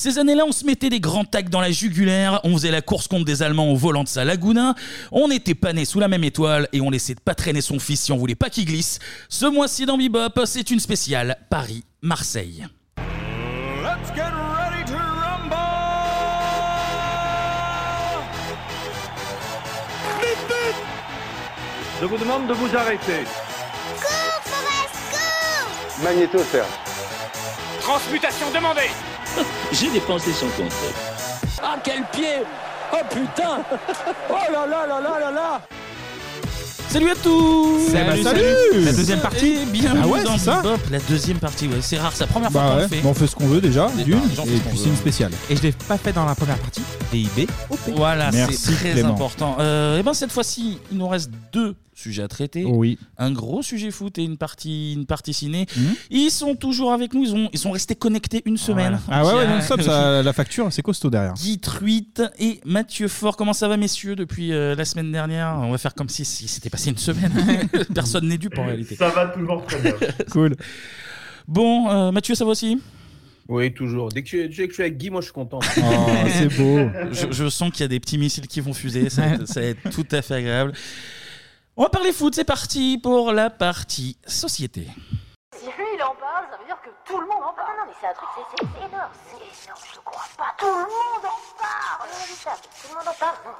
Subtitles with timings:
[0.00, 3.06] Ces années-là, on se mettait des grands tacs dans la jugulaire, on faisait la course
[3.06, 4.74] contre des Allemands au volant de sa Laguna,
[5.12, 8.00] on n'était pas nés sous la même étoile et on laissait pas traîner son fils
[8.00, 8.98] si on voulait pas qu'il glisse.
[9.28, 12.66] Ce mois-ci dans Bebop, c'est une spéciale Paris-Marseille.
[12.96, 15.54] Let's get ready to rumble!
[20.22, 20.76] Vite, vite!
[22.00, 23.26] Je vous demande de vous arrêter.
[26.02, 26.66] Magnéto, Serge.
[27.82, 28.88] Transmutation demandée.
[29.72, 30.72] J'ai dépensé son compte.
[31.62, 32.42] Ah, quel pied!
[32.92, 33.62] Oh putain!
[34.28, 35.60] Oh là là là là là là!
[36.88, 38.84] Salut à tous Salut, salut.
[38.84, 41.76] La deuxième partie Et bienvenue Ah ouais, dans c'est ça Bebop, la deuxième partie, ouais.
[41.82, 43.00] C'est rare, c'est la première fois Bah qu'on ouais, le fait.
[43.00, 45.30] bon, on fait ce qu'on veut déjà, d'une, gens font et puis c'est une spéciale.
[45.48, 46.82] Et je l'ai pas fait dans la première partie.
[47.12, 47.48] DIB.
[47.94, 49.10] Voilà, Merci, c'est très Clément.
[49.10, 49.56] important.
[49.60, 52.64] Euh, et ben cette fois-ci, il nous reste deux sujets à traiter.
[52.64, 52.98] Oui.
[53.18, 55.66] Un gros sujet foot et une partie, une partie ciné.
[55.76, 55.94] Mhm.
[56.10, 57.22] Ils sont toujours avec nous.
[57.24, 58.98] Ils, ont, ils sont restés connectés une semaine.
[59.08, 59.54] Ah ouais, ouais, Tiens.
[59.56, 61.34] non stop, ça, la facture, c'est costaud derrière.
[61.34, 63.36] Guy Truitt et Mathieu Fort.
[63.36, 65.54] Comment ça va, messieurs, depuis euh, la semaine dernière?
[65.62, 67.32] On va faire comme si, si c'était passé une semaine.
[67.94, 68.96] Personne n'est dupe en réalité.
[68.96, 69.94] Ça va toujours très bien.
[70.30, 70.54] Cool.
[71.48, 72.80] Bon, euh, Mathieu, ça va aussi?
[73.48, 74.10] Oui, toujours.
[74.10, 75.58] Dès que, je, dès que je suis avec Guy, moi je suis content.
[75.78, 75.80] Oh,
[76.32, 76.78] c'est beau.
[77.12, 79.10] je, je sens qu'il y a des petits missiles qui vont fuser.
[79.10, 80.72] Ça, va être- ça va être tout à fait agréable.
[81.80, 82.34] On va parler foot.
[82.34, 84.86] C'est parti pour la partie société.
[85.56, 87.74] Si lui il en parle, ça veut dire que tout le monde en parle.
[87.74, 89.08] non, non, mais c'est un truc, c'est énorme.
[89.24, 90.54] C'est énorme, je te crois pas.
[90.58, 92.10] Tout le monde en parle.
[92.82, 93.56] Tout le monde en parle.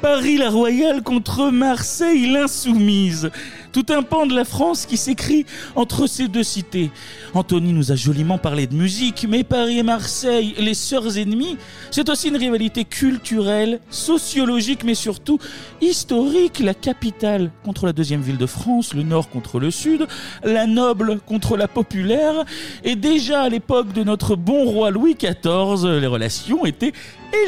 [0.00, 3.30] Paris la Royale contre Marseille l'insoumise.
[3.74, 6.92] Tout un pan de la France qui s'écrit entre ces deux cités.
[7.34, 11.56] Anthony nous a joliment parlé de musique, mais Paris et Marseille, les sœurs ennemies,
[11.90, 15.40] c'est aussi une rivalité culturelle, sociologique, mais surtout
[15.80, 16.60] historique.
[16.60, 20.06] La capitale contre la deuxième ville de France, le nord contre le sud,
[20.44, 22.44] la noble contre la populaire.
[22.84, 26.92] Et déjà à l'époque de notre bon roi Louis XIV, les relations étaient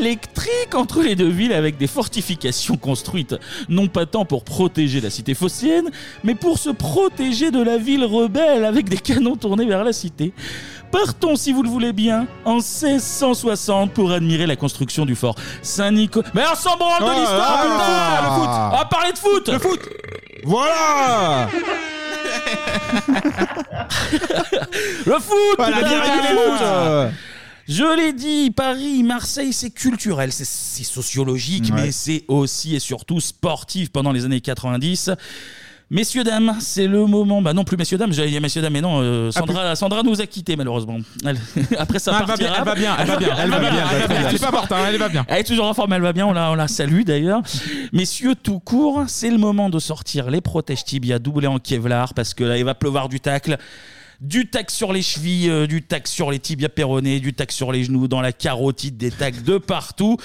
[0.01, 3.37] électriques entre les deux villes avec des fortifications construites
[3.69, 5.91] non pas tant pour protéger la cité phocéenne,
[6.25, 10.32] mais pour se protéger de la ville rebelle avec des canons tournés vers la cité.
[10.93, 16.28] Partons, si vous le voulez bien, en 1660 pour admirer la construction du fort Saint-Nicolas.
[16.34, 18.21] Mais on s'en branle de Oh l'histoire, putain, là.
[18.22, 19.81] le foot On va parler de foot Le foot
[20.44, 21.49] Voilà
[25.06, 26.60] Le foot Voilà, putain, bien le foot.
[26.62, 27.10] Euh.
[27.69, 31.82] Je l'ai dit, Paris, Marseille, c'est culturel, c'est- c'est sociologique, Ouais.
[31.87, 35.10] mais c'est aussi et surtout sportif pendant les années 90.
[35.89, 37.41] Messieurs, dames, c'est le moment.
[37.41, 40.21] Bah non, plus messieurs, dames, j'allais dire messieurs, dames, mais non, euh, Sandra, Sandra nous
[40.21, 40.99] a quittés malheureusement.
[41.25, 41.39] Elle-
[41.79, 43.71] après ça Ah, elle va bien, elle va bien, elle va bien, elle va bien,
[43.93, 44.29] elle va bien.
[44.29, 45.25] Elle est pas morte, hein, elle va bien.
[45.29, 47.41] Elle est toujours en forme, elle va bien, on la, on la salue d'ailleurs.
[47.93, 52.35] Messieurs, tout court, c'est le moment de sortir les protèges tibia doublés en Kevlar parce
[52.35, 53.57] que là, il va pleuvoir du tacle.
[54.21, 57.71] Du tac sur les chevilles, euh, du tac sur les tibias péronés, du tac sur
[57.71, 60.17] les genoux, dans la carotide, des tacs de partout.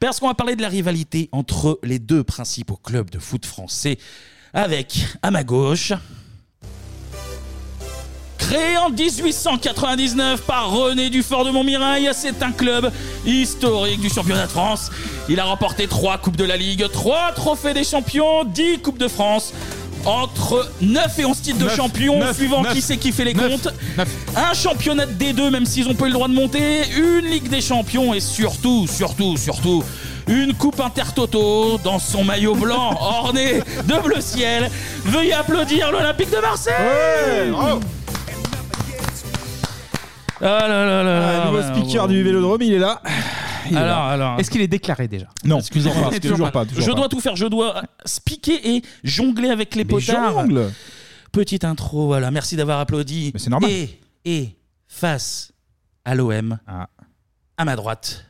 [0.00, 3.96] Parce qu'on va parler de la rivalité entre les deux principaux clubs de foot français.
[4.54, 5.92] Avec, à ma gauche,
[8.38, 12.90] Créé en 1899 par René Dufort de Montmirail, c'est un club
[13.26, 14.90] historique du championnat de France.
[15.28, 19.08] Il a remporté 3 Coupes de la Ligue, 3 Trophées des Champions, 10 Coupes de
[19.08, 19.52] France.
[20.06, 23.68] Entre 9 et 11 titres de champion, suivant qui c'est qui fait les comptes.
[24.34, 26.84] Un championnat de D2, même s'ils ont pas eu le droit de monter.
[26.96, 29.84] Une Ligue des Champions et surtout, surtout, surtout,
[30.28, 34.70] une Coupe Intertoto dans son maillot blanc orné de bleu ciel.
[35.04, 37.52] Veuillez applaudir l'Olympique de Marseille
[40.40, 42.08] Ah là là là là, Ah, nouveau ouais, speaker ouais.
[42.12, 43.02] du Vélodrome, il est là.
[43.70, 44.12] Il est Alors, là.
[44.12, 44.40] alors.
[44.40, 45.26] Est-ce qu'il est déclaré déjà?
[45.44, 46.10] Non, Excusez-moi.
[46.10, 46.64] toujours, toujours pas.
[46.64, 46.96] toujours je pas.
[46.96, 47.34] dois tout faire.
[47.36, 50.32] Je dois spiquer et jongler avec les Mais potards.
[50.32, 50.70] jongle.
[51.32, 52.30] Petite intro, voilà.
[52.30, 53.30] Merci d'avoir applaudi.
[53.34, 53.70] Mais c'est normal.
[53.70, 54.56] Et, et
[54.86, 55.52] face
[56.04, 56.86] à l'OM, Ah.
[57.56, 58.24] à ma droite.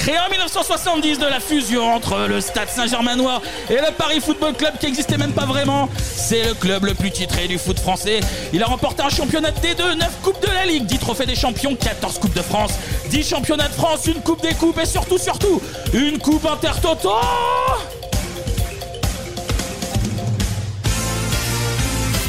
[0.00, 4.78] Créé en 1970 de la fusion entre le Stade Saint-Germainois et le Paris Football Club
[4.80, 8.20] qui n'existait même pas vraiment, c'est le club le plus titré du foot français.
[8.54, 11.34] Il a remporté un championnat de D2, 9 coupes de la Ligue, 10 trophées des
[11.34, 12.72] champions, 14 coupes de France,
[13.10, 15.60] 10 championnats de France, une coupe des coupes et surtout, surtout,
[15.92, 17.10] une coupe intertoto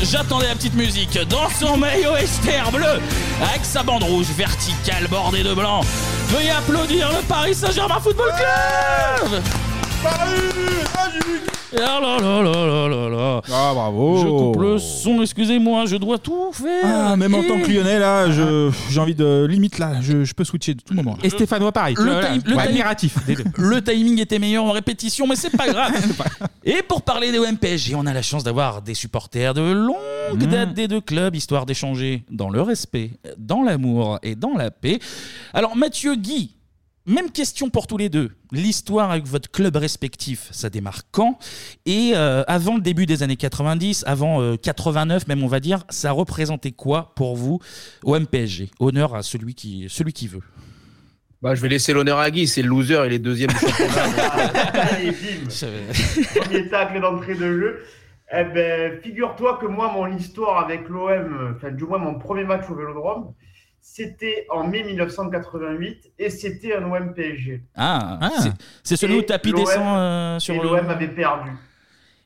[0.03, 2.99] J'attendais la petite musique dans son maillot Esther bleu
[3.41, 5.81] avec sa bande rouge verticale bordée de blanc.
[6.27, 9.41] Veuillez applaudir le Paris Saint-Germain Football Club
[10.03, 13.41] Ah là là là là là là.
[13.51, 14.17] Ah bravo.
[14.21, 16.83] Je coupe le son, excusez-moi, je dois tout faire.
[17.11, 19.45] Ah, même en Et- tant que lyonnais, là, je- j'ai envie de.
[19.49, 21.17] Limite, là, je, je peux switcher de tout moment.
[21.23, 21.95] Et Stéphanois, pareil.
[21.97, 22.27] Le, Voilà.
[22.33, 23.15] time- le Ouais, admiratif
[23.85, 25.93] timing était meilleur en répétition, mais c'est pas grave.
[26.63, 30.73] Et pour parler des OMPSG, on a la chance d'avoir des supporters de longue date
[30.73, 34.99] des deux clubs, histoire d'échanger dans le respect, dans l'amour et dans la paix.
[35.53, 36.51] Alors Mathieu Guy,
[37.05, 38.31] même question pour tous les deux.
[38.51, 41.39] L'histoire avec votre club respectif, ça démarre quand?
[41.85, 45.83] Et euh, avant le début des années 90, avant euh, 89 même on va dire,
[45.89, 47.59] ça représentait quoi pour vous
[48.03, 50.41] au MPSG Honneur à celui qui, celui qui veut.
[51.41, 54.03] Bah, je vais laisser l'honneur à Guy, c'est le loser, il est deuxième du championnat.
[54.73, 56.39] Allez, bim.
[56.39, 57.83] Premier tacle d'entrée de jeu.
[58.33, 62.69] Eh ben, figure-toi que moi, mon histoire avec l'OM, enfin, du moins mon premier match
[62.69, 63.33] au Vélodrome,
[63.81, 67.61] c'était en mai 1988 et c'était un OM PSG.
[67.75, 68.29] Ah, Ah.
[68.39, 68.51] c'est-
[68.83, 70.63] c'est celui où Tapi descend euh, sur et le.
[70.63, 71.51] l'OM avait perdu.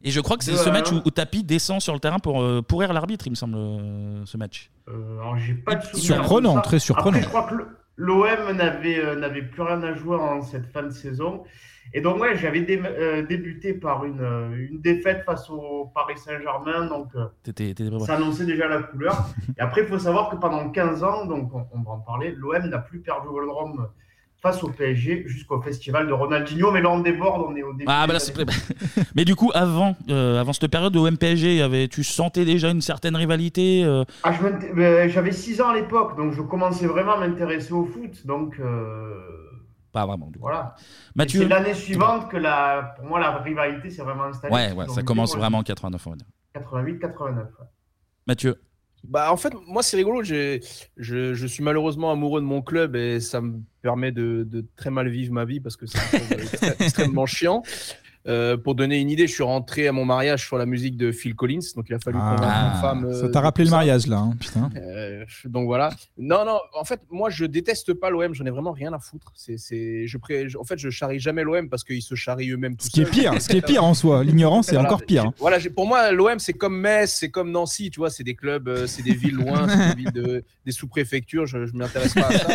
[0.03, 2.41] Et je crois que c'est ce match où, où Tapi descend sur le terrain pour
[2.41, 4.69] euh, pourrir l'arbitre, il me semble, euh, ce match.
[4.87, 6.61] Euh, alors, j'ai pas de souvenir Surprenant, de ça.
[6.61, 7.09] très surprenant.
[7.17, 7.67] Après, je crois que le-
[7.97, 11.43] l'OM n'avait euh, n'avait plus rien à jouer en cette fin de saison.
[11.93, 16.17] Et donc, ouais, j'avais dé- euh, débuté par une, euh, une défaite face au Paris
[16.17, 16.87] Saint-Germain.
[16.87, 17.25] Donc, euh,
[18.05, 19.29] ça annonçait déjà la couleur.
[19.57, 22.33] Et après, il faut savoir que pendant 15 ans, donc on, on va en parler,
[22.37, 23.87] l'OM n'a plus perdu au Vélodrome
[24.41, 26.69] face au PSG jusqu'au festival de Ronaldinho.
[26.71, 27.85] Mais là, on déborde, on est au début.
[27.88, 28.19] Ah, bah là,
[29.15, 32.81] Mais du coup, avant, euh, avant cette période au MPSG, avait, tu sentais déjà une
[32.81, 34.33] certaine rivalité euh, Ah,
[35.07, 38.25] J'avais 6 ans à l'époque, donc je commençais vraiment à m'intéresser au foot.
[38.27, 39.13] Donc, euh,
[39.95, 40.39] Pas vraiment, du coup.
[40.42, 40.75] voilà.
[41.15, 44.53] Mathieu C'est l'année suivante que la, pour moi la rivalité s'est vraiment installée.
[44.53, 46.27] Ouais, ouais, ça commence vraiment en 89, on va dire.
[46.53, 47.45] 88, 89.
[47.45, 47.65] ouais.
[48.27, 48.62] Mathieu
[49.06, 50.21] Bah, en fait, moi, c'est rigolo.
[50.21, 50.59] j'ai-
[50.97, 54.89] Je, je suis malheureusement amoureux de mon club et ça me permet de, de très
[54.89, 55.98] mal vivre ma vie parce que c'est
[56.81, 57.63] extrêmement chiant.
[58.27, 61.12] Euh, pour donner une idée, je suis rentré à mon mariage sur la musique de
[61.12, 63.13] Phil Collins, donc il a fallu convaincre Ah, ma femme.
[63.13, 64.69] ça euh, t'a rappelé tout le mariage, là, hein, putain.
[64.75, 65.89] Euh, donc voilà.
[66.18, 66.57] Non, non.
[66.74, 68.33] En fait, moi, je déteste pas l'OM.
[68.33, 69.31] J'en ai vraiment rien à foutre.
[69.36, 70.48] C'est, c'est, je pré...
[70.60, 72.75] En fait, je charrie jamais l'OM parce qu'ils se charrient eux-mêmes.
[72.80, 74.24] Ce qui est pire, ce qui est pire en soi.
[74.24, 74.89] L'ignorance, c'est Voilà.
[74.89, 75.25] encore pire.
[75.25, 75.33] hein.
[75.38, 78.86] Voilà, pour moi, l'OM, c'est comme Metz, c'est comme Nancy, tu vois, c'est des clubs,
[78.88, 82.31] c'est des villes loin, c'est des villes de, des sous-préfectures, je ne m'intéresse pas à
[82.38, 82.48] ça.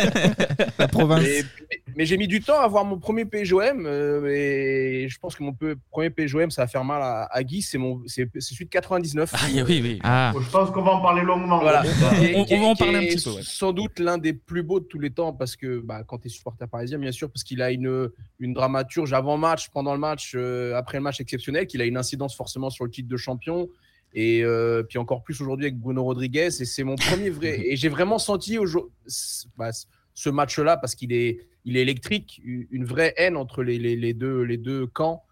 [0.79, 1.21] La province.
[1.23, 3.85] Mais, mais- mais j'ai mis du temps à avoir mon premier PGOM,
[4.27, 7.61] et je pense que mon pe- premier PGOM, ça va faire mal à, à Guy,
[7.61, 9.31] c'est, mon, c'est, c'est celui de 99.
[9.33, 9.37] Ah,
[9.67, 9.99] oui, oui.
[10.03, 10.33] Ah.
[10.39, 11.59] Je pense qu'on va en parler longuement.
[11.59, 11.83] Voilà.
[11.85, 13.41] Est- On- va en parler un petit peu, ouais.
[13.43, 16.27] Sans doute l'un des plus beaux de tous les temps parce que bah, quand tu
[16.27, 18.09] es supporter parisien, bien sûr, parce qu'il a une,
[18.39, 22.35] une dramaturge avant-match, pendant le match, euh, après le match exceptionnel, qu'il a une incidence
[22.35, 23.69] forcément sur le titre de champion.
[24.13, 26.47] Et euh, puis encore plus aujourd'hui avec Bruno Rodriguez.
[26.47, 27.61] Et c'est mon premier vrai.
[27.65, 29.69] Et j'ai vraiment senti aujourd- c- bah,
[30.13, 34.13] ce match-là parce qu'il est, il est électrique, une vraie haine entre les, les- les
[34.13, 35.23] deux, les deux camps.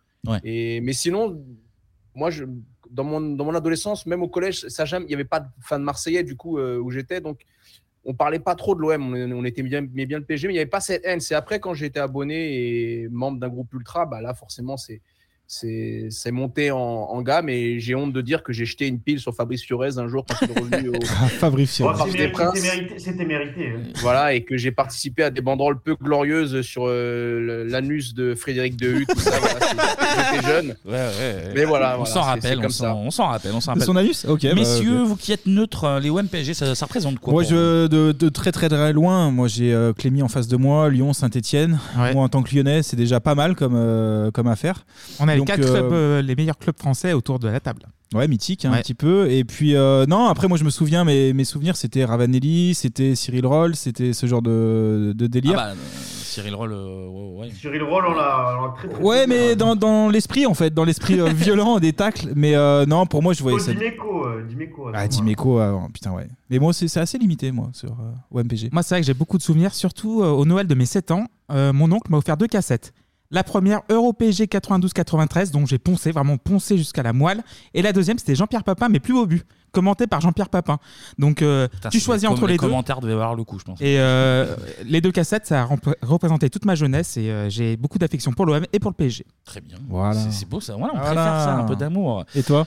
[0.44, 1.44] Mais sinon,
[2.16, 2.46] moi, je,
[2.90, 5.48] dans, mon, dans mon adolescence, même au collège, ça jamais, il n'y avait pas de
[5.62, 7.22] fan marseillais du coup euh, où j'étais.
[7.22, 7.42] Donc,
[8.06, 9.14] on parlait pas trop de l'OM.
[9.14, 11.20] On, on était bien, mais bien le PSG, mais il n'y avait pas cette haine.
[11.20, 15.02] C'est après, quand j'ai été abonné et membre d'un groupe ultra, bah là, forcément, c'est.
[15.52, 19.20] C'est monté en, en gamme et j'ai honte de dire que j'ai jeté une pile
[19.20, 22.12] sur Fabrice Fiorez un jour quand il est revenu au, Ah, Fabrice Fiorez.
[22.12, 22.28] c'était
[22.62, 23.80] mérité, c'était mérité, hein.
[23.96, 28.78] voilà, et que j'ai participé à des banderoles peu glorieuses sur euh, l'anus de Frédéric
[28.78, 29.40] Dehu, tout ça.
[29.40, 30.76] voilà, J'étais jeune.
[30.86, 31.52] Ouais, ouais.
[31.56, 33.86] Mais voilà, on voilà, s'en rappelle, on comme s'en on s'en rappelle, on s'en rappelle.
[33.88, 34.44] son anus Ok.
[34.44, 37.88] bah, Messieurs, vous qui êtes neutres, euh, les OMPSG, ça, ça représente quoi Moi, je,
[37.88, 41.12] de, de très très très loin, moi j'ai euh, Clémy en face de moi, Lyon,
[41.14, 41.80] Saint-Etienne.
[41.98, 42.14] Ouais.
[42.14, 44.86] Moi en tant que lyonnais, c'est déjà pas mal comme, euh, comme affaire.
[45.20, 47.60] On a les Donc, quatre euh, clubs, euh, les meilleurs clubs français autour de la
[47.60, 47.84] table.
[48.16, 48.82] Ouais, mythique hein, un Ouais.
[48.82, 49.30] petit peu.
[49.30, 53.14] Et puis, euh, non, après, moi je me souviens, mes, mes souvenirs c'était Ravanelli, c'était
[53.16, 55.56] Cyril Roll, c'était ce genre de, de Ah délire.
[55.58, 55.76] bah, euh,
[56.24, 57.50] Cyril Roll, euh, ouais, ouais.
[57.54, 60.74] Cyril Roll, on l'a on l'a très très Ouais, mais dans, dans l'esprit en fait,
[60.74, 62.30] dans l'esprit euh, violent des tacles.
[62.36, 63.74] Mais euh, non, pour moi je voyais Oh, ça.
[63.74, 64.90] Dimeco, euh, Dimeco.
[64.94, 66.28] Ah, Dimeco, avant, putain, ouais.
[66.50, 68.70] Mais moi, c'est c'est assez limité, moi, sur euh, OMPG.
[68.72, 71.12] Moi, c'est vrai que j'ai beaucoup de souvenirs, surtout euh, au Noël de mes 7
[71.12, 71.26] ans.
[71.52, 72.92] euh, mon oncle m'a offert deux cassettes.
[73.32, 77.44] La première, Euro PSG 92-93, dont j'ai poncé, vraiment poncé jusqu'à la moelle.
[77.76, 80.80] Et la deuxième, c'était Jean-Pierre Papin, mais plus au but, commenté par Jean-Pierre Papin.
[81.20, 82.60] Donc, euh, Putain, tu choisis entre les, deux.
[82.66, 83.80] commentaires devaient avoir le coup, je pense.
[83.82, 85.70] Et euh, les deux cassettes, ça a
[86.02, 89.28] représenté toute ma jeunesse et euh, j'ai beaucoup d'affection pour l'OM et pour le PSG.
[89.46, 89.78] Très bien.
[89.88, 90.20] Voilà.
[90.32, 90.76] C'est- beau ça.
[90.76, 91.14] Voilà, on Voilà.
[91.14, 92.26] préfère ça, un peu d'amour.
[92.34, 92.66] Et toi?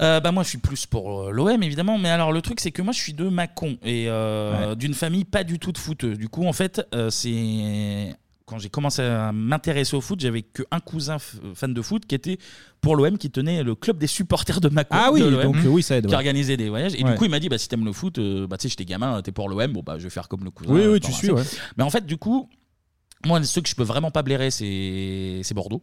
[0.00, 2.82] Euh, bah moi je suis plus pour l'OM évidemment mais alors le truc c'est que
[2.82, 6.28] moi je suis de Mâcon et euh, d'une famille pas du tout de footeux du
[6.28, 8.14] coup en fait euh, c'est
[8.46, 12.14] quand j'ai commencé à m'intéresser au foot j'avais qu'un cousin f- fan de foot qui
[12.14, 12.38] était
[12.80, 15.56] pour l'OM qui tenait le club des supporters de Mâcon Ah oui, de l'OM, donc
[15.56, 16.04] euh, oui, ça aide.
[16.04, 16.14] qui ouais.
[16.16, 17.10] organisait des voyages et Ouais.
[17.12, 18.84] du coup il m'a dit bah si t'aimes le foot euh, bah tu sais j'étais
[18.84, 21.00] gamin t'es pour l'OM bon bah je vais faire comme le cousin Oui, euh, oui,
[21.00, 21.42] tu suis, ouais.
[21.76, 22.48] mais en fait du coup
[23.26, 25.82] moi ceux que je peux vraiment pas blairer c'est c'est Bordeaux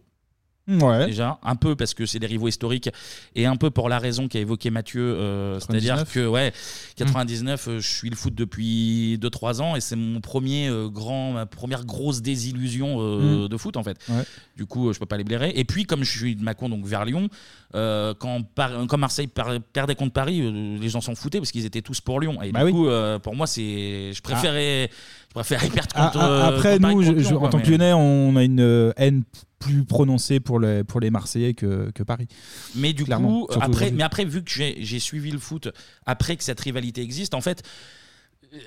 [0.65, 1.07] Ouais.
[1.07, 2.89] Déjà, un peu parce que c'est des rivaux historiques
[3.35, 6.13] et un peu pour la raison qu'a évoqué Mathieu, euh, c'est-à-dire 99.
[6.13, 6.53] que ouais,
[6.95, 11.33] 99, euh, je suis le foot depuis 2-3 ans et c'est mon premier euh, grand,
[11.33, 13.47] ma première grosse désillusion euh, Mm.
[13.49, 13.97] de foot en fait.
[14.09, 14.23] Ouais.
[14.55, 15.51] Du coup, euh, je peux pas les blairer.
[15.55, 17.27] Et puis, comme je suis de Macon, donc vers Lyon,
[17.75, 21.51] euh, quand, Par- quand Marseille par- perdait contre Paris, euh, les gens s'en foutaient parce
[21.51, 22.41] qu'ils étaient tous pour Lyon.
[22.41, 22.71] Et Bah du oui.
[22.71, 24.89] coup, euh, pour moi, c'est, je préférais,
[25.22, 26.19] je préférais perdre Ah, contre.
[26.23, 28.91] ah, euh, après, contre nous, contre je- en tant que Lyonnais, on a une euh,
[28.97, 29.23] haine
[29.59, 32.27] plus prononcée pour les, pour les Marseillais que, que Paris.
[32.75, 35.69] Mais du Clairement, coup, après, mais après, vu que j'ai suivi le foot,
[36.05, 37.63] après que cette rivalité existe, en fait,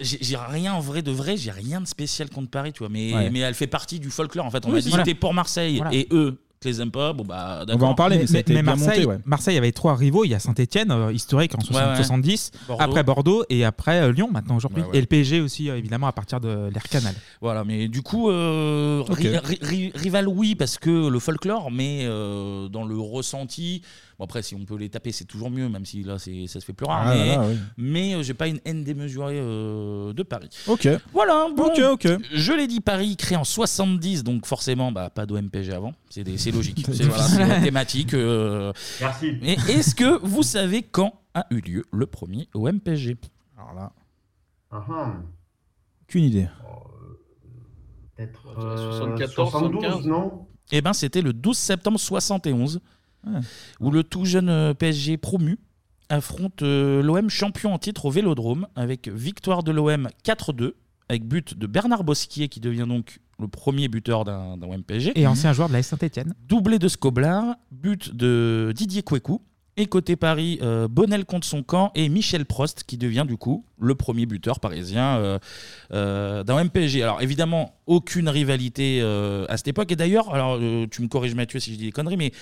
[0.01, 2.89] j'ai rien en vrai de vrai, j'ai rien de spécial contre Paris, tu vois.
[2.89, 3.31] Mais, Ouais.
[3.31, 4.45] mais elle fait partie du folklore.
[4.47, 5.95] En fait, on Oui, m'a dit t'es pour Marseille Voilà.
[5.95, 7.13] et eux, les aimes pas.
[7.13, 7.95] Bon bah d'accord.
[8.65, 10.25] Marseille, Marseille avait trois rivaux.
[10.25, 11.97] Il y a Saint-Etienne, historique en 60 Ouais, ouais.
[11.97, 12.83] 70, Bordeaux.
[12.83, 14.83] après Bordeaux et après euh, Lyon maintenant aujourd'hui.
[14.83, 14.99] Ouais, ouais.
[14.99, 17.15] Et le PSG aussi, euh, évidemment, à partir de l'ère Canal.
[17.41, 19.19] Voilà, mais du coup, euh, Ok.
[19.19, 23.83] ri- ri- ri- rival, oui, parce que le folklore, mais euh, dans le ressenti.
[24.19, 26.59] Bon, après, si on peut les taper, c'est toujours mieux, même si là, c'est- ça
[26.61, 27.03] se fait plus rare.
[27.07, 27.57] Ah mais là là, oui.
[27.77, 30.49] mais, euh, j'ai pas une haine démesurée euh, de Paris.
[30.67, 30.89] Ok.
[31.13, 32.09] Voilà, bon, Ok, ok.
[32.33, 35.93] Je l'ai dit, Paris créé en 70, donc forcément, bah, pas d'OMPG avant.
[36.09, 36.87] C'est des- c'est logique.
[36.95, 38.15] c'est voilà, c'est la thématique.
[38.15, 38.73] euh.
[39.01, 39.27] Merci.
[39.43, 43.19] Et est-ce que vous savez quand a eu lieu le premier OMPG
[43.59, 43.93] Alors là,
[44.71, 45.13] Ah, ah.
[46.09, 46.49] qu'une idée.
[48.17, 50.07] Peut-être On dirait euh, 74, 72, 75.
[50.07, 50.47] non?
[50.73, 52.81] Eh ben, c'était le 12 septembre 71, Ouais.
[53.81, 55.59] Où le tout jeune euh, PSG promu
[56.09, 60.73] affronte euh, l'OM champion en titre au Vélodrome, avec victoire de l'OM 4-2,
[61.09, 65.13] avec but de Bernard Bosquier, qui devient donc le premier buteur d'un d'un OM-PSG.
[65.19, 66.35] Et ancien joueur de la Saint-Etienne.
[66.49, 69.43] Doublé de Scoblar, but de Didier Kwekou.
[69.79, 73.67] Et côté Paris, euh, Bonnel contre son camp et Michel Prost qui devient du coup
[73.79, 75.39] le premier buteur parisien euh,
[75.93, 77.03] euh, d'un MPG.
[77.03, 79.93] Alors évidemment, aucune rivalité euh, à cette époque.
[79.93, 82.33] Et d'ailleurs, alors euh, tu me corriges Mathieu si je dis des conneries, mais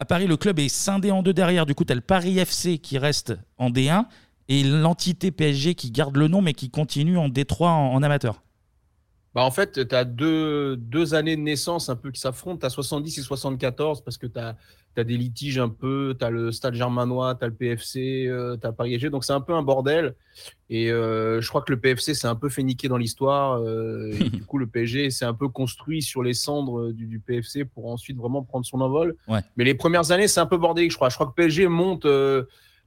[0.00, 1.66] à Paris, le club est scindé en deux derrière.
[1.66, 4.06] Du coup, tu as le Paris FC qui reste en D1
[4.48, 8.42] et l'entité PSG qui garde le nom mais qui continue en D3 en, en amateur.
[9.34, 12.58] Bah en fait, tu as deux, deux années de naissance un peu qui s'affrontent.
[12.58, 14.56] Tu as 70 et 74 parce que tu as,
[14.96, 16.14] des litiges un peu.
[16.16, 18.96] Tu as le Stade Germanois, tu as le PFC, tu as Paris.
[19.10, 20.14] Donc c'est un peu un bordel.
[20.70, 23.60] Et euh, je crois que le PFC s'est un peu fait niquer dans l'histoire.
[23.60, 27.18] euh, et du coup, le PSG s'est un peu construit sur les cendres du, du
[27.18, 29.16] PFC pour ensuite vraiment prendre son envol.
[29.26, 29.40] Ouais.
[29.56, 31.08] Mais les premières années, c'est un peu bordélique, je crois.
[31.08, 32.06] Je crois que PSG monte.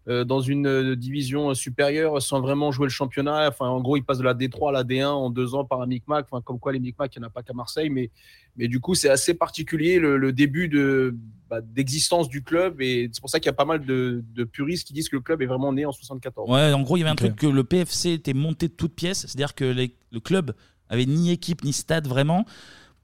[0.08, 3.48] Euh, euh, dans une euh, division supérieure sans vraiment jouer le championnat.
[3.50, 5.82] Enfin, en gros, il passe de la D3 à la D1 en deux ans par
[5.82, 6.26] un micmac.
[6.30, 7.90] Enfin, comme quoi, les micmacs, il n'y en a pas qu'à Marseille.
[7.90, 8.10] Mais,
[8.56, 11.16] mais du coup, c'est assez particulier le, le début de,
[11.50, 12.82] bah, d'existence du club.
[12.82, 15.16] Et c'est pour ça qu'il y a pas mal de, de puristes qui disent que
[15.18, 16.50] le club est vraiment né en 74.
[16.50, 18.96] Ouais, en gros, il y avait un truc que le PFC était monté de toutes
[18.96, 20.54] pièces, c'est-à-dire que les- le club
[20.90, 22.46] avait ni équipe ni stade vraiment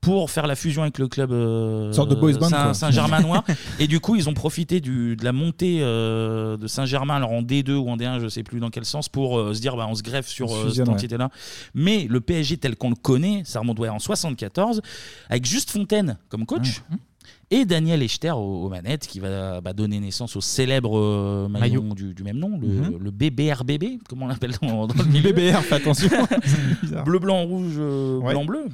[0.04, 2.74] pour faire la fusion avec le club euh, Sorte de boys band, Saint- quoi.
[2.74, 3.44] Saint-Germainois.
[3.80, 7.42] et du coup, ils ont profité du, de la montée euh, de Saint-Germain, alors en
[7.42, 9.88] D2 ou en D1, je sais plus dans quel sens, pour euh, se dire bah,
[9.90, 10.94] on se greffe sur euh, cette fusionne, ouais.
[10.94, 11.30] entité-là.
[11.74, 14.82] Mais le PSG tel qu'on le connaît, ça remonte ouais, en 74,
[15.30, 16.82] avec Juste Fontaine comme coach.
[17.52, 21.82] Et Daniel Echter aux, aux manettes qui va bah, donner naissance au célèbre euh, maillot,
[21.84, 21.94] Maillot.
[21.96, 22.98] Du, du même nom, le, Mhm.
[23.00, 26.10] le BBRBB, comment on l'appelle dans, dans le milieu BBR, fais attention.
[27.06, 28.66] Bleu, blanc, rouge, euh, blanc, bleu.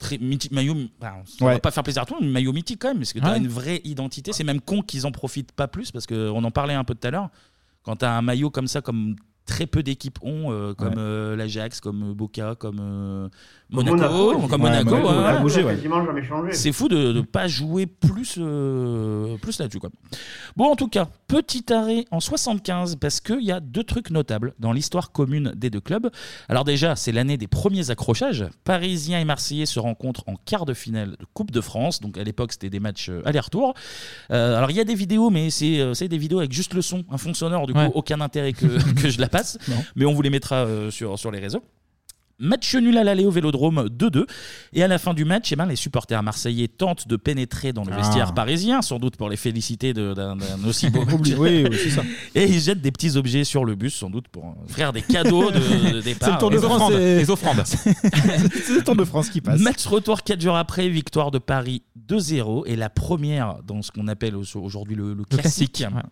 [0.00, 1.52] Très mythique, maillot, ça Ouais.
[1.52, 3.18] va pas faire plaisir à tout le monde, mais maillot mythique quand même, parce que
[3.18, 3.36] tu as Ouais.
[3.38, 4.32] une vraie identité.
[4.32, 7.06] C'est même con qu'ils en profitent pas plus, parce qu'on en parlait un peu tout
[7.06, 7.28] à l'heure.
[7.82, 9.14] Quand tu as un maillot comme ça, comme
[9.46, 10.94] très peu d'équipes ont, euh, comme Ouais.
[10.98, 13.28] euh, l'Ajax, comme euh, Boca, comme euh,
[13.70, 14.90] Monaco, Monaco, comme Ouais, Monaco.
[14.90, 15.14] Monaco, ouais.
[15.14, 15.74] Monaco, bougé, ouais.
[15.76, 16.52] Quasiment jamais changé.
[16.52, 19.78] C'est fou de ne pas jouer plus, euh, plus là-dessus.
[19.80, 19.90] quoi.
[20.56, 24.54] Bon, en tout cas, petit arrêt en 75 parce qu'il y a deux trucs notables
[24.58, 26.10] dans l'histoire commune des deux clubs.
[26.48, 28.44] Alors déjà, c'est l'année des premiers accrochages.
[28.64, 32.00] Parisiens et Marseillais se rencontrent en quart de finale de Coupe de France.
[32.00, 33.74] Donc à l'époque, c'était des matchs aller-retour.
[34.30, 36.82] Euh, alors il y a des vidéos, mais c'est c'est des vidéos avec juste le
[36.82, 37.66] son, un fond sonore.
[37.66, 38.66] Du coup, aucun intérêt que,
[39.00, 39.58] que je la passe.
[39.68, 39.76] Non.
[39.96, 41.62] Mais on vous les mettra euh, sur, sur les réseaux.
[42.42, 44.24] Match nul à l'aller au Vélodrome 2-2.
[44.72, 47.84] Et à la fin du match, eh ben, les supporters marseillais tentent de pénétrer dans
[47.84, 47.98] le Ah.
[47.98, 51.14] vestiaire parisien, sans doute pour les féliciter de- d'un d'un aussi beau match.
[51.16, 52.02] Oublie- oui, oui, c'est ça.
[52.34, 55.50] Et ils jettent des petits objets sur le bus, sans doute pour offrir des cadeaux
[55.50, 56.28] de, de départ.
[56.28, 56.76] C'est le Tour de Les France.
[56.80, 56.92] offrandes.
[56.94, 57.62] c'est- Les offrandes.
[57.66, 59.60] C'est le Tour de France qui passe.
[59.60, 64.08] Match retour 4 jours après, victoire de Paris 2-0 et la première dans ce qu'on
[64.08, 65.74] appelle au- aujourd'hui le, le classique.
[65.74, 66.02] classique, ouais.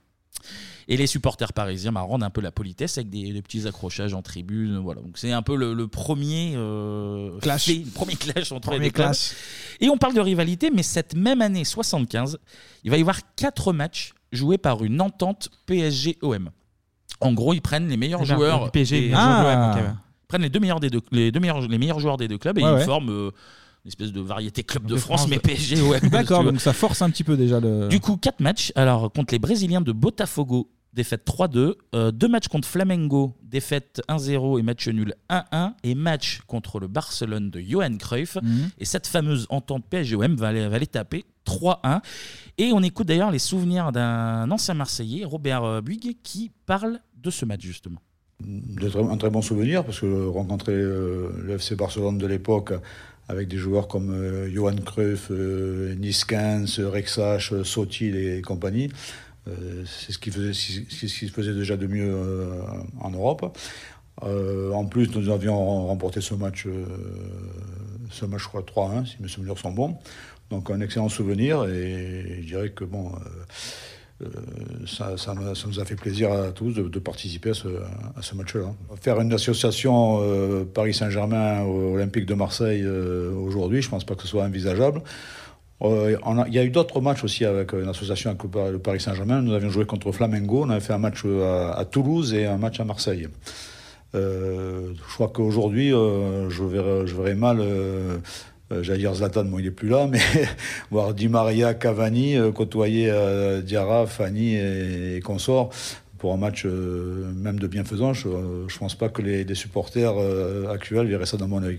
[0.90, 4.14] Et les supporters parisiens bah, rendent un peu la politesse avec des, des petits accrochages
[4.14, 4.78] en tribune.
[4.78, 5.02] Voilà.
[5.02, 7.66] Donc c'est un peu le, le premier euh, Clash.
[7.66, 9.06] fait, le premier clash entre les deux clubs.
[9.08, 9.32] clash.
[9.80, 12.38] Et on parle de rivalité, mais cette même année 75,
[12.84, 16.50] il va y avoir quatre matchs joués par une entente PSG-OM.
[17.20, 18.70] En gros, ils prennent les meilleurs C'est bien, joueurs.
[18.70, 19.22] PSG, Ah.
[19.24, 19.94] joueur de l'OM, ok, ouais.
[20.22, 22.38] ils prennent les deux meilleurs des deux, les deux meilleurs, les meilleurs joueurs des deux
[22.38, 22.84] clubs et Ouais, ils ouais.
[22.84, 23.30] forment euh,
[23.84, 26.00] une espèce de variété club de, France, mais PSG, ouais.
[26.10, 27.88] D'accord, donc ça force un petit peu déjà le.
[27.88, 28.72] Du coup, 4 matchs.
[28.74, 31.74] Alors, contre les Brésiliens de Botafogo, défaite 3-2.
[31.94, 35.72] Euh, deux matchs contre Flamengo, défaite 1-0 et match nul 1-1.
[35.84, 38.36] Et match contre le Barcelone de Johan Cruyff.
[38.42, 38.68] Mhm.
[38.78, 42.02] Et cette fameuse entente PSG-OM va, les- va les taper 3-1.
[42.58, 45.80] Et on écoute d'ailleurs les souvenirs d'un ancien Marseillais, Robert euh,
[46.22, 48.00] qui parle de ce match justement.
[48.40, 52.72] de très- un très bon souvenir parce que rencontrer euh, le FC Barcelone de l'époque
[53.28, 58.88] avec des joueurs comme euh, Johan Cruyff, euh, Niskens, Rexach, Sotil et compagnie,
[59.86, 62.60] c'est ce qui faisait c'est ce qui faisait déjà de mieux euh,
[63.00, 63.56] en Europe.
[64.24, 66.84] Euh, en plus, nous avions remporté ce match, euh,
[68.10, 69.96] ce match, je crois, 3-1, si mes souvenirs sont bons.
[70.50, 75.94] Donc, un excellent souvenir, et je dirais que, bon, euh, euh, ça, nous a- fait
[75.94, 77.54] plaisir à tous de, participer à
[78.22, 78.72] ce, match-là.
[79.00, 84.16] Faire une association euh, Paris Saint-Germain Olympique de Marseille euh, aujourd'hui, je ne pense pas
[84.16, 85.02] que ce soit envisageable.
[85.82, 86.16] Euh,
[86.48, 89.00] il y a eu d'autres matchs aussi avec une association avec le Par- le Paris
[89.00, 89.42] Saint-Germain.
[89.42, 92.58] Nous avions joué contre Flamengo, on avait fait un match à, à Toulouse et un
[92.58, 93.28] match à Marseille.
[94.14, 98.16] Euh, je crois qu'aujourd'hui, euh, je, verrais, mal, euh,
[98.72, 100.18] euh, j'allais dire Zlatan, il n'est plus là, mais
[100.90, 105.70] voir Di Maria, Cavani euh, côtoyer euh, Diarra, Fanny et, et consorts
[106.18, 108.16] pour un match euh, même de bienfaisance.
[108.16, 111.78] Je ne pense pas que les, les supporters euh, actuels verraient ça dans mon œil.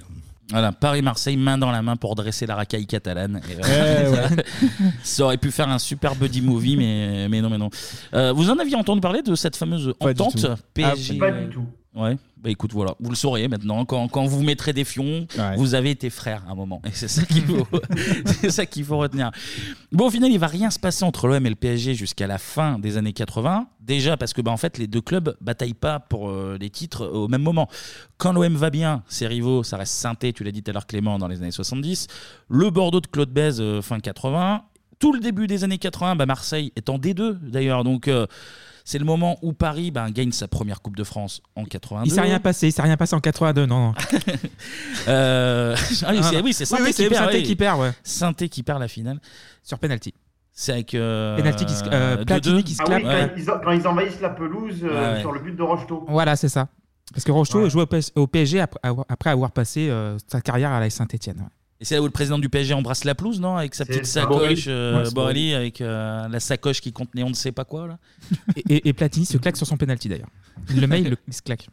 [0.51, 3.39] Voilà, Paris-Marseille, main dans la main pour dresser la racaille catalane.
[3.49, 4.43] Et, Eh ouais.
[5.03, 7.69] ça aurait pu faire un super buddy movie, mais, mais non, mais non.
[8.13, 10.47] Euh, vous en aviez entendu parler de cette fameuse Pas du entente tout.
[10.73, 11.65] PSG Pas du tout.
[11.95, 13.83] Ouais, bah écoute, voilà, vous le saurez maintenant.
[13.83, 15.55] Quand, quand vous mettrez des fions, Ouais.
[15.57, 16.81] vous avez été frères à un moment.
[16.85, 17.67] Et c'est ça qu'il faut,
[18.41, 19.31] c'est ça qu'il faut retenir.
[19.91, 22.37] Bon, au final, il va rien se passer entre l'OM et le PSG jusqu'à la
[22.37, 23.67] fin des années 80.
[23.81, 27.07] Déjà parce que, bah, en fait, les deux clubs bataillent pas pour euh, les titres
[27.07, 27.67] au même moment.
[28.17, 30.85] Quand l'OM va bien, ses rivaux, ça reste Sainté, tu l'as dit tout à l'heure,
[30.85, 32.05] Clément, dans les années 70.
[32.49, 34.61] Le Bordeaux de Claude Bèze, euh, fin 80.
[34.99, 37.83] Tout le début des années 80, bah, Marseille est en D2 d'ailleurs.
[37.83, 38.07] Donc.
[38.07, 38.27] euh,
[38.89, 42.09] c'est le moment où Paris bah, gagne sa première Coupe de France en 82.
[42.09, 43.89] Il s'est rien passé, il s'est rien passé en 82, non.
[43.89, 43.93] non.
[45.07, 47.23] Euh, ah oui, c'est oui, c'est Sainté oui, qui perd.
[47.25, 47.43] Sainté oui.
[47.43, 47.91] qui perd, ouais.
[48.03, 49.19] Sainté qui perd la finale.
[49.61, 50.13] Sur penalty.
[50.51, 50.95] C'est avec.
[50.95, 52.25] Euh, Penalty qui se- euh, 2-2.
[52.25, 53.33] Platini qui se Ah oui, quand, Ouais.
[53.37, 55.21] ils, en- quand ils envahissent la pelouse euh, Ouais, ouais.
[55.21, 56.05] sur le but de Rocheteau.
[56.09, 56.67] Voilà, c'est ça.
[57.13, 57.69] Parce que Rocheteau Ouais.
[57.69, 60.89] jouait au PS- au PSG après avoir, après avoir passé euh, sa carrière à la
[60.89, 61.47] Saint-Etienne.
[61.81, 64.05] Et c'est là où le président du PSG embrasse la pelouse, non Avec sa petite
[64.05, 64.21] ça.
[64.21, 64.63] sacoche, Borelli.
[64.67, 67.87] euh, Ouais, c'est Borelli, avec euh, la sacoche qui contenait on ne sait pas quoi,
[67.87, 67.97] là.
[68.57, 70.27] Et, et- et Platini se claque sur son penalty d'ailleurs.
[70.69, 71.67] Il le met, il, se claque.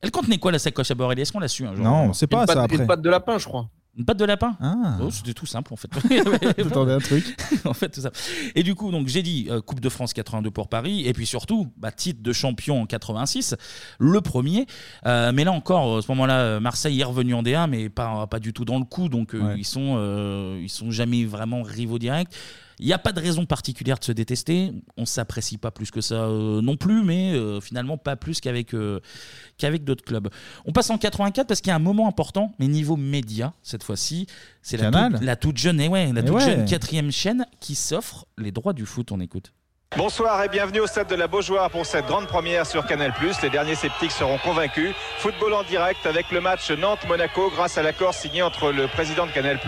[0.00, 1.22] Elle contenait quoi la sacoche à Borelli?
[1.22, 1.84] Est-ce qu'on l'a su un jour?
[1.84, 2.76] Non, on sait pas une, ça patte, après.
[2.78, 3.68] une patte de lapin, je crois.
[3.96, 4.98] Une patte de lapin Ah.
[5.00, 5.88] Oh, C'était tout simple en fait.
[6.56, 7.24] T'attendais un truc.
[7.64, 8.10] en fait, tout ça.
[8.56, 11.26] Et du coup, donc j'ai dit euh, Coupe de France 82 pour Paris, et puis
[11.26, 13.54] surtout bah, titre de champion en 86,
[14.00, 14.66] le premier.
[15.06, 18.26] Euh, mais là encore, à ce moment-là, euh, Marseille est revenu en D1, mais pas,
[18.26, 19.54] pas du tout dans le coup, donc euh, Ouais.
[19.58, 22.32] ils sont euh, ils sont jamais vraiment rivaux directs.
[22.80, 24.72] Il n'y a pas de raison particulière de se détester.
[24.96, 28.74] On s'apprécie pas plus que ça euh, non plus, mais euh, finalement pas plus qu'avec
[28.74, 29.00] euh,
[29.58, 30.28] qu'avec d'autres clubs.
[30.64, 33.84] On passe en 84 parce qu'il y a un moment important, mais niveau média cette
[33.84, 34.26] fois-ci,
[34.62, 35.12] c'est la, Canal.
[35.12, 36.40] toute- la toute jeune et ouais, la Eh toute ouais.
[36.44, 39.12] jeune quatrième chaîne qui s'offre les droits du foot.
[39.12, 39.52] On écoute.
[39.96, 43.12] Bonsoir et bienvenue au stade de la Beaujoire pour cette grande première sur Canal+.
[43.44, 44.92] Les derniers sceptiques seront convaincus.
[45.18, 49.30] Football en direct avec le match Nantes-Monaco grâce à l'accord signé entre le président de
[49.30, 49.60] Canal+,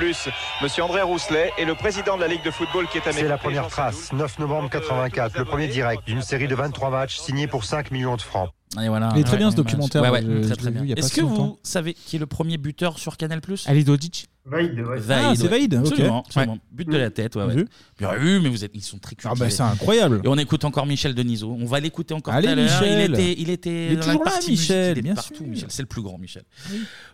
[0.63, 3.23] Monsieur André Rousselet, et le président de la Ligue de football qui est à C'est
[3.23, 7.47] la première trace, 9 novembre 84, le premier direct d'une série de 23 matchs signés
[7.47, 8.51] pour 5 millions de francs.
[8.83, 9.11] Et voilà.
[9.15, 10.83] Il est très bien, ce documentaire, Ouais, ouais, je- je très l'ai très vu bien.
[10.85, 11.59] il y a pas Est-ce si que vous longtemps.
[11.63, 14.99] savez qui est le premier buteur sur Canal Ali Dodic Vaïd, ouais.
[15.11, 15.87] Ah, c'est Vaïd, ok.
[15.87, 16.53] Absolument, absolument.
[16.53, 16.59] Ouais.
[16.71, 17.55] But de la tête, ouais, ouais.
[17.57, 17.69] Vu.
[17.99, 19.45] Bien vu, mais vous êtes, ils sont très Ah cultivés.
[19.47, 20.21] bah c'est incroyable.
[20.23, 21.51] Et on écoute encore Michel Denisot.
[21.61, 22.65] On va l'écouter encore Allez, tout à l'heure.
[22.81, 23.11] Michel.
[23.11, 25.15] Il était, il était Il est dans toujours la là, partie Michel, il est bien
[25.17, 25.47] partout, sûr.
[25.49, 25.69] Michel.
[25.71, 26.45] C'est le plus grand, Michel.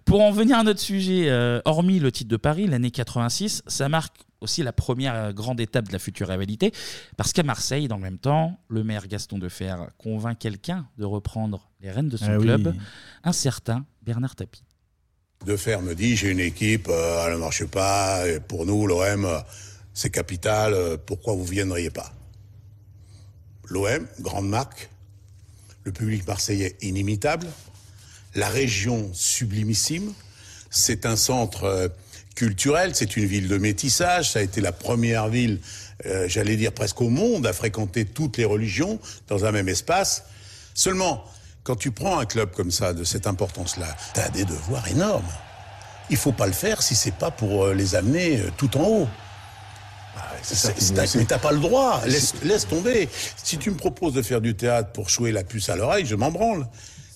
[0.05, 3.89] Pour en venir à notre sujet, euh, hormis le titre de Paris, l'année 86, ça
[3.89, 6.73] marque aussi la première grande étape de la future rivalité.
[7.17, 11.71] Parce qu'à Marseille, dans le même temps, le maire Gaston Defer convainc quelqu'un de reprendre
[11.81, 12.45] les rênes de son Ah oui.
[12.45, 12.75] club,
[13.25, 14.65] un certain Bernard Tapie.
[15.47, 19.25] Defer me dit j'ai une équipe, euh, elle ne marche pas, et pour nous, l'OM,
[19.25, 19.39] euh,
[19.93, 22.13] c'est capital, euh, pourquoi vous viendriez pas?
[23.69, 24.91] L'OM, grande marque,
[25.85, 27.47] le public marseillais inimitable,
[28.35, 30.13] la région sublimissime,
[30.71, 31.89] c'est un centre euh,
[32.35, 35.61] culturel, c'est une ville de métissage, ça a été la première ville,
[36.07, 40.25] euh, j'allais dire presque au monde, à fréquenter toutes les religions dans un même espace.
[40.75, 41.25] Seulement,
[41.65, 45.31] quand tu prends un club comme ça, de cette importance-là, tu as des devoirs énormes.
[46.11, 48.83] Il faut pas le faire si c'est pas pour euh, les amener euh, tout en
[48.85, 49.09] haut.
[50.17, 52.03] Ah, c'est- Mais t'as pas le droit.
[52.07, 53.09] Laisse, laisse tomber.
[53.43, 56.15] Si tu me proposes de faire du théâtre pour jouer la puce à l'oreille, je
[56.17, 56.67] m'en branle.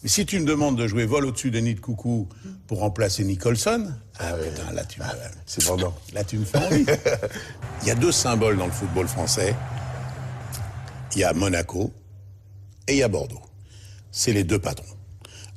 [0.07, 2.29] Mais si tu me demandes de jouer vol au-dessus de nid de coucou
[2.69, 5.07] pour remplacer Nicholson, ah, putain, là tu me,
[5.47, 5.65] c'est.
[6.15, 6.87] Là tu me fais envie.
[7.83, 9.53] Il y a deux symboles dans le football français.
[11.17, 11.93] Il y a Monaco
[12.87, 13.43] et il y a Bordeaux.
[14.13, 14.87] C'est les deux patrons.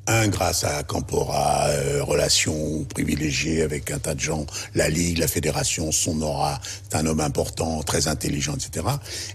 [0.07, 5.27] Un grâce à Campora, euh, relations privilégiées avec un tas de gens, la Ligue, la
[5.27, 8.87] Fédération, son aura, c'est un homme important, très intelligent, etc.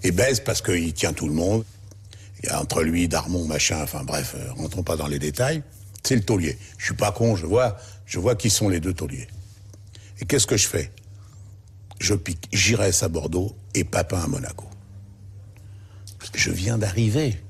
[0.02, 1.64] Et Bez parce qu'il tient tout le monde.
[2.44, 5.62] Il y a entre lui, Darmon, machin, enfin bref, euh, rentrons pas dans les détails.
[6.02, 6.58] C'est le taulier.
[6.76, 9.28] Je suis pas con, je vois, je vois qui sont les deux tauliers.
[10.20, 10.92] Et qu'est-ce que je fais?
[12.00, 14.66] Je pique Giresse à Bordeaux et Papin à Monaco.
[16.34, 17.40] Je viens d'arriver.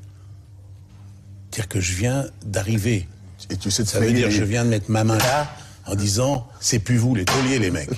[1.50, 3.08] C'est-à-dire que je viens d'arriver.
[3.50, 5.50] Et tu sais te Ça veut dire les- je viens de mettre ma main là
[5.86, 7.90] en disant c'est plus vous les tauliers les mecs.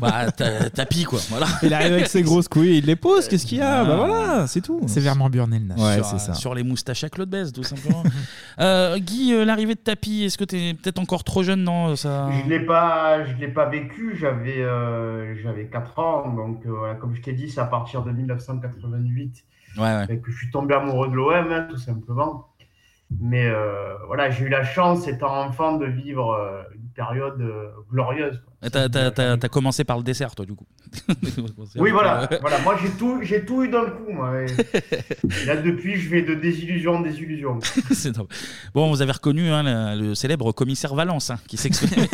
[0.00, 1.46] Bah, ta- tapis quoi, voilà.
[1.62, 4.46] Il arrive avec ses grosses couilles, il les pose, qu'est-ce qu'il y a Bah voilà,
[4.46, 4.80] c'est tout.
[4.86, 5.00] C'est
[5.68, 5.74] là.
[5.76, 6.34] Ouais, sur, c'est ça.
[6.34, 8.02] sur les moustaches à Claude Besse, tout simplement.
[8.58, 11.96] Euh, Guy, euh, l'arrivée de Tapi, est-ce que tu es peut-être encore trop jeune non
[11.96, 12.28] ça...
[12.30, 14.16] Je l'ai pas, je l'ai pas vécu.
[14.20, 18.02] J'avais, euh, j'avais 4 ans, donc euh, voilà, comme je t'ai dit, c'est à partir
[18.02, 19.44] de 1988
[19.78, 19.88] Ouais, ouais.
[20.10, 22.48] euh, que je suis tombé amoureux de l'OM, hein, tout simplement.
[23.20, 27.70] Mais euh, voilà, j'ai eu la chance, étant enfant, de vivre euh, une période euh,
[27.90, 28.42] glorieuse.
[28.44, 28.49] quoi.
[28.62, 30.66] T'as commencé par le dessert, toi, du coup.
[31.76, 32.58] Oui, voilà, voilà.
[32.60, 34.42] Moi, j'ai tout, j'ai tout eu d'un coup, moi.
[34.42, 34.46] Et,
[35.42, 37.58] et là, depuis, je vais de désillusion en désillusion.
[37.92, 38.12] C'est.
[38.74, 42.06] Bon, vous avez reconnu hein, le, le célèbre commissaire Valence, hein, qui s'exprime,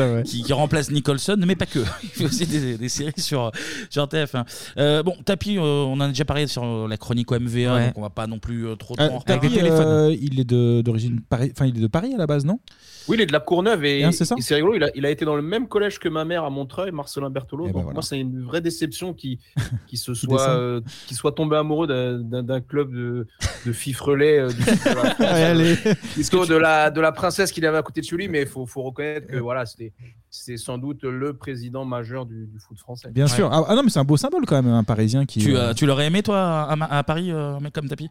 [0.00, 1.78] euh, qui, qui remplace Nicholson, mais pas que.
[2.02, 3.50] Il fait aussi des, des séries sur,
[3.90, 4.44] sur TF1.
[4.78, 7.86] Euh, bon, Tapi, euh, on en a déjà parlé sur la chronique OMVA, Ouais.
[7.86, 9.48] donc on va pas non plus euh, trop, Euh, trop en reparler.
[9.48, 12.44] Tapi, euh, il est de- d'origine Paris, enfin il est de Paris à la base,
[12.44, 12.60] non?
[13.08, 14.74] Oui, il est de la Courneuve et, Hein, c'est rigolo.
[14.74, 17.30] Il a, il a été dans le même collège que ma mère à Montreuil, Marcelin
[17.30, 17.64] Berthelot.
[17.64, 17.94] Eh ben Donc voilà.
[17.94, 19.38] moi, c'est une vraie déception qui,
[19.86, 23.26] qui se soit, euh, qui soit tombé amoureux d'un- club de,
[23.66, 25.54] de euh, du de la
[26.48, 28.66] de la, de la princesse qu'il avait à côté de chez lui, mais il faut,
[28.66, 29.92] faut reconnaître que voilà, c'était
[30.30, 33.08] c'est sans doute le président majeur du, du foot français.
[33.10, 33.48] Bien sûr.
[33.52, 35.40] Ah, ah non, mais c'est un beau symbole quand même, un Parisien qui.
[35.40, 38.08] Tu, euh, tu l'aurais aimé, toi, à, à Paris, euh, un mec comme Tapi?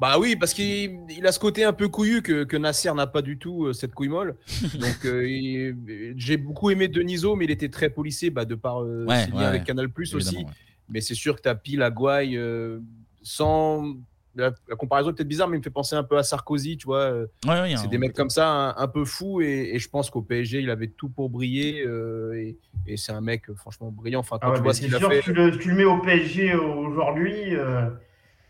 [0.00, 3.06] Bah oui, parce qu'il il a ce côté un peu couillu que, que Nasser n'a
[3.08, 4.36] pas du tout, euh, cette couille molle.
[4.80, 8.82] Donc euh, il- j'ai beaucoup aimé Deniso, mais il était très policé bah, de par
[8.82, 9.66] euh, Ouais, ses liens ouais, avec ouais.
[9.66, 10.28] Canal Plus aussi.
[10.28, 10.54] Évidemment, ouais.
[10.90, 12.78] Mais c'est sûr que Tapi, la Gouaille, euh,
[13.22, 13.94] sans.
[14.36, 16.76] La, la comparaison est peut-être bizarre, mais il me fait penser un peu à Sarkozy,
[16.76, 17.00] tu vois.
[17.00, 19.88] euh, Ouais, ouais, c'est des mecs comme ça, un, un peu fous, et, et je
[19.88, 21.82] pense qu'au PSG, il avait tout pour briller.
[21.84, 22.56] euh, et
[22.86, 24.20] et c'est un mec, euh, franchement, brillant.
[24.20, 25.20] Enfin, quand Ah ouais, tu mais vois ce c'est qu'il a sûr, fait.
[25.22, 27.90] tu le, tu le mets au PSG aujourd'hui, euh,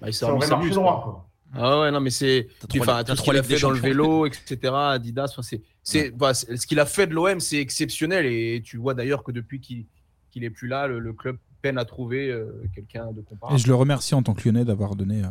[0.01, 1.03] Bah, il ça s'en- aurait droit.
[1.03, 1.28] quoi.
[1.55, 2.49] Ah ouais, non, mais c'est.
[2.79, 6.67] Enfin, ce trois qu'il a fait dans le vélo, etc., Adidas, enfin, c'est, c'est, ce
[6.67, 8.27] qu'il a fait de l'OM, c'est exceptionnel.
[8.27, 9.87] Et tu vois d'ailleurs que depuis qu'il
[10.31, 13.59] qu'il est plus là, le, le club peine à trouver euh, quelqu'un de comparable.
[13.59, 15.29] Et je le remercie en tant que Lyonnais d'avoir donné euh,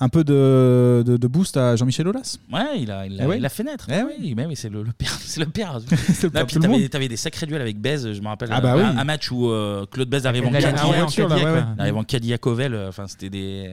[0.00, 2.38] un peu de, de, de boost à Jean-Michel Aulas.
[2.52, 3.36] Ouais, il a, il a, Eh oui.
[3.38, 3.86] il a fait naître.
[3.88, 5.12] Eh oui, mais oui, c'est le, le père.
[5.20, 5.78] C'est le père.
[6.90, 8.48] t'avais, des sacrés duels avec Bez, je me rappelle.
[8.50, 8.98] Ah bah un, oui.
[8.98, 10.74] un match où euh, Claude Bez arrive en Cadillac.
[11.30, 11.62] ouais.
[11.78, 13.70] arrive en Cadillac Ovel, Enfin, c'était des.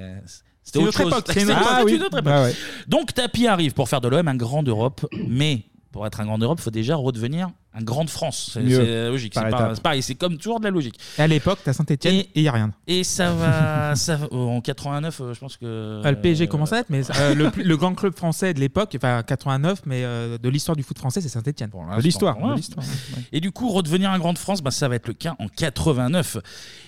[0.63, 1.19] C'était une autre autre chose.
[1.19, 2.55] époque, c'est une autre- Ah époque.
[2.87, 6.37] Donc Tapi arrive pour faire de l'OM un grand d'Europe, mais pour être un grand
[6.37, 8.51] d'Europe, il faut déjà redevenir un grand de France.
[8.53, 8.75] C'est, Mieux.
[8.85, 9.33] c'est logique.
[9.35, 10.99] C'est, pas- pareil, c'est comme toujours de la logique.
[11.17, 12.71] À l'époque, t'as Saint-Etienne et il n'y a rien.
[12.87, 13.95] Et ça va.
[13.95, 16.01] ça va- en 89, euh, je pense que.
[16.03, 18.59] Ah, le PSG commence à être, mais euh, le, plus- le grand club français de
[18.59, 21.69] l'époque, enfin 89, mais euh, de l'histoire du foot français, c'est Saint-Etienne.
[21.69, 22.39] De l'histoire.
[22.41, 22.51] Ouais.
[22.51, 22.85] de l'histoire.
[23.31, 25.47] Et du coup, redevenir un grand de France, bah, ça va être le cas en
[25.47, 26.37] 89.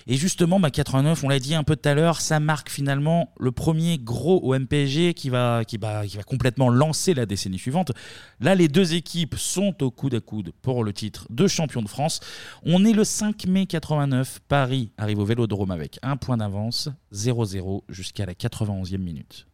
[0.06, 3.32] Et justement, bah, 89, on l'a dit un peu tout à l'heure, ça marque finalement
[3.40, 7.58] le premier gros au MPG qui va, qui, va, qui va complètement lancer la décennie
[7.58, 7.92] suivante.
[8.40, 11.88] Là, les deux équipes sont au coude à coude pour le titre de champion de
[11.88, 12.20] France.
[12.64, 14.40] On est le 5 mai 89.
[14.48, 19.46] Paris arrive au Vélodrome avec un point d'avance, 0-0 jusqu'à la 91e minute.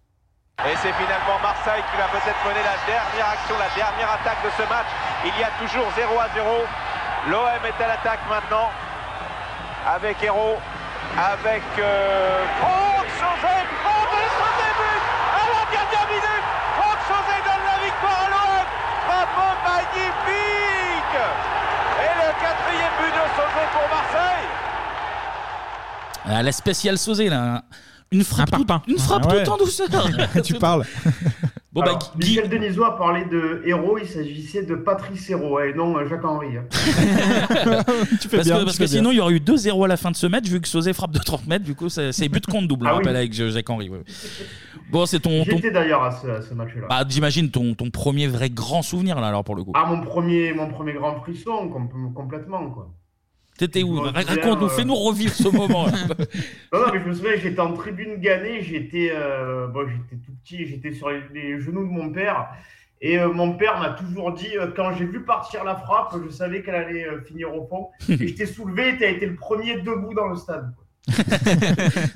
[0.61, 4.51] Et c'est finalement Marseille qui va peut-être mener la dernière action, la dernière attaque de
[4.55, 4.87] ce match.
[5.25, 6.47] Il y a toujours 0 à 0.
[7.31, 8.71] L'OM est à l'attaque maintenant.
[9.87, 10.59] Avec Hérault,
[11.19, 12.45] avec euh,
[13.19, 13.57] José.
[13.83, 14.07] Franck
[14.39, 15.03] José but
[15.35, 16.47] à la dernière minute.
[16.79, 18.67] Franck José donne la victoire à l'OM.
[19.07, 21.19] Frappe magnifique.
[22.07, 24.47] Et le quatrième but de José pour Marseille.
[26.25, 27.65] Ah, la spéciale Sauzé, là.
[28.11, 28.93] Une frappe, Un tout- parpaing.
[28.93, 29.43] une frappe Ah ouais.
[29.43, 29.89] tout en douceur.
[30.45, 30.85] tu parles.
[31.73, 35.59] Bon, bah, Alors, Guy- Michel Denisot a parlé de héros, il s'agissait de Patrice Hérault,
[35.61, 36.59] et non euh, Jacques-Henri.
[36.59, 36.65] hein.
[38.21, 38.57] tu fais Parce bien.
[38.57, 38.99] que, tu parce fais que bien.
[38.99, 40.93] sinon, il y aurait eu 2-0 à la fin de ce match, vu que Sauzé
[40.93, 41.65] frappe de 30 mètres.
[41.65, 43.03] Du coup, c'est c'est but contre double, Ah on oui.
[43.05, 43.89] rappelle, avec Jacques-Henri.
[43.89, 44.03] ouais.
[44.91, 45.43] Bon, c'est ton.
[45.47, 45.53] ton...
[45.53, 46.87] J'étais d'ailleurs à ce, à ce match-là.
[46.91, 49.73] Bah, J'imagine ton, ton premier vrai grand souvenir, là, alors, pour le coup.
[49.75, 52.91] Ah, mon premier, mon premier grand frisson, com- complètement, quoi.
[53.63, 55.87] T'étais où Raconte-nous, euh, fais-nous revivre ce moment.
[56.73, 60.33] Non, non, mais je me souviens, j'étais en tribune gagnée, j'étais euh, bon, j'étais tout
[60.43, 62.49] petit, j'étais sur les, les genoux de mon père.
[63.01, 66.31] Et euh, mon père m'a toujours dit, euh, quand j'ai vu partir la frappe, je
[66.33, 67.91] savais qu'elle allait finir au fond.
[68.09, 70.75] et je t'ai soulevé et tu as été le premier debout dans le stade.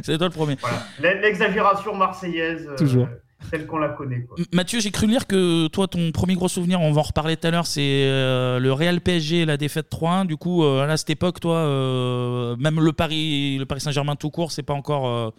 [0.03, 0.57] C'est toi le premier.
[0.99, 3.07] L'exagération marseillaise, Toujours.
[3.51, 4.23] Telle qu'on la connaît.
[4.23, 4.37] Quoi.
[4.53, 7.47] Mathieu, j'ai cru lire que toi, ton premier gros souvenir, on va en reparler tout
[7.47, 10.27] à l'heure, c'est euh, le Real PSG, et la défaite 3-1.
[10.27, 14.31] Du coup, euh, à cette époque, toi, euh, même le Paris, le Paris Saint-Germain tout
[14.31, 15.31] court, c'est pas encore, euh,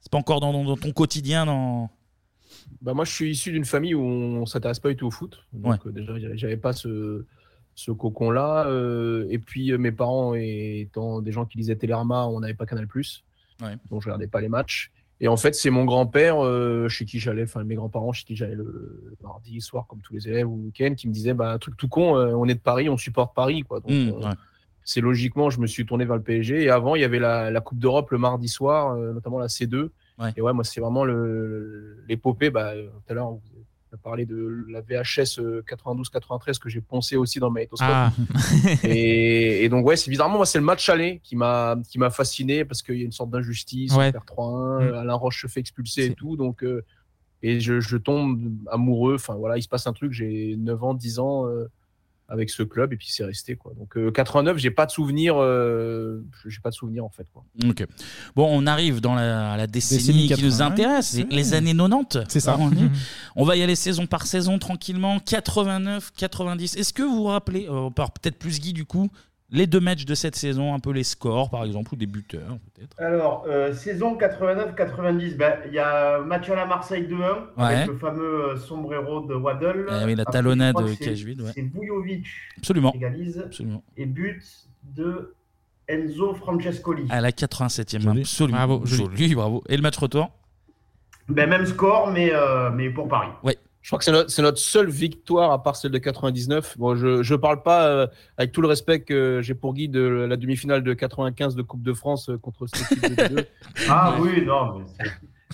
[0.00, 1.46] c'est pas encore dans, dans- dans ton quotidien.
[1.46, 1.90] Dans...
[2.82, 5.38] Bah moi, je suis issu d'une famille où on s'intéresse pas du tout au foot.
[5.52, 5.78] Donc, Ouais.
[5.86, 7.24] euh, déjà, j'avais- pas ce,
[7.74, 8.66] ce cocon-là.
[8.66, 12.66] euh, et puis, euh, mes parents étant des gens qui lisaient Télérama, on n'avait pas
[12.66, 12.86] Canal+.
[13.60, 13.76] Ouais.
[13.90, 14.90] Donc, je regardais pas les matchs.
[15.20, 18.36] Et en fait, c'est mon grand-père euh, chez qui j'allais, enfin mes grands-parents chez qui
[18.36, 21.34] j'allais le, le mardi soir, comme tous les élèves, ou le week-end, qui me disaient
[21.34, 23.62] bah, un truc tout con, euh, on est de Paris, on supporte Paris.
[23.62, 23.80] Quoi.
[23.80, 24.34] Donc, Mmh, euh, ouais.
[24.84, 26.62] c'est logiquement, je me suis tourné vers le PSG.
[26.62, 29.88] Et avant, il y avait la, la Coupe d'Europe le mardi soir, notamment la C2.
[30.36, 31.04] Et ouais, moi, c'est vraiment
[32.08, 32.50] l'épopée.
[32.50, 33.40] Bah, tout à l'heure, vous
[33.92, 37.88] avez parlé de la VHS euh, 92-93 que j'ai poncé aussi dans ma éthoscope.
[37.90, 38.12] Ah.
[38.84, 41.76] et, et donc, ouais, c'est bizarrement, moi, c'est le match aller qui m'a
[42.10, 43.94] fasciné parce qu'il y a une sorte d'injustice.
[43.94, 44.08] Ouais.
[44.08, 44.94] On perd 3-1, Mm.
[44.94, 46.36] Alain Roche se fait expulser et tout.
[46.36, 46.84] Donc, euh,
[47.42, 48.38] et je, je tombe
[48.70, 49.14] amoureux.
[49.14, 50.12] Enfin, voilà, il se passe un truc.
[50.12, 51.46] J'ai 9 ans, 10 ans.
[51.48, 51.68] euh,
[52.30, 53.72] avec ce club et puis c'est resté quoi.
[53.78, 57.42] Donc euh, 89, j'ai pas de souvenir, euh, j'ai pas de souvenir en fait quoi.
[57.66, 57.86] Ok.
[58.36, 61.26] Bon, on arrive dans la, la décennie, Décennie qui nous 80, intéresse, ouais.
[61.30, 62.24] les années 90.
[62.28, 62.56] C'est ça.
[62.60, 62.90] On, est-
[63.34, 65.20] on va y aller saison par saison tranquillement.
[65.20, 66.76] 89, 90.
[66.76, 69.08] Est-ce que vous vous rappelez, euh, on part peut-être plus Guy du coup,
[69.50, 72.58] les deux matchs de cette saison, un peu les scores par exemple, ou des buteurs
[72.74, 77.14] peut-être Alors, euh, saison 89-90, ben, il y a match à la Marseille 2-1
[77.56, 77.64] Ouais.
[77.74, 79.86] avec le fameux euh, sombrero de Waddle.
[79.88, 81.50] Eh oui, la Après, talonnade je crois que c'est- Cajvid, ouais.
[81.54, 82.26] C'est Vujovic
[82.58, 82.90] Absolument.
[82.92, 83.38] qui égalise.
[83.46, 83.82] Absolument.
[83.96, 84.42] Et but
[84.94, 85.34] de
[85.88, 87.06] Enzo Francescoli.
[87.08, 88.56] À la 87e, absolument.
[88.58, 89.16] Bravo, joli.
[89.16, 89.64] joli, bravo.
[89.68, 90.30] Et le match retour?
[91.30, 93.28] Ben, même score, mais, euh, mais pour Paris.
[93.42, 93.56] Ouais.
[93.82, 96.76] Je crois que c'est notre, seule victoire à part celle de 99.
[96.78, 100.00] Bon, je ne parle pas, euh, avec tout le respect que j'ai pour Guy, de
[100.00, 103.46] la demi-finale de 95 de Coupe de France euh, contre cette équipe de 2
[103.88, 105.06] Ah oui, non, mais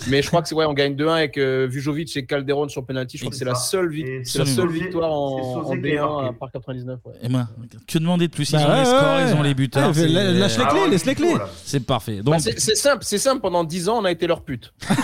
[0.09, 2.85] Mais je crois que c'est ouais, on gagne 2-1 avec euh, Vujovic et Calderon sur
[2.85, 3.16] penalty.
[3.16, 5.88] Je crois que c'est la seule, Et c'est la victoire en, c'est Sosé en qui
[5.88, 6.28] est B1 marqué.
[6.28, 6.98] à part 99.
[7.04, 7.12] ouais.
[7.22, 7.48] Eh ben,
[7.87, 9.30] que demander de plus Ils Bah ont les ouais, scores, ouais.
[9.30, 9.92] ils ont les buteurs.
[9.94, 11.28] La- lâche les clés, Ah ouais, laisse les clés.
[11.30, 11.48] voilà.
[11.64, 12.16] C'est parfait.
[12.16, 13.40] Bah, Donc, c'est c'est simple, c'est simple.
[13.40, 14.72] Pendant 10 ans, on a été leur pute.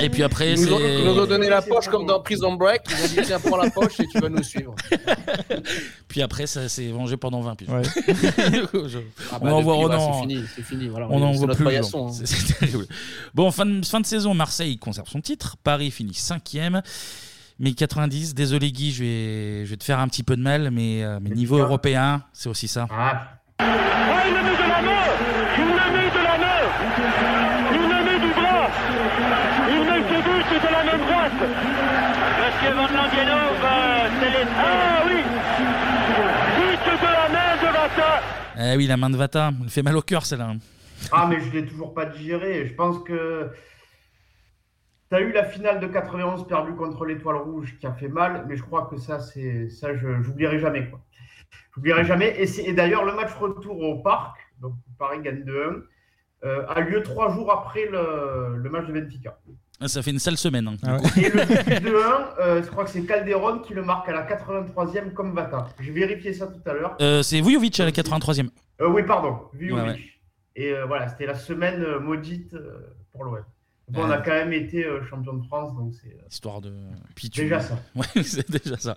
[0.00, 2.82] et puis après, Ils nous, ont, nous donné la poche comme dans Prison Break.
[2.90, 4.74] Ils ont dit tiens, prends la poche et tu vas nous suivre.
[6.08, 7.68] Puis après, ça s'est vengé pendant 20 piges.
[7.68, 7.82] Ouais.
[7.84, 8.98] Je-
[9.32, 10.12] Ah on bah, en voit bah, Ronan.
[10.14, 11.64] c'est fini, c'est fini, on en c'est voit plus.
[13.34, 15.56] Bon, fin de, fin de saison, Marseille conserve son titre.
[15.62, 16.82] Paris finit cinquième.
[17.60, 20.70] Mais 90, désolé Guy, je vais, je vais te faire un petit peu de mal,
[20.70, 22.86] mais, euh, mais niveau européen, c'est aussi ça.
[22.90, 23.64] Ah, Ah,
[24.28, 25.04] il a mis de la main.
[25.58, 26.60] Il a mis de la main.
[27.74, 28.70] Il a mis du bras
[29.70, 31.32] Il met ses buts de la main droite.
[32.38, 33.66] Monsieur Van Langenhove,
[34.20, 34.46] c'est les...
[34.56, 35.20] Ah oui.
[36.58, 38.22] But de la main de Vata.
[38.72, 40.54] Eh oui, la main de Vata, elle fait mal au cœur celle-là.
[41.12, 42.66] Ah, mais je l'ai toujours pas digéré.
[42.66, 43.50] Je pense que
[45.10, 48.44] tu as eu la finale de 91 perdue contre l'Étoile Rouge qui a fait mal,
[48.48, 50.88] mais je crois que ça, c'est ça, je j'oublierai jamais.
[50.88, 51.00] Quoi.
[51.74, 52.36] J'oublierai jamais.
[52.38, 55.82] Et, d'ailleurs, le match retour au parc, donc Paris gagne 2-1,
[56.44, 59.38] euh, a lieu trois jours après le, le match de Benfica.
[59.80, 60.68] Ah, Ça fait une sale semaine.
[60.68, 60.98] hein, Ah.
[61.16, 61.94] Et le but du 2-1,
[62.40, 65.68] euh, je crois que c'est Calderon qui le marque à la 83e comme Vata.
[65.80, 66.96] J'ai vérifié ça tout à l'heure.
[67.00, 68.50] Euh, c'est Vujovic à la 83e.
[68.80, 69.84] Euh, oui, pardon, Vujovic.
[69.84, 70.00] Ouais, ouais.
[70.60, 72.80] Et euh, voilà, c'était la semaine euh, maudite euh,
[73.12, 73.38] pour l'OM.
[73.90, 76.14] Bon, on a quand même été champion de France, donc c'est.
[76.30, 76.74] Histoire de.
[77.14, 77.78] Puis tu- Déjà ça.
[77.94, 78.96] Ouais, c'est déjà ça.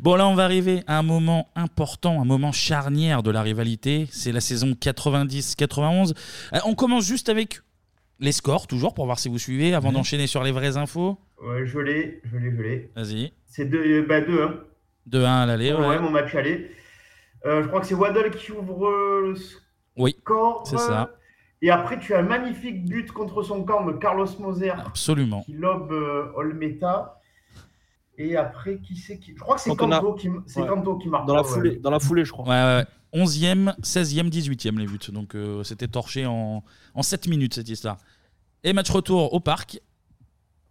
[0.00, 4.08] Bon, là, on va arriver à un moment important, un moment charnière de la rivalité.
[4.10, 6.14] C'est la saison 90-91.
[6.54, 7.60] Euh, on commence juste avec
[8.18, 11.18] les scores, toujours, pour voir si vous suivez, avant d'enchaîner sur les vraies infos.
[11.40, 12.90] Ouais, je l'ai, je l'ai, je l'ai.
[12.96, 13.32] Vas-y.
[13.44, 14.06] C'est 2-1.
[14.06, 14.54] bah, 2-1.
[15.10, 15.72] 2-1 à l'aller.
[15.72, 15.98] Ouais, ouais.
[16.00, 16.70] mon match aller.
[17.44, 18.90] Euh, je crois que c'est Waddle qui ouvre
[19.22, 19.34] le
[19.96, 20.16] Oui,
[20.64, 21.10] c'est ça.
[21.62, 25.42] Et après, tu as un magnifique but contre son camp de Carlos Moser Absolument.
[25.42, 27.18] qui lobe euh, Olmeta.
[28.18, 30.00] Et après, qui c'est qui Je crois que c'est Cantona.
[30.00, 30.68] Kanto qui, c'est Ouais.
[30.68, 31.26] Kanto qui marque.
[31.26, 31.48] Dans la ouais.
[31.48, 32.44] foulée, dans la foulée, je crois.
[32.46, 33.20] Ouais, ouais.
[33.24, 34.98] 11e, 16e, 18e les buts.
[35.12, 36.62] Donc euh, c'était torché en,
[36.94, 37.96] en 7 minutes cette histoire.
[38.64, 39.80] Et match retour au parc.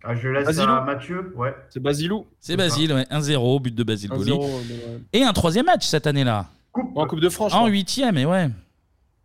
[0.03, 0.71] Ah, je laisse Basilou.
[0.71, 1.33] à Mathieu.
[1.35, 1.55] Ouais.
[1.69, 2.27] C'est Basilou.
[2.39, 4.31] C'est Basile, ouais, 1-0, but de Basile 1-0, Boli.
[4.33, 5.01] ouais, ouais.
[5.13, 6.45] Et un troisième match cette année-là.
[6.73, 7.53] En Coupe de France.
[7.53, 8.49] En huitième, et ouais.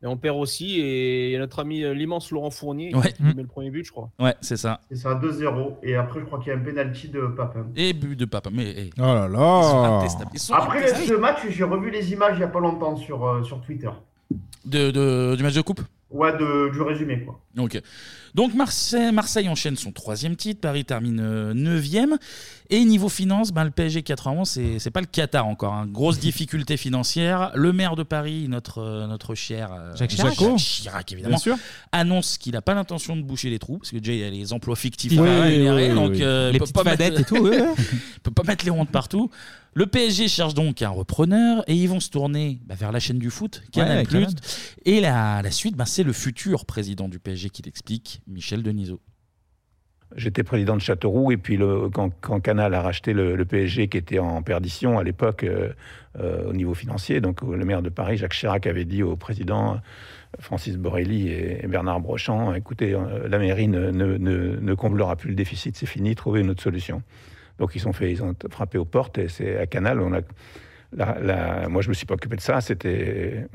[0.02, 0.80] Et on perd aussi.
[0.80, 3.12] Et il y a notre ami euh, l'immense Laurent Fournier Ouais.
[3.12, 4.10] qui met le premier but, je crois.
[4.18, 4.80] Ouais, c'est ça.
[4.90, 5.74] C'est un 2-0.
[5.82, 7.66] Et après, je crois qu'il y a un penalty de Papin.
[7.76, 8.48] Et but de Papa.
[8.52, 9.28] Mais eh, Oh là
[10.32, 12.96] ils sont là Après ce match, j'ai revu les images il n'y a pas longtemps
[12.96, 13.90] sur, euh, sur Twitter.
[14.64, 15.80] de, de- du match de coupe?
[16.10, 17.38] Ouais, de, du résumé, quoi.
[17.58, 17.80] Ok.
[18.34, 22.16] Donc Marseille, Marseille enchaîne son troisième titre, Paris termine euh, neuvième.
[22.72, 25.74] Et niveau finance, ben, le PSG 91, c'est c'est pas le Qatar encore.
[25.74, 25.86] hein.
[25.88, 27.50] Grosse difficulté financière.
[27.56, 31.10] Le maire de Paris, notre, euh, notre cher euh, Jacques Chirac.
[31.12, 31.56] Évidemment, Bien sûr.
[31.90, 34.30] annonce qu'il n'a pas l'intention de boucher les trous, parce que déjà il y a
[34.30, 36.22] les emplois fictifs à oui, rémunérer, oui, donc oui.
[36.22, 37.68] euh, il Les peut petites pas mettre- fadettes et tout, ouais, ouais.
[37.78, 39.30] il peut pas mettre les rondes partout.
[39.72, 43.18] Le PSG cherche donc un repreneur et ils vont se tourner bah, vers la chaîne
[43.18, 43.98] du foot, Canal+.
[43.98, 44.26] Ouais, Canal.
[44.84, 49.00] Et la, la suite, bah, c'est le futur président du PSG qui l'explique, Michel Denisot.
[50.16, 51.58] J'étais président de Châteauroux et puis
[51.92, 55.68] quand, Canal a racheté le, PSG qui était en perdition à l'époque euh,
[56.18, 59.80] euh, au niveau financier, donc le maire de Paris, Jacques Chirac, avait dit au président
[60.40, 65.86] Francis Borelli et, Bernard Brochant, écoutez, euh, la mairie ne, comblera plus le déficit, c'est
[65.86, 67.02] fini, trouvez une autre solution.
[67.60, 70.22] Donc ils ont ils ont frappé aux portes et c'est à Canal, on a
[70.96, 72.60] la- la- moi, je me suis pas occupé de ça.
[72.60, 73.46] C'était,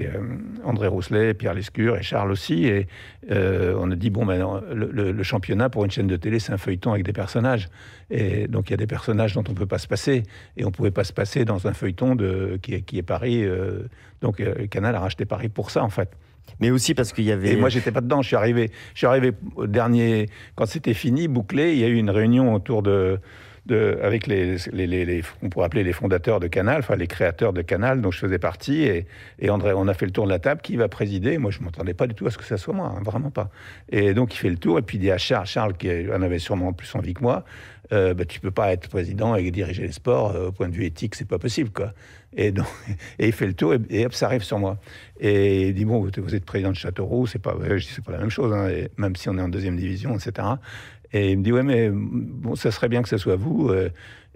[0.00, 0.18] euh,
[0.64, 2.66] André Rousselet, Pierre Lescure et Charles aussi.
[2.66, 2.86] Et
[3.30, 6.38] euh, on a dit bon, ben, le, le- le championnat pour une chaîne de télé,
[6.38, 7.68] c'est un feuilleton avec des personnages.
[8.10, 10.22] Et donc, il y a des personnages dont on peut pas se passer.
[10.56, 13.44] Et on pouvait pas se passer dans un feuilleton de, qui, est, qui est Paris.
[13.44, 13.80] euh,
[14.20, 16.10] donc, euh, Canal a racheté Paris pour ça, en fait.
[16.60, 17.52] Mais aussi parce qu'il y avait.
[17.52, 18.20] Et moi, j'étais pas dedans.
[18.20, 21.72] Je suis arrivé, je suis arrivé au dernier, quand c'était fini, bouclé.
[21.72, 23.18] Il y a eu une réunion autour de,
[23.70, 24.56] avec les,
[25.42, 28.38] on pourrait appeler les fondateurs de Canal, enfin les créateurs de Canal, dont je faisais
[28.38, 28.82] partie.
[28.82, 30.60] Et, André, on a fait le tour de la table.
[30.62, 31.38] Qui va présider?
[31.38, 33.50] Moi, je m'attendais pas du tout à ce que ça soit moi, hein, vraiment pas.
[33.90, 34.78] Et donc, il fait le tour.
[34.78, 37.44] Et puis, il dit à Charles, qui en avait sûrement plus envie que moi.
[37.92, 40.74] Euh, bah, tu peux pas être président et diriger les sports euh, au point de
[40.74, 41.92] vue éthique, c'est pas possible, quoi.
[42.34, 42.66] Et donc,
[43.18, 44.78] et il fait le tour et, hop, ça arrive sur moi.
[45.20, 48.18] Et il dit bon, vous êtes président de Châteauroux, c'est pas, dis c'est pas la
[48.18, 50.48] même chose, hein, même si on est en deuxième division, etc.
[51.14, 53.68] Et il me dit ouais, mais bon, ça serait bien que ce soit vous.
[53.70, 53.88] euh,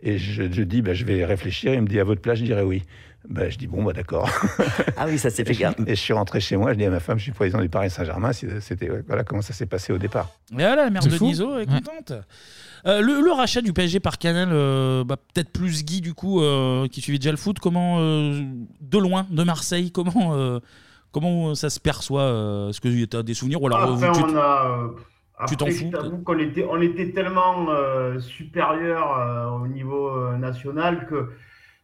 [0.03, 1.75] et je, je dis bah, je vais réfléchir.
[1.75, 2.85] Il me dit à votre place, je dirais oui.
[3.29, 4.31] Ben, je dis bon bah d'accord.
[4.97, 6.85] Ah oui, ça s'est fait Et je- Et je suis rentré chez moi, je dis
[6.85, 8.31] à ma femme, je suis président du Paris Saint-Germain.
[8.33, 10.31] C'était voilà comment ça s'est passé au départ.
[10.53, 11.19] Et voilà, la mère de.
[11.23, 11.67] Niso est Ouais.
[11.67, 12.13] contente.
[12.87, 16.41] Euh, le, le rachat du PSG par Canal, euh, bah, peut-être plus Guy du coup,
[16.41, 18.41] euh, qui suivait déjà le foot, comment, euh,
[18.81, 20.61] de loin, de Marseille, comment, euh,
[21.11, 24.13] comment ça se perçoit euh, Est-ce que tu as des souvenirs ou alors euh, Après,
[24.13, 24.91] tu- on a.
[25.47, 25.91] tu t'en fous,
[26.25, 31.31] qu'on était, on était tellement euh, supérieur euh, au niveau euh, national que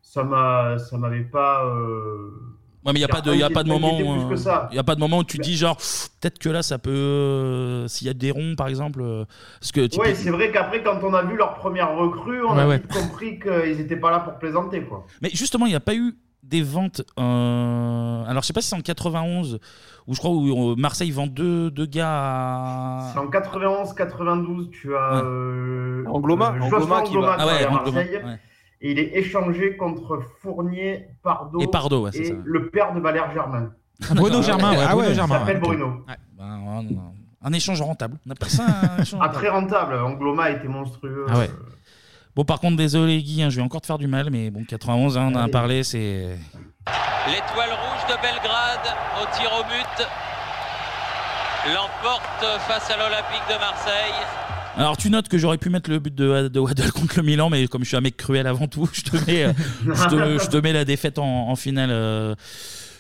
[0.03, 1.64] ça m'a, ça m'avait pas.
[1.67, 2.31] euh,
[2.85, 4.79] Ouais, mais il n'y a, pas de- y a pas de moment que euh, y
[4.79, 5.77] a pas de moment où tu dis genre
[6.21, 9.03] peut-être que là ça peut s'il y a des ronds par exemple
[9.59, 12.61] parce que peux- c'est vrai qu'après, quand on a vu leur première recrue, on Ouais,
[12.62, 12.77] a ouais.
[12.79, 15.07] vite compris qu'ils n'étaient pas là pour plaisanter, quoi.
[15.23, 18.77] mais justement il n'y a pas eu des ventes alors je sais pas si c'est
[18.77, 19.59] en 91
[20.07, 23.11] où je crois où euh, Marseille vend deux, deux gars à...
[23.12, 25.23] C'est en 91-92, tu as.
[25.25, 28.17] euh, Angloma, euh, Angloma qui va- Angloma Ah ouais, Angloma, Marseille.
[28.25, 28.38] ouais.
[28.81, 32.35] Et il est échangé contre Fournier, Pardo Et Pardo, ouais, c'est et ça.
[32.45, 33.71] le père de Valère Germain.
[34.03, 35.62] Ah, Bruno Germain, ouais, Ah Bruno Il Germain, s'appelle ouais.
[35.62, 35.87] Bruno.
[36.07, 38.64] Ouais, ben, un, un échange rentable on appelle ça
[38.99, 39.35] un échange Ah, rentable.
[39.35, 39.95] très rentable.
[39.95, 41.25] Angloma était monstrueux.
[41.31, 41.51] Ah ouais.
[42.37, 44.64] Bon, par contre, désolé Guy, hein, je vais encore te faire du mal, mais bon,
[44.69, 46.37] 91, hein, on en a parlé, c'est.
[47.27, 48.73] L'étoile rouge de Belgrade
[49.20, 50.07] au tir au but
[51.75, 54.27] l'emporte face à l'Olympique de Marseille.
[54.77, 57.49] Alors, tu notes que j'aurais pu mettre le but de, de Waddle contre le Milan,
[57.49, 59.53] mais comme je suis un mec cruel avant tout, je te mets, euh,
[59.87, 61.90] je te, je te mets la défaite en, en finale.
[61.92, 62.35] euh.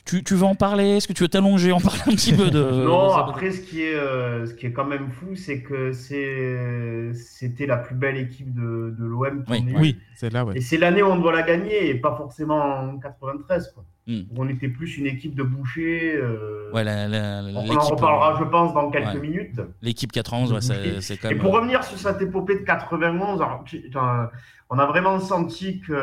[0.06, 0.96] Tu, tu veux en parler?
[0.98, 2.60] Est-ce que tu veux t'allonger, en parler un petit peu de.
[2.84, 5.92] non, de- après, ce qui est, euh, ce qui est quand même fou, c'est que
[5.92, 9.44] c'est, c'était la plus belle équipe de, de l'OM.
[9.44, 9.76] qu'on Oui, ait eue.
[9.78, 10.58] oui, c'est là, ouais.
[10.58, 13.72] Et c'est l'année où on doit la gagner, et pas forcément en 93.
[13.74, 13.84] Quoi.
[14.06, 16.14] Où on était plus une équipe de bouchers.
[16.16, 19.20] euh, Ouais, la- la- la- on en reparlera, euh, je pense, dans quelques ouais.
[19.20, 19.60] minutes.
[19.80, 20.60] L'équipe 91, ouais,
[21.00, 21.42] c'est quand Et même.
[21.42, 24.26] pour revenir sur cette épopée de 91, alors, tu- tu- euh,
[24.68, 25.94] on a vraiment senti qu'il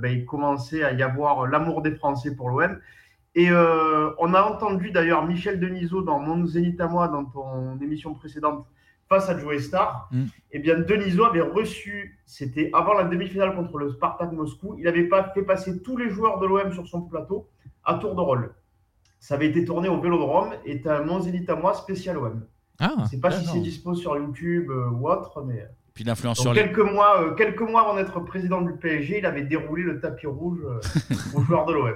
[0.00, 2.78] ben, commençait à y avoir l'amour des Français pour l'OM.
[3.34, 7.78] Et euh, on a entendu d'ailleurs Michel Denisot dans Mon Zénith à moi, dans ton
[7.82, 8.66] émission précédente,
[9.12, 10.08] face à Joe Star.
[10.10, 10.24] Mm.
[10.52, 15.04] Eh bien, Denisot avait reçu, c'était avant la demi-finale contre le Spartak Moscou, il avait
[15.04, 17.48] pas fait passer tous les joueurs de l'OM sur son plateau
[17.84, 18.54] à tour de rôle.
[19.20, 22.44] Ça avait été tourné au Vélodrome et un à moi spécial OM.
[22.80, 25.68] Ah, Je sais pas si c'est dispo sur YouTube euh, ou autre, mais.
[25.94, 26.62] Puis l'influence sur les.
[26.62, 30.26] quelques, mois, euh, quelques mois avant d'être président du PSG, il avait déroulé le tapis
[30.26, 30.80] rouge euh,
[31.34, 31.94] aux joueurs de l'OM.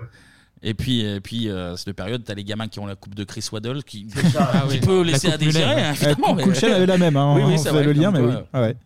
[0.62, 3.24] Et puis, et puis euh, cette période, t'as les gamins qui ont la coupe de
[3.24, 4.06] Chris Waddle qui,
[4.84, 5.94] peut La laisser à désirer, hein.
[6.02, 8.32] Euh, Koulchen avait la même, hein, oui, oui, on c'est vrai, le lien, mais oui.
[8.52, 8.76] Ah ouais.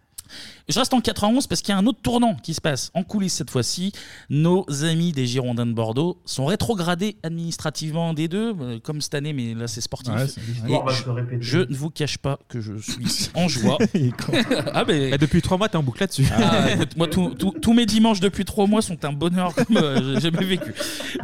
[0.70, 3.02] Je reste en 91 parce qu'il y a un autre tournant qui se passe en
[3.02, 3.92] coulisses cette fois-ci.
[4.28, 9.32] Nos amis des Girondins de Bordeaux sont rétrogradés administrativement des deux, euh, comme cette année,
[9.32, 10.14] mais là c'est sportif.
[10.14, 11.38] Ouais, c'est- Et L'histoire va je, se répéter.
[11.42, 13.78] je ne vous cache pas que je suis en joie.
[14.74, 15.10] ah, mais...
[15.10, 16.26] Bah, depuis trois mois, t'es en boucle là-dessus.
[16.32, 19.76] Ah, écoute, moi, tout- tout- tous mes dimanches depuis trois mois sont un bonheur comme
[19.76, 20.72] euh, j'ai jamais vécu.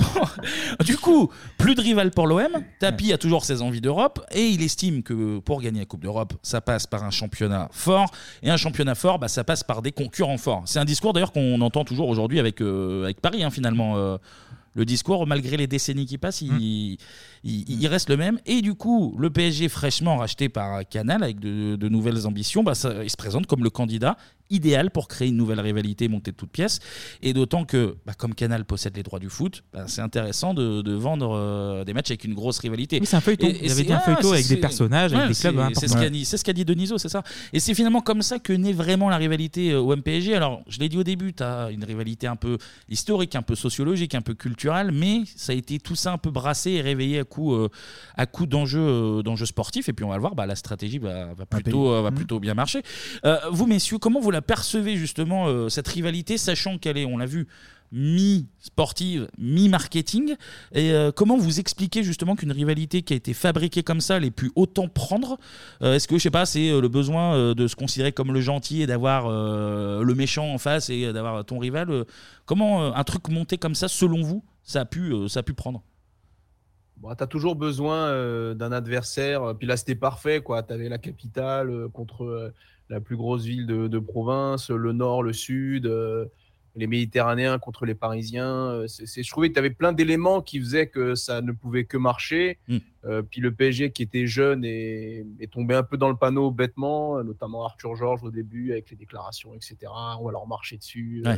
[0.01, 2.49] Bon, du coup, plus de rival pour l'OM.
[2.81, 6.35] Tapi a toujours ses envies d'Europe et il estime que pour gagner la Coupe d'Europe,
[6.43, 8.11] ça passe par un championnat fort.
[8.43, 10.63] Et un championnat fort, bah, ça passe par des concurrents forts.
[10.67, 13.97] C'est un discours d'ailleurs qu'on entend toujours aujourd'hui avec, euh, avec Paris, hein, finalement.
[13.97, 14.17] euh,
[14.79, 16.99] le discours, malgré les décennies qui passent, il,
[17.45, 18.39] il- il reste le même.
[18.45, 22.75] Et du coup, le PSG fraîchement racheté par Canal avec de, de nouvelles ambitions, bah,
[22.75, 24.19] ça- il se présente comme le candidat
[24.51, 26.81] idéal pour créer une nouvelle rivalité montée de toutes pièces.
[27.23, 30.83] Et d'autant que, bah, comme Canal possède les droits du foot, bah, c'est intéressant de,
[30.83, 32.99] de vendre euh, des matchs avec une grosse rivalité.
[33.01, 33.49] Oui, c'est un feuilleton.
[33.49, 35.89] Et- et avait c'est- dit un feuilleton c'est- avec des personnages, avec des clubs C'est
[35.89, 37.23] ce qu'a dit, ce qu'a dit Deniso, c'est ça.
[37.53, 40.35] Et c'est finalement comme ça que naît vraiment la rivalité euh, OM-PSG.
[40.35, 43.55] Alors, je l'ai dit au début, tu as une rivalité un peu historique, un peu
[43.55, 47.21] sociologique, un peu culturelle, mais ça a été tout ça un peu brassé et réveillé
[47.21, 47.69] à coup, euh,
[48.17, 49.89] à coup d'enjeux, euh, sportifs.
[49.89, 52.55] Et puis on va le voir, bah, la stratégie va, va plutôt, va plutôt bien
[52.55, 52.83] marcher.
[53.53, 57.47] Vous, messieurs, comment vous percevez justement, euh, cette rivalité, sachant qu'elle est, on l'a vu,
[57.93, 60.35] mi-sportive, mi-marketing
[60.73, 64.25] Et euh, comment vous expliquez justement qu'une rivalité qui a été fabriquée comme ça, elle
[64.25, 65.39] ait pu autant prendre?
[65.83, 68.83] Euh, Est-ce que, je sais pas, c'est le besoin de se considérer comme le gentil
[68.83, 72.05] et d'avoir le méchant en face et d'avoir ton rival
[72.45, 75.83] Comment un truc monté comme ça, selon vous, ça a pu, ça a pu prendre?
[76.97, 79.55] Bon, tu as toujours besoin d'un adversaire.
[79.57, 80.43] Puis là, c'était parfait.
[80.45, 82.53] Tu avais la capitale contre
[82.89, 86.27] la plus grosse ville de, de province, le nord, le sud, euh,
[86.77, 88.69] les Méditerranéens contre les Parisiens.
[88.71, 91.85] Euh, c'est- je trouvais que tu avais plein d'éléments qui faisaient que ça ne pouvait
[91.85, 92.59] que marcher.
[92.69, 92.77] Mm.
[93.07, 96.51] Euh, puis le PSG qui était jeune est, est tombé un peu dans le panneau
[96.51, 99.77] bêtement, notamment Arthur Georges au début avec les déclarations, etc.
[100.21, 101.23] On va leur marcher dessus.
[101.25, 101.33] Ouais.
[101.33, 101.37] euh,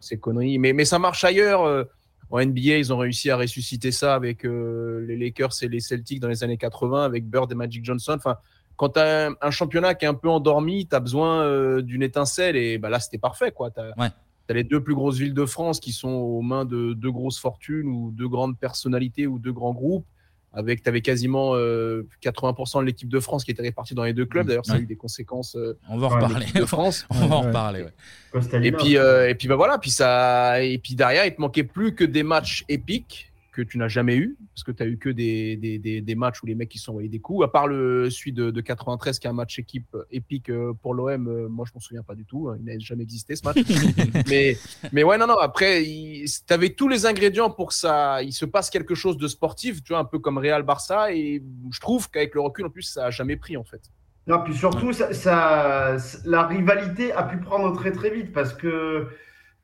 [0.00, 0.58] ces conneries.
[0.58, 1.86] Mais, mais ça marche ailleurs.
[2.30, 6.28] En NBA, ils ont réussi à ressusciter ça avec les Lakers et les Celtics dans
[6.28, 8.14] les années 80, avec Bird et Magic Johnson.
[8.16, 8.36] Enfin,
[8.80, 11.82] quand tu as un, un championnat qui est un peu endormi, tu as besoin euh,
[11.82, 12.56] d'une étincelle.
[12.56, 13.52] Et bah, là, c'était parfait.
[13.54, 17.10] Tu as, les deux plus grosses villes de France qui sont aux mains de deux
[17.12, 20.06] grosses fortunes ou deux grandes personnalités ou deux grands groupes.
[20.54, 24.14] Avec, tu avais quasiment euh, 80% de l'équipe de France qui était répartie dans les
[24.14, 24.46] deux clubs.
[24.46, 25.56] D'ailleurs, ça a eu des conséquences.
[25.56, 26.46] euh, On va en reparler.
[26.54, 27.06] de France.
[27.10, 28.64] On va en reparler, ouais.
[28.64, 31.64] Et puis, euh, et puis bah voilà, puis ça, et puis derrière, il te manquait
[31.64, 34.96] plus que des matchs épiques que tu n'as jamais eu, parce que tu as eu
[34.98, 37.48] que des, des, des, des matchs où les mecs qui sont envoyés des coups, à
[37.48, 40.94] part le celui de, de 93 qui est un match équipe euh, épique euh, pour
[40.94, 43.44] l'OM, euh, moi je m'en souviens pas du tout, hein, il n'a jamais existé ce
[43.44, 43.58] match.
[44.28, 44.56] mais,
[44.92, 48.44] mais ouais, non, non, après, tu avais tous les ingrédients pour que ça, il se
[48.44, 52.10] passe quelque chose de sportif, tu vois, un peu comme Real Barça, et je trouve
[52.10, 53.80] qu'avec le recul, en plus, ça a jamais pris en fait.
[54.26, 59.08] Non, puis surtout, ça, ça- la rivalité a pu prendre très très vite parce que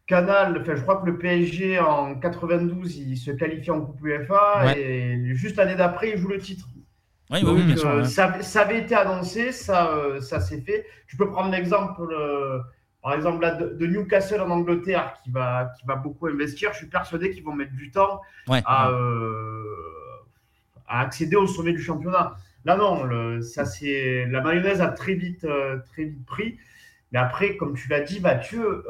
[0.07, 4.65] Canal, enfin, je crois que le PSG en 92, il se qualifie en Coupe UEFA
[4.67, 4.81] Ouais.
[4.81, 6.67] et juste l'année d'après, il joue le titre.
[7.31, 8.05] Oui, oui, bien sûr, euh, ouais.
[8.05, 10.87] ça, ça avait été annoncé, ça, euh, ça s'est fait.
[11.09, 12.61] Tu peux prendre l'exemple, euh,
[13.03, 16.73] par exemple, là, de, de Newcastle en Angleterre qui va, qui va beaucoup investir.
[16.73, 18.63] Je suis persuadé qu'ils vont mettre du temps Ouais.
[18.65, 18.93] à,
[20.87, 22.37] à accéder au sommet du championnat.
[22.65, 25.45] Là, non, le- ça, c'est, la mayonnaise a très vite,
[25.93, 26.59] très vite pris.
[27.13, 28.85] Mais après, comme tu l'as dit, Mathieu,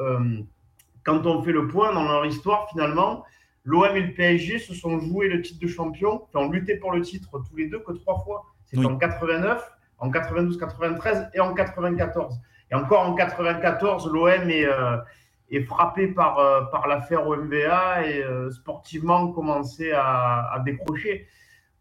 [1.07, 3.23] quand on fait le point dans leur histoire, finalement,
[3.63, 6.91] l'OM et le PSG se sont joués le titre de champion, enfin, ont lutté pour
[6.91, 8.43] le titre tous les deux que trois fois.
[8.65, 12.37] C'était en 89, en 92-93 et en 94.
[12.69, 14.97] Et encore en 94, l'OM est, euh,
[15.49, 21.25] est frappé par, euh, par l'affaire OMVA et euh, sportivement commençait à, à décrocher.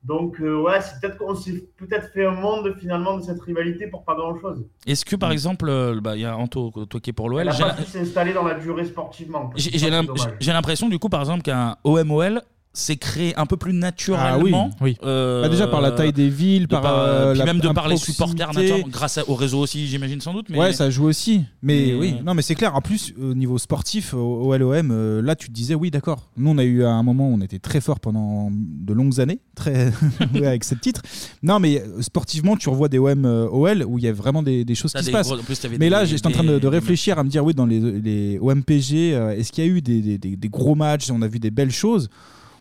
[0.07, 3.89] Donc, euh, ouais, c'est peut-être qu'on s'est peut-être fait un monde finalement de cette rivalité
[3.89, 4.65] pour pas grand-chose.
[4.87, 7.41] Est-ce que par exemple, euh, bah, il y a Anto, toi qui es pour l'OL,
[7.41, 9.51] Elle pas su s'installer dans la durée sportivement.
[9.57, 12.41] j'ai l'impression du coup par exemple qu'un OMOL
[12.77, 14.71] s'est créé un peu plus naturellement.
[14.73, 14.97] Ah oui, oui.
[15.05, 17.59] euh, Bah, déjà par la taille des villes, de par, par, euh, puis la- même
[17.61, 18.63] de la par les supporters, proximité.
[18.71, 20.47] naturellement, grâce à- au réseau aussi, j'imagine sans doute.
[20.51, 20.59] Mais...
[20.59, 21.43] Ouais, ça joue aussi.
[21.63, 22.75] Mais, Mais, oui, euh, non, mais c'est clair.
[22.77, 26.29] En plus, au niveau sportif, au, au LOM, euh, là, tu te disais, oui, d'accord.
[26.37, 29.21] Nous, on a eu à un moment, où on était très fort pendant de longues
[29.21, 29.91] années, très
[30.35, 31.03] ouais, avec ce titre.
[31.43, 34.43] Non, mais euh, sportivement, tu revois des OM euh, OL où il y a vraiment
[34.43, 35.29] des, des choses T'as qui des se passent.
[35.29, 37.29] gros- en plus, t'avais mais des- là, j'étais en train de, des- réfléchir à me
[37.31, 40.37] dire, oui, dans les, les OMPG, euh, est-ce qu'il y a eu des, des- des-
[40.37, 42.09] des gros matchs On a vu des belles choses?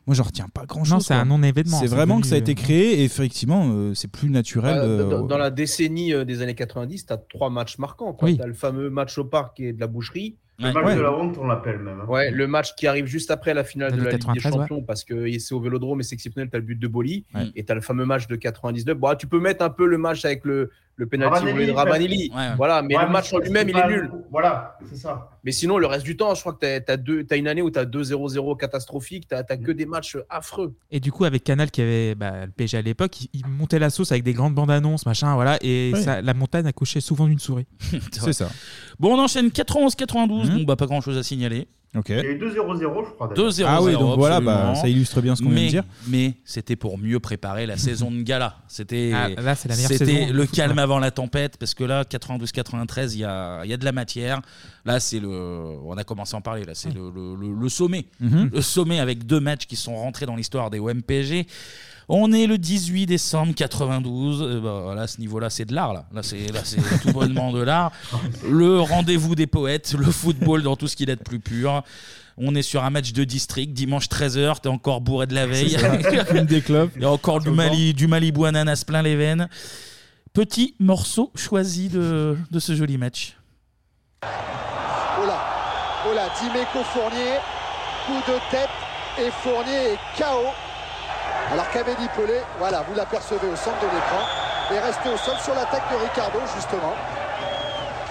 [0.08, 0.94] Moi, j'en retiens pas grand-chose.
[0.94, 1.22] Non, c'est quoi.
[1.24, 3.94] un non-événement, C'est c'est vraiment devenu, que ça a été euh, créé et effectivement, euh,
[3.96, 4.76] c'est plus naturel.
[4.76, 8.16] Bah, euh, dans, dans la décennie euh, des années 90, tu as trois matchs marquants.
[8.22, 8.38] Oui.
[8.38, 10.38] Tu as le fameux match au parc est de la boucherie.
[10.58, 12.00] Le match de la honte, on l'appelle même.
[12.02, 12.08] hein.
[12.08, 14.54] Ouais, le match qui arrive juste après la finale de L'année la Ligue des 93,
[14.54, 14.60] ouais.
[14.62, 17.26] Champions parce que c'est au Vélodrome et c'est exceptionnel, tu as le but de Boli
[17.36, 17.48] Ouais.
[17.58, 18.98] et tu as le fameux match de 99.
[18.98, 22.30] Bon, tu peux mettre un peu le match avec le, le penalty de Ravanelli.
[22.32, 22.56] Ouais, ouais.
[22.56, 24.12] Voilà, mais Ouais, le match en c'est lui-même, il est nul.
[24.32, 25.30] Voilà, c'est ça.
[25.44, 27.78] Mais sinon, le reste du temps, je crois que tu as, une année où tu
[27.80, 30.74] as 2-0-0 catastrophique, tu n'as que des matchs affreux.
[30.92, 33.80] Et du coup, avec Canal qui avait bah, le PSG à l'époque, il, il montait
[33.80, 36.02] la sauce avec des grandes bandes annonces, machin, voilà, et Ouais.
[36.02, 37.68] ça- la montagne accouchait souvent d'une souris.
[38.20, 38.32] vrai.
[39.00, 40.50] Bon, on enchaîne 91-92.
[40.50, 41.68] Bon, bah, pas grand chose à signaler.
[41.96, 42.10] Ok.
[42.10, 43.28] Il y a eu 2-0-0, je crois.
[43.28, 43.50] d'ailleurs.
[43.52, 43.66] 2-0.
[43.68, 45.84] Ah oui, donc voilà, bah, ça illustre bien ce qu'on vient de Mais- dire.
[46.08, 48.58] Mais c'était pour mieux préparer la saison de gala.
[48.68, 51.74] C'était Ah, là, c'est la meilleure c'était saison le foot, calme avant la tempête parce
[51.74, 54.42] que là, 92-93, il y a, il y a de la matière.
[54.84, 55.30] Là, c'est le.
[55.30, 56.64] On a commencé à en parler.
[56.66, 58.06] Là, c'est le, le- le- le sommet.
[58.20, 58.50] Mhm.
[58.54, 61.48] Le sommet avec deux matchs qui sont rentrés dans l'histoire des OMPG.
[62.08, 64.42] On est le 18 décembre 92.
[64.42, 65.94] Euh, bah, voilà, à ce niveau-là, c'est de l'art.
[65.94, 67.92] Là, là c'est là, c'est tout bonnement de l'art.
[68.48, 71.84] Le rendez-vous des poètes, le football dans tout ce qu'il a de plus pur.
[72.38, 75.78] On est sur un match de district, dimanche 13h, t'es encore bourré de la veille.
[76.28, 76.92] Fume des clopes.
[76.98, 79.48] Il y a encore du Mali, du Malibu ananas plein les veines.
[80.34, 83.38] Petit morceau choisi de, de ce joli match.
[84.24, 85.40] Oh là,
[86.10, 87.40] oh là, Dimeco Fournier,
[88.06, 88.70] coup de tête
[89.18, 90.50] et Fournier est KO.
[91.52, 94.26] Alors qu'Abedi Pelé, voilà, vous l'apercevez au centre de l'écran,
[94.72, 96.94] est resté au sol sur l'attaque de Ricardo justement.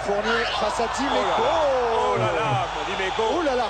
[0.05, 1.43] Fournier face à Dimeco.
[1.43, 3.23] Oh là là, Dimeco.
[3.39, 3.67] Oh là là.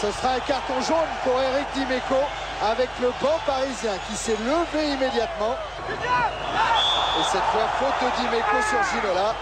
[0.00, 2.22] Ce sera un carton jaune pour Eric Dimeco
[2.62, 5.56] avec le banc parisien qui s'est levé immédiatement.
[5.90, 9.34] Et cette fois, faute de Dimeco sur Ginola.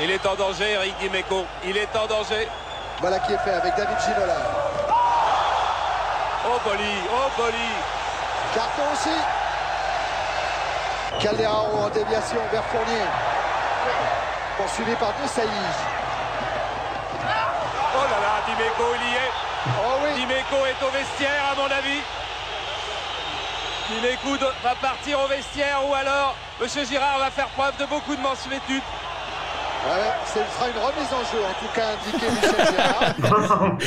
[0.00, 1.44] Il est en danger, Eric Dimeco.
[1.64, 2.48] Il est en danger.
[3.00, 4.71] Voilà qui est fait avec David Ginola.
[6.44, 7.70] Oh, Boli, oh, Boli.
[8.54, 9.16] Carton aussi.
[11.20, 13.06] Calderaro en déviation vers Fournier.
[14.56, 15.48] Poursuivi par Desailly.
[17.94, 19.30] Oh là là, Dimeco, il y est.
[19.78, 20.14] Oh oui.
[20.14, 22.02] Dimeco est au vestiaire, à mon avis.
[23.88, 28.20] Dimeco va partir au vestiaire ou alors Monsieur Girard va faire preuve de beaucoup de
[28.20, 28.82] mansuétude.
[29.84, 33.78] Ouais, ce sera une remise en jeu, en tout cas indiqué Michel Gérard.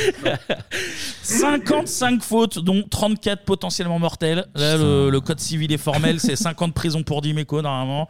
[1.21, 4.45] 55 fautes, dont 34 potentiellement mortelles.
[4.55, 8.09] Là, le, le code civil est formel, c'est 50 prisons pour Dimeco normalement.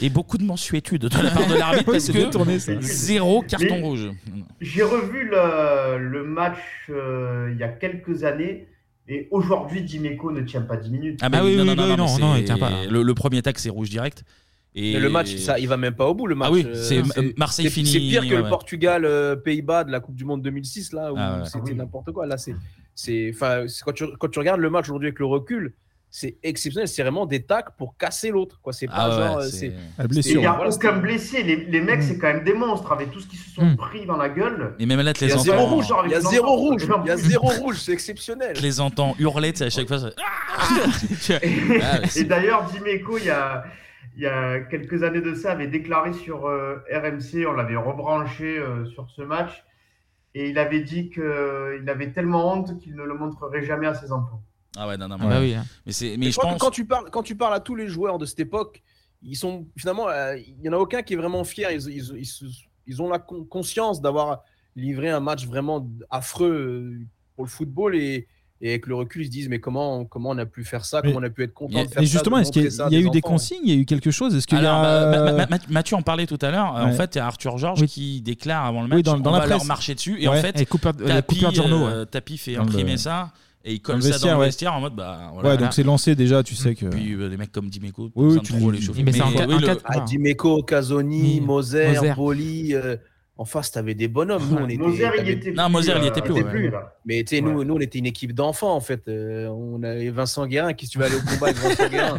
[0.00, 3.80] Et beaucoup de mensuétude de la part de l'arbitre Oui, parce que zéro carton Mais-
[3.82, 4.10] rouge.
[4.60, 6.58] J'ai revu le, le match
[6.90, 8.66] euh, il y a quelques années
[9.08, 11.20] et aujourd'hui, Dimeco ne tient pas 10 minutes.
[11.22, 12.70] Ah, bah oui, non, non, non, non, non, mais il tient pas.
[12.88, 14.24] Le, le premier tac, c'est rouge direct.
[14.74, 16.48] Et Mais le match, ça, il va même pas au bout, le match.
[16.50, 17.02] Ah oui, Euh, c'est
[17.36, 17.88] Marseille c'est- fini.
[17.90, 18.48] C'est pire que ouais, le.
[18.48, 21.44] Portugal-Pays-Bas de la Coupe du Monde 2006, là, où Ah ouais.
[21.44, 22.26] c'était n'importe quoi.
[22.26, 22.54] Là, c'est.
[22.94, 23.32] c'est-
[23.84, 25.74] quand tu, quand tu regardes le match aujourd'hui avec le recul,
[26.14, 26.88] c'est exceptionnel.
[26.88, 28.60] C'est vraiment des tacs pour casser l'autre.
[28.62, 28.72] quoi.
[28.72, 29.38] C'est pas Ah ouais, genre.
[29.38, 30.40] euh, c'est- La Il blessure.
[30.40, 31.42] n'y a Voilà, aucun blessé.
[31.42, 34.04] Les, les mecs, c'est quand même des monstres avec tout ce qu'ils se sont pris
[34.06, 34.74] dans la gueule.
[34.78, 35.86] Et même là, Il les y a zéro enfants, rouge.
[36.06, 36.82] Il y a zéro rouge.
[37.04, 37.76] Il y a zéro rouge.
[37.80, 38.56] C'est exceptionnel.
[38.62, 39.98] les entends hurler, tu sais, à chaque fois.
[39.98, 40.10] ça-
[41.82, 43.64] Ah, c'est- Et d'ailleurs, Dimeco, il y a,
[44.16, 48.58] il y a quelques années de ça, avait déclaré sur euh, RMC, on l'avait rebranché
[48.58, 49.64] euh, sur ce match,
[50.34, 54.12] et il avait dit qu'il avait tellement honte qu'il ne le montrerait jamais à ses
[54.12, 54.42] enfants.
[54.76, 55.64] Ah ouais, non, non, Ah mais, bah oui, hein.
[55.86, 56.60] mais c'est, Mais mais je quand, pense.
[56.60, 58.82] quand tu parles, quand tu parles à tous les joueurs de cette époque,
[59.22, 61.70] ils sont finalement, euh, il y en a aucun qui est vraiment fier.
[61.70, 62.44] Ils, ils- ils se-
[62.86, 64.42] ils ont la con- conscience d'avoir
[64.74, 66.98] livré un match vraiment affreux euh,
[67.36, 68.26] pour le football et,
[68.64, 71.00] et avec le recul, ils se disent mais comment, comment on a pu faire ça,
[71.02, 72.52] Mais- comment on a pu être content Mais- de faire Et ça, justement, de est-ce
[72.52, 73.58] qu'il y a, montrer ça à il y a eu des consignes?
[73.64, 74.34] Il y a eu quelque chose?
[74.34, 74.82] Est-ce qu'il y a.
[74.82, 76.72] bah, Ma- Ma- Ma- Mathieu en parlait tout à l'heure.
[76.74, 77.88] En fait, il y a Arthur Georges Oui.
[77.88, 79.68] qui déclare avant le match Oui, dans- dans on la va leur presse.
[79.68, 80.16] marcher dessus.
[80.22, 80.38] Et Ouais.
[80.38, 82.06] en fait, Et coupeur de- euh, journaux, euh, ouais.
[82.06, 83.32] Tapi fait Dans le- imprimer ça
[83.64, 84.46] et il dans colle le ça dans vestiaire, le ouais.
[84.46, 85.48] vestiaire en mode bah voilà.
[85.50, 86.86] Ouais, donc c'est lancé déjà, tu sais que.
[86.86, 89.02] Puis euh, des mecs comme Dimeco, Oui, oui, ça tu trop le- les chauffer.
[89.02, 91.40] Mais c'est en Mais, le- cas de- Ah, Dimeco, Casoni.
[91.40, 92.12] Moser, Moser.
[92.14, 92.74] Boli.
[92.74, 92.96] euh,
[93.42, 94.42] en face, t'avais des bonhommes.
[94.50, 96.44] Nous, on était, Moser, il était Non, Moser, il y était euh, plus, ouais.
[96.44, 96.96] plus, là.
[97.04, 97.64] Mais tu sais, nous, Ouais.
[97.64, 99.08] nous, on était une équipe d'enfants en fait.
[99.08, 100.72] Euh, on avait Vincent Guérin.
[100.72, 102.18] Qu'est-ce que tu vas aller au combat avec Vincent Guérin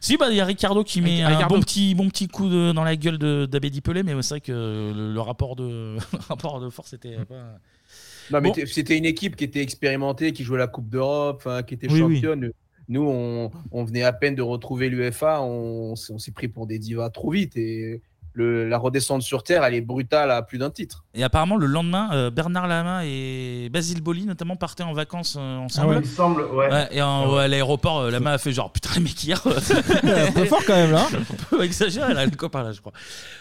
[0.00, 1.44] Si, bah, il y a Ricardo qui met Ricardo.
[1.44, 4.34] un bon petit, bon petit coup de- dans la gueule de- d'Abedi Pelé, mais c'est
[4.34, 7.58] vrai que le, le rapport, de, le rapport de force était pas.
[8.30, 8.54] Non, mais Bon.
[8.66, 12.00] c'était une équipe qui était expérimentée, qui jouait la Coupe d'Europe, enfin, qui était Oui,
[12.02, 12.14] oui.
[12.16, 12.52] championne.
[12.88, 16.66] Nous, on, on venait à peine de retrouver l'UFA, on, s'est- on s'est pris pour
[16.66, 17.56] des divas trop vite.
[17.56, 18.00] Et
[18.32, 21.04] le, la redescente sur Terre, elle est brutale à plus d'un titre.
[21.14, 25.58] Et apparemment, le lendemain, euh, Bernard Lama et Basile Boli, notamment, partaient en vacances euh,
[25.58, 25.94] ensemble.
[25.96, 26.70] Il me semble, ouais.
[26.70, 29.42] Ouais, et en- à l'aéroport, euh, Lama a fait genre putain, mecs hier.
[30.04, 31.06] un peu fort quand même là.
[31.12, 32.92] un peu exagéré là, le copain là, je crois.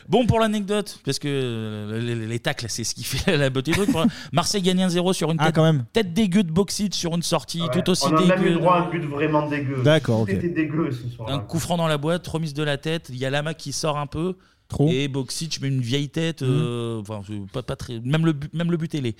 [0.08, 3.72] Bon, pour l'anecdote, parce que euh, les, les tacles, c'est ce qui fait la beauté
[3.72, 3.92] du truc.
[3.92, 5.86] Pour- Marseille gagne 1-0 sur une Ah, tête, quand même.
[5.94, 7.70] tête dégueu de Boxic sur une sortie, Ouais.
[7.72, 8.60] tout aussi on a même eu dégueu.
[8.60, 9.82] droit à un but vraiment dégueu.
[9.84, 10.30] D'accord, ok.
[10.30, 11.30] était dégueu ce soir.
[11.30, 13.08] Un coup franc dans la boîte, remise de la tête.
[13.10, 14.36] Il y a Lama qui sort un peu.
[14.70, 14.88] Trop.
[14.90, 16.42] Et Boxic met une vieille tête.
[16.44, 19.16] euh, enfin, c'est pas, pas très, même, le, but- même le but télé.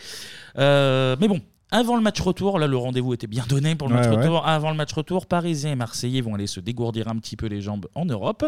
[0.58, 1.42] Euh, mais bon,
[1.72, 4.48] Avant le match retour, là le rendez-vous était bien donné pour le match Ouais, retour.
[4.48, 7.62] Avant le match retour, Parisiens et Marseillais vont aller se dégourdir un petit peu les
[7.62, 8.44] jambes en Europe.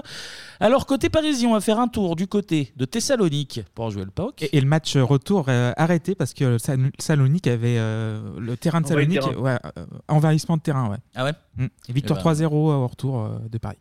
[0.60, 4.10] Alors côté parisien, on va faire un tour du côté de Thessalonique pour jouer le
[4.12, 4.42] POC.
[4.42, 8.82] Et, et le match retour euh, arrêté parce que Sal- Salonique avait euh, le terrain
[8.82, 9.44] de Envahi le Salonique, terrain.
[9.44, 10.98] ouais, euh, envahissement de terrain, ouais.
[11.14, 11.34] Ah ouais?
[11.58, 11.66] Mm.
[11.90, 12.32] Et victoire Eh ben.
[12.34, 13.78] 3-0 au retour euh, de Paris.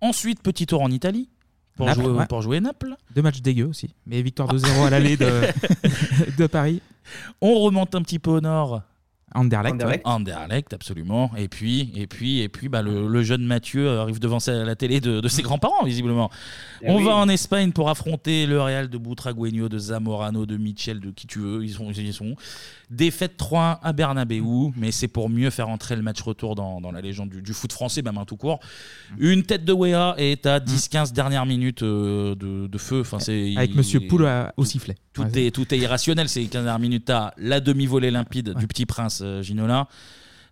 [0.00, 1.28] Ensuite, petit tour en Italie
[1.76, 2.26] pour, Naples, jouer, ouais.
[2.26, 2.94] pour jouer Naples.
[3.14, 5.42] Deux matchs dégueux aussi, mais victoire 2-0 à l'aller de,
[6.38, 6.80] de Paris.
[7.40, 8.82] On remonte un petit peu au nord.
[9.34, 9.72] Anderlecht.
[9.74, 11.30] Anderlecht, Anderlecht, absolument.
[11.36, 14.76] Et puis, et puis, et puis, bah, le, le jeune Mathieu arrive devant sa- la
[14.76, 16.30] télé de, de ses grands-parents, visiblement.
[16.80, 17.04] Eh On oui.
[17.04, 21.26] va en Espagne pour affronter le Real de Butragueño, de Zamorano, de Michel, de qui
[21.26, 21.64] tu veux.
[21.64, 22.36] Ils sont, ils y sont.
[22.88, 26.92] Défaite 3-1 à Bernabeu, mais c'est pour mieux faire entrer le match retour dans, dans
[26.92, 28.60] la légende du, du foot français, même un tout court.
[29.18, 33.00] Une tête de Wea et t'as 10-15 dernières minutes euh, de, de feu.
[33.00, 34.94] Enfin, c'est Avec Monsieur Poul à- au sifflet.
[35.12, 37.06] tout Ouais, est, tout est irrationnel ces 15 dernières minutes.
[37.06, 39.88] T'as la demi-volée limpide du petit prince euh, Ginola.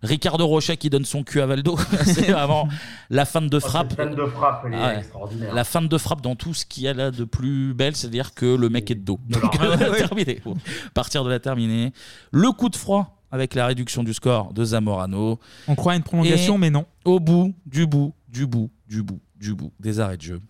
[0.03, 1.77] Ricardo Rocha qui donne son cul à Valdo.
[2.05, 2.67] c'est vraiment
[3.09, 3.91] la fin de frappe.
[3.91, 4.97] cette fin de frappe, elle est Ah ouais.
[4.99, 5.53] extraordinaire.
[5.55, 8.33] La fin de frappe dans tout ce qu'il y a là de plus belle, c'est-à-dire
[8.35, 9.19] que le mec est de dos.
[9.29, 9.57] Donc,
[9.97, 10.41] terminé.
[10.45, 10.55] Bon,
[10.93, 11.91] Partir de la terminée.
[12.31, 15.39] Le coup de froid avec la réduction du score de Zamorano.
[15.67, 16.85] On croit à une prolongation, Et mais non.
[17.03, 20.41] Au bout, du bout, du bout, du bout, du bout, des arrêts de jeu.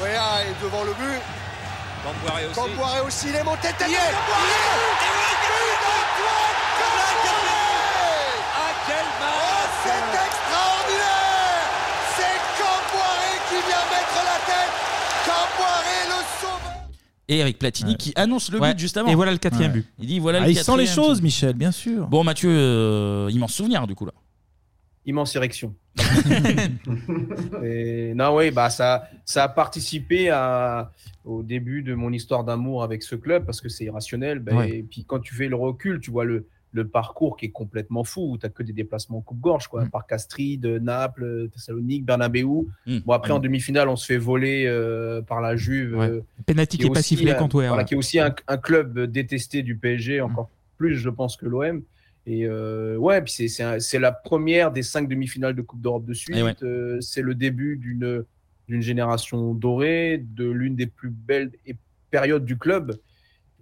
[0.00, 1.20] Wea est devant le but.
[2.54, 3.26] Camboiré aussi.
[3.30, 3.88] Il est monté tête.
[3.90, 4.14] Y est,
[8.58, 11.66] Ah, quel match C'est extraordinaire
[12.16, 14.72] C'est Camboiré qui vient mettre la tête
[15.26, 16.82] Camboiré le sauveur
[17.28, 18.72] Et avec Platini qui annonce le Ouais.
[18.72, 19.08] but juste avant.
[19.08, 19.78] Et voilà le quatrième Ouais.
[19.80, 19.86] but.
[19.98, 20.94] Il dit voilà Ah, le il sent les quatrième.
[20.94, 22.06] choses, Michel, bien sûr.
[22.06, 24.12] Bon, Mathieu, euh, immense souvenir du coup là.
[25.06, 25.74] Immense érection.
[27.64, 30.92] Et, non, oui, bah, ça, ça a participé à,
[31.24, 34.38] au début de mon histoire d'amour avec ce club parce que c'est irrationnel.
[34.40, 34.70] Bah, Ouais.
[34.78, 38.04] Et puis quand tu fais le recul, tu vois le, le parcours qui est complètement
[38.04, 39.86] fou où tu n'as que des déplacements en coupe-gorge, quoi.
[39.86, 42.42] Par Castries, de Naples, Thessalonique, Bernabeu.
[42.86, 42.98] Mm.
[43.06, 43.42] Bon, après, en Mm.
[43.42, 45.96] demi-finale, on se fait voler euh, par la Juve.
[45.96, 46.08] Ouais.
[46.10, 49.62] euh, Penalty qui est pas sifflé contre voilà, qui est aussi un, un club détesté
[49.62, 51.82] du PSG, encore plus, je pense, que l'OM.
[52.26, 56.36] Et euh, ouais, puis c'est- la première des cinq demi-finales de Coupe d'Europe de suite.
[56.42, 56.54] Ouais.
[56.62, 58.24] Euh, c'est le début d'une
[58.68, 61.52] d'une génération dorée, de l'une des plus belles
[62.10, 62.96] périodes du club,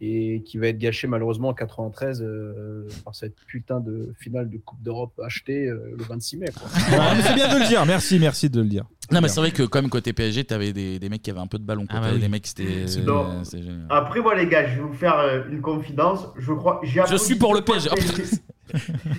[0.05, 4.59] et qui va être gâchée malheureusement en 93 euh, par cette putain de finale de
[4.59, 6.47] Coupe d'Europe achetée euh, le 26 mai.
[6.57, 6.69] quoi.
[7.17, 8.85] Mais c'est bien de le dire, merci, merci de le dire.
[9.13, 11.39] Non, mais c'est vrai que quand même côté PSG, t'avais des, des mecs qui avaient
[11.41, 11.85] un peu de ballon.
[11.87, 11.97] quoi.
[11.99, 12.23] Ah bah T'avais oui.
[12.23, 12.65] des mecs, c'était.
[12.67, 13.87] Euh, génial.
[13.91, 16.27] Après, moi, les gars, je vais vous faire euh, une confidence.
[16.39, 16.81] Je crois.
[16.85, 18.39] j'ai Je applaudi suis pour deux le fois PSG.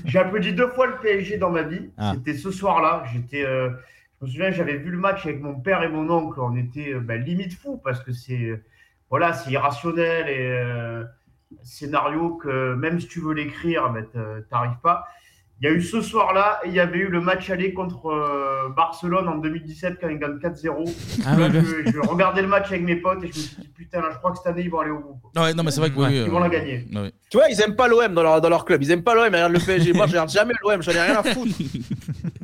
[0.06, 1.90] J'ai applaudi deux fois le PSG dans ma vie.
[1.98, 2.14] Ah.
[2.16, 3.04] C'était ce soir-là.
[3.14, 3.46] J'étais.
[3.46, 3.70] euh,
[4.22, 6.40] je me souviens, j'avais vu le match avec mon père et mon oncle.
[6.40, 8.60] On était euh, ben, limite fou parce que c'est.
[9.10, 10.38] Voilà, c'est irrationnel et.
[10.52, 11.04] euh,
[11.64, 15.08] scénario que même si tu veux l'écrire, ben, t'- t'arrives pas.
[15.62, 18.08] Il y a eu ce soir-là et il y avait eu le match aller contre
[18.08, 20.94] euh, Barcelone en 2017 quand ils gagnent 4-0.
[21.26, 23.56] Ah Là, ouais, je, je regardais le match avec mes potes et je me suis
[23.62, 25.20] dit putain, là, je crois que cette année ils vont aller au bout.
[25.32, 25.44] quoi.
[25.44, 26.86] Ouais, non, mais c'est vrai que oui, Ils euh, vont la gagner.
[26.94, 27.12] ouais.
[27.30, 28.84] Tu vois, ils aiment pas l'OM dans leur, dans leur club.
[28.84, 29.94] Ils aiment pas l'OM, ils regardent le PSG.
[29.94, 31.56] Moi, je regarde jamais l'OM, j'en ai rien à foutre.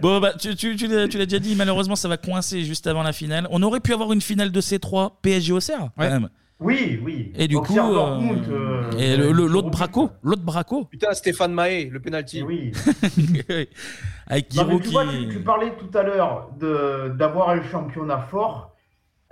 [0.00, 2.86] Bon, bah, tu, tu, tu l'as tu l'as déjà dit, malheureusement, ça va coincer juste
[2.86, 3.46] avant la finale.
[3.50, 6.28] On aurait pu avoir une finale de C3 PSG Auxerre, quand même.
[6.58, 7.32] Oui, oui.
[7.36, 8.18] Et du coup, euh,
[8.50, 10.84] euh, et le- le- l'autre braco, l'autre braco.
[10.86, 12.42] Putain, Stéphane Mahé, le penalty.
[12.42, 12.72] Oui.
[14.26, 14.92] Avec Non, mais Giroud tu qui.
[14.94, 18.74] vois, tu, tu parlais tout à l'heure de- d'avoir un championnat fort.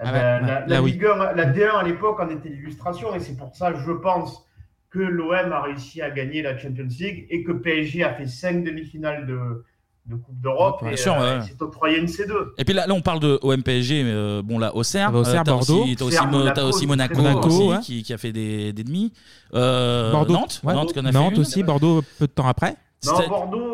[0.00, 0.20] Eh Ah ben, ouais.
[0.48, 0.92] la, Là, la oui.
[0.92, 4.44] Ligue 1, la D1 à l'époque en était l'illustration et c'est pour ça, je pense,
[4.90, 8.62] que l'OM a réussi à gagner la Champions League et que PSG a fait cinq
[8.64, 9.64] demi-finales de,
[10.06, 11.46] de Coupe d'Europe Bien et sûr, euh, ouais.
[11.60, 12.32] octroyé une C2.
[12.58, 15.06] Et puis là, là, on parle de OM PSG, mais euh, bon, là, Auxerre.
[15.08, 15.82] Ah bah, Auxerre, euh, t'as Bordeaux.
[15.84, 17.78] aussi- T'as aussi, Monaco, t'as aussi Monaco, aussi, ouais.
[17.80, 19.12] qui, qui a fait des, des demi.
[19.54, 20.34] Euh, Bordeaux.
[20.34, 20.74] Nantes, ouais.
[20.74, 22.76] Nantes, aussi, Bordeaux peu de temps après.
[23.06, 23.73] Non, Bordeaux.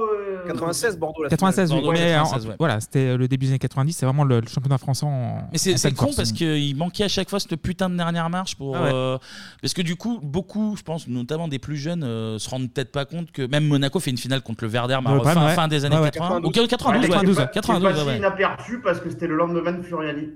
[0.50, 1.76] Euh, 96, Bordeaux, la 96, oui.
[1.80, 2.54] Bordeaux, mais 96, en- ouais.
[2.58, 5.48] voilà, c'était le début des années 90, c'est vraiment le, le championnat français en.
[5.52, 6.16] Mais c'est en c'est pleine con force.
[6.16, 8.76] parce qu'il manquait à chaque fois cette putain de dernière marche pour.
[8.76, 8.90] Ah ouais.
[8.92, 9.18] euh,
[9.62, 12.92] parce que du coup, beaucoup, je pense, notamment des plus jeunes, euh, se rendent peut-être
[12.92, 15.54] pas compte que même Monaco fait une finale contre le Werder mais Ouais, fin, ouais.
[15.54, 16.10] fin des années Ouais, ouais.
[16.10, 16.40] 80.
[16.44, 16.68] Ou 92.
[16.68, 17.20] 92, Ouais, ouais.
[17.20, 18.18] qui est pas- 92, qui est passé ouais, ouais.
[18.18, 20.28] inaperçu parce que c'était le lendemain de Furiani.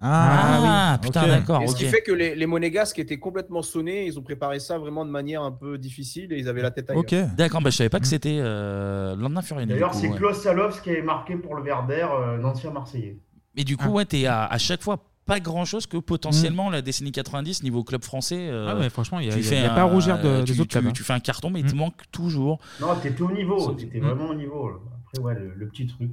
[0.00, 1.28] Ah, oui, putain, ok.
[1.28, 1.62] d'accord.
[1.62, 4.06] Et ce qui fait que les, les Monégasques étaient complètement sonnés.
[4.06, 6.88] Ils ont préparé ça vraiment de manière un peu difficile et ils avaient la tête
[6.90, 7.00] ailleurs.
[7.00, 7.14] Ok.
[7.36, 9.72] D'accord, bah, je savais pas que c'était euh, le lendemain Furiani.
[9.72, 10.16] D'ailleurs, c'est ouais.
[10.16, 10.40] Klaus
[10.80, 13.18] qui avait marqué pour le Werder, euh, un ancien Marseillais.
[13.56, 13.84] Et du Ah.
[13.86, 17.62] coup, ouais, t'es à, à chaque fois pas grand chose que potentiellement la décennie 90
[17.62, 18.48] niveau club français.
[18.48, 18.68] euh, Mm.
[18.70, 20.78] Ah ouais, franchement, il y a- pas à un- rougir de- tu, des autres tu-
[20.78, 20.92] clubs, hein.
[20.94, 21.78] tu fais un carton, mais il te Mm.
[21.78, 22.60] manque toujours.
[22.80, 24.04] Non, t'étais au niveau, t'étais Mm.
[24.06, 24.68] vraiment au niveau.
[24.70, 24.76] là.
[25.12, 26.10] Après, ouais, le, le petit truc.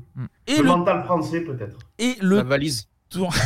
[0.48, 1.78] Et le, le- mental français, peut-être.
[2.00, 2.88] Et le La valise.
[3.10, 3.34] Tour.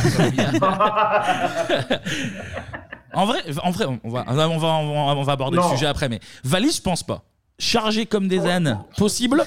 [3.12, 5.64] En vrai, en vrai, on va, on va, on va, on va aborder Non.
[5.64, 7.22] le sujet après, mais valise, je pense pas.
[7.58, 9.42] Chargé comme des ânes, possible.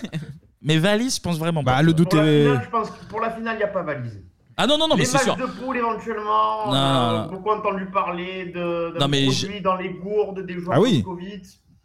[0.61, 1.75] Mais valise, je pense vraiment pas.
[1.77, 2.43] Bah, le doute Pour la est.
[2.43, 4.21] finale, je pense que pour la finale, il n'y a pas valise.
[4.57, 5.35] Ah non, non, non, mais les c'est matchs sûr.
[5.37, 7.27] de poule éventuellement, Non, on a non, non.
[7.31, 11.03] beaucoup entendu parler de, d'un Non, mais produit dans les gourdes des joueurs Ah oui.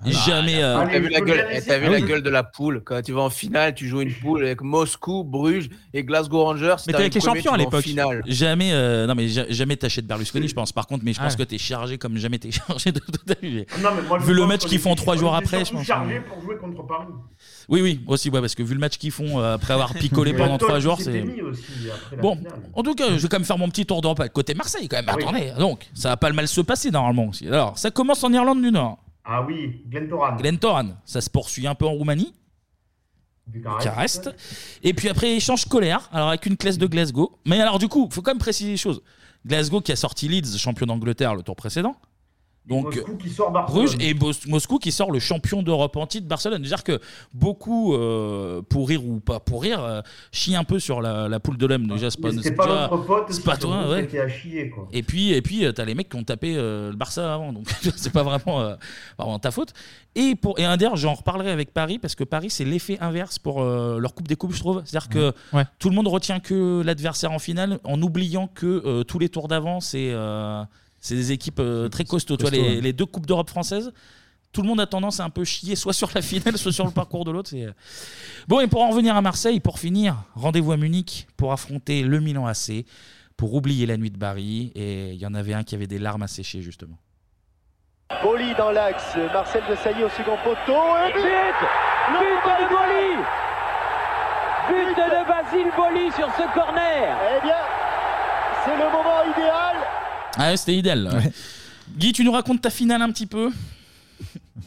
[0.04, 0.26] Moscovites.
[0.26, 0.62] Jamais.
[0.62, 1.66] euh, T'as vu la gueule, eh, essayer.
[1.68, 4.00] t'as vu Ah la gueule de la poule quand tu vas en finale, tu joues
[4.00, 6.76] une poule avec Moscou, Bruges et Glasgow Rangers.
[6.78, 7.84] si Mais t'es avec les champions à l'époque.
[8.26, 10.72] Jamais, euh, non mais ja- jamais t'achètes Berlusconi, je pense.
[10.72, 11.38] Par contre, mais je pense Ah.
[11.38, 13.00] que t'es chargé comme jamais t'es chargé de
[13.40, 15.84] je Vu le match qu'ils font trois jours après, je pense.
[15.86, 17.06] chargé pour jouer contre Paris.
[17.68, 20.32] Oui, oui, aussi, ouais, parce que vu le match qu'ils font euh, après avoir picolé
[20.32, 21.22] pendant trois jours, c'est.
[22.20, 22.52] Bon, finale.
[22.74, 24.96] en tout cas, je vais quand même faire mon petit tour d'Europe côté Marseille, quand
[25.02, 25.14] même.
[25.16, 25.22] Oui.
[25.24, 27.46] Attendez, donc, ça va pas le mal se passer normalement aussi.
[27.46, 28.98] Alors, ça commence en Irlande du Nord.
[29.30, 30.36] Ah oui, Glentoran.
[30.36, 32.32] Glentoran, ça se poursuit un peu en Roumanie.
[33.46, 34.30] Bucarest.
[34.82, 37.38] Et puis après, échange scolaire, alors avec une classe de Glasgow.
[37.44, 39.02] Mais alors, du coup, il faut quand même préciser les choses.
[39.44, 41.96] Glasgow qui a sorti Leeds, champion d'Angleterre, le tour précédent.
[42.68, 43.84] Donc, Moscou qui sort Barcelone.
[43.86, 46.60] Bruges et Mos- Moscou qui sort le champion d'Europe en titre, Barcelone.
[46.64, 47.00] C'est-à-dire que
[47.32, 50.00] beaucoup, euh, pour rire ou pas pour rire, euh,
[50.32, 51.86] chient un peu sur la, la poule de l'homme.
[51.86, 54.18] Déjà, c'est pas, Mais c'était c'est pas déjà- notre pote, c'est pas toi, ouais.
[54.20, 54.88] à chier, quoi.
[54.92, 57.52] Et puis, et puis, euh, t'as les mecs qui ont tapé euh, le Barça avant,
[57.52, 57.66] donc
[57.96, 59.72] c'est pas vraiment, euh, ta faute.
[60.14, 63.38] Et pour et un d'ailleurs, j'en reparlerai avec Paris parce que Paris c'est l'effet inverse
[63.38, 64.82] pour euh, leur coupe des coupes, je trouve.
[64.84, 65.64] C'est-à-dire que Ouais.
[65.78, 69.46] tout le monde retient que l'adversaire en finale, en oubliant que euh, tous les tours
[69.48, 70.62] d'avant c'est euh,
[71.00, 72.36] c'est des équipes euh, très costauds.
[72.36, 72.80] Tu vois, Costaud, les, ouais.
[72.80, 73.92] les deux coupes d'Europe françaises.
[74.50, 76.86] Tout le monde a tendance à un peu chier, soit sur la finale, soit sur
[76.86, 77.50] le parcours de l'autre.
[77.50, 77.72] c'est- euh.
[78.48, 82.18] Bon, et pour en revenir à Marseille, pour finir, rendez-vous à Munich pour affronter le
[82.20, 82.86] Milan AC,
[83.36, 84.72] pour oublier la nuit de Paris.
[84.74, 86.96] Et il y en avait un qui avait des larmes à sécher, justement.
[88.22, 90.80] Boli dans l'axe, Marcel de Sailly au second poteau.
[91.08, 91.58] Et but
[92.08, 93.22] But de Boli
[94.68, 97.60] But de Basile Boli sur ce corner Eh bien,
[98.64, 99.76] c'est le moment idéal
[100.36, 101.02] Ah, ouais, c'était idéal.
[101.04, 101.10] là.
[101.96, 103.50] Guy, tu nous racontes ta finale un petit peu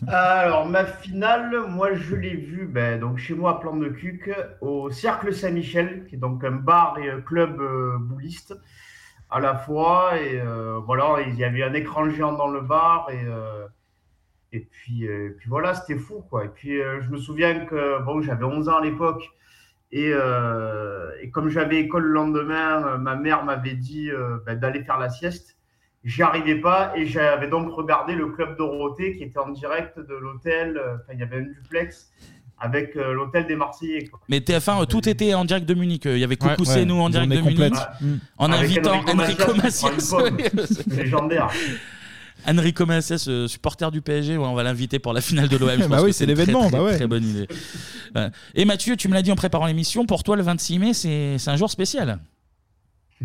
[0.07, 4.29] Alors, ma finale, moi, je l'ai vue ben, donc, chez moi à Plan de Cuc,
[4.61, 8.55] au Cercle Saint-Michel, qui est donc un bar et un club euh, bouliste
[9.29, 10.17] à la fois.
[10.19, 13.09] Et euh, voilà, il y avait un écran géant dans le bar.
[13.11, 13.67] Et, euh,
[14.51, 16.23] et puis, euh, puis voilà, c'était fou.
[16.29, 16.45] Quoi.
[16.45, 19.29] Et puis, euh, je me souviens que bon, j'avais 11 ans à l'époque.
[19.93, 24.57] Et, euh, et comme j'avais école le lendemain, euh, ma mère m'avait dit euh, ben,
[24.57, 25.57] d'aller faire la sieste.
[26.03, 30.15] J'y arrivais pas et j'avais donc regardé le club Dorothée qui était en direct de
[30.15, 30.79] l'hôtel.
[30.79, 32.11] Enfin, il y avait un duplex
[32.57, 34.05] avec euh, l'hôtel des Marseillais.
[34.05, 34.19] quoi.
[34.29, 36.03] Mais TF1, euh, tout était en direct de Munich.
[36.05, 37.73] Il y avait Coucou, Ouais, nous en direct de journée Munich.
[37.73, 37.87] complète.
[38.37, 39.91] En Avec invitant Enrico Enrico Macias
[40.53, 40.83] Macias.
[40.95, 41.49] Légendaire.
[42.47, 45.69] Enrico Macias, euh, supporter du PSG, ouais, on va l'inviter pour la finale de l'OM.
[45.71, 46.95] je Bah pense oui, que c'est une très, l'événement, très, bah ouais.
[46.97, 47.47] Très bonne idée.
[48.15, 48.29] Ouais.
[48.55, 51.37] Et Mathieu, tu me l'as dit en préparant l'émission, pour toi, le 26 mai, c'est
[51.37, 52.19] c'est un jour spécial.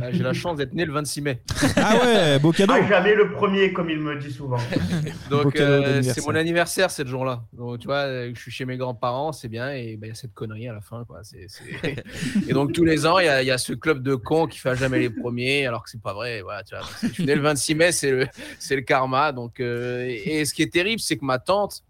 [0.01, 1.41] Ah, J'ai la chance d'être né le 26 mai.
[1.77, 2.75] Ah ouais, beau cadeau.
[2.77, 4.59] Ah, jamais le premier, comme il me dit souvent.
[5.31, 7.43] Donc euh, c'est mon anniversaire cette jour-là.
[7.53, 10.15] Donc tu vois, je suis chez mes grands-parents, c'est bien, et ben, il y a
[10.15, 11.05] cette connerie à la fin.
[11.05, 11.21] Quoi.
[12.49, 14.47] Et donc tous les ans, il y, a- il y a ce club de cons
[14.47, 16.43] qui fait jamais les premiers, alors que c'est pas vrai.
[16.43, 16.85] Voilà, tu vois.
[17.03, 19.33] Je suis né le 26 mai, c'est le, karma.
[19.33, 21.83] Donc, euh, et, et ce qui est terrible, c'est que ma tante,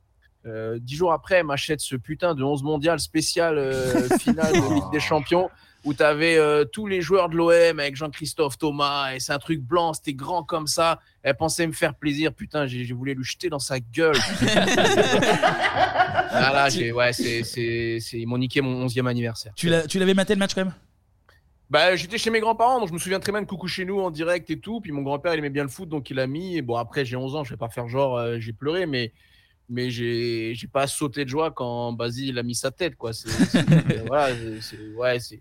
[0.47, 4.75] euh, dix jours après, elle m'achète ce putain de 11 mondial spécial euh, finale de
[4.75, 5.51] Ligue des Champions
[5.87, 6.39] où tu avais
[6.73, 10.43] tous les joueurs de l'OM avec Jean-Christophe Thomas et c'est un truc blanc, c'était grand
[10.43, 10.99] comme ça.
[11.23, 14.17] Elle pensait me faire plaisir, putain, j'ai j'ai voulu lui jeter dans sa gueule.
[15.33, 19.53] ah là, j'ai- ouais, c'est, c'est, c'est- ils m'ont niqué mon 11e anniversaire.
[19.57, 20.75] Tu l'as- tu l'avais maté le match quand même?
[21.69, 23.99] Bah, j'étais chez mes grands-parents, donc je me souviens très bien de Coucou chez nous
[24.01, 24.81] en direct et tout.
[24.81, 26.57] Puis mon grand-père, il aimait bien le foot, donc il a mis.
[26.57, 29.13] Et bon, après, j'ai 11 ans, je vais pas faire genre, euh, j'ai pleuré, mais,
[29.69, 33.13] mais j'ai, j'ai pas sauté de joie quand Basile a mis sa tête, quoi.
[33.13, 33.63] C'est, c'est-
[34.07, 35.41] voilà, c'est- ouais, c'est,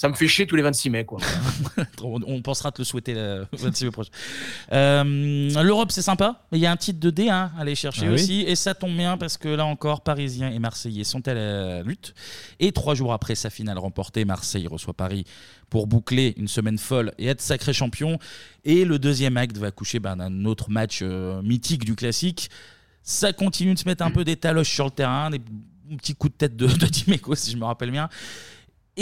[0.00, 1.20] ça me fait chier tous les 26 mai, quoi.
[2.02, 4.10] On, pensera te le souhaiter le 26 mai prochain.
[4.72, 8.06] Euh, L'Europe, c'est sympa, mais il y a un titre de D1 à aller chercher
[8.06, 8.14] Ah oui.
[8.14, 8.40] aussi.
[8.40, 12.14] Et ça tombe bien parce que là encore, Parisiens et Marseillais sont à la lutte.
[12.60, 15.26] Et trois jours après sa finale remportée, Marseille reçoit Paris
[15.68, 18.18] pour boucler une semaine folle et être sacré champion.
[18.64, 22.48] Et le deuxième acte va coucher ben, d'un autre match euh, mythique du classique.
[23.02, 25.42] Ça continue de se mettre un peu des taloches sur le terrain, des
[25.98, 28.08] petits coups de tête de, de Dimeco, si je me rappelle bien.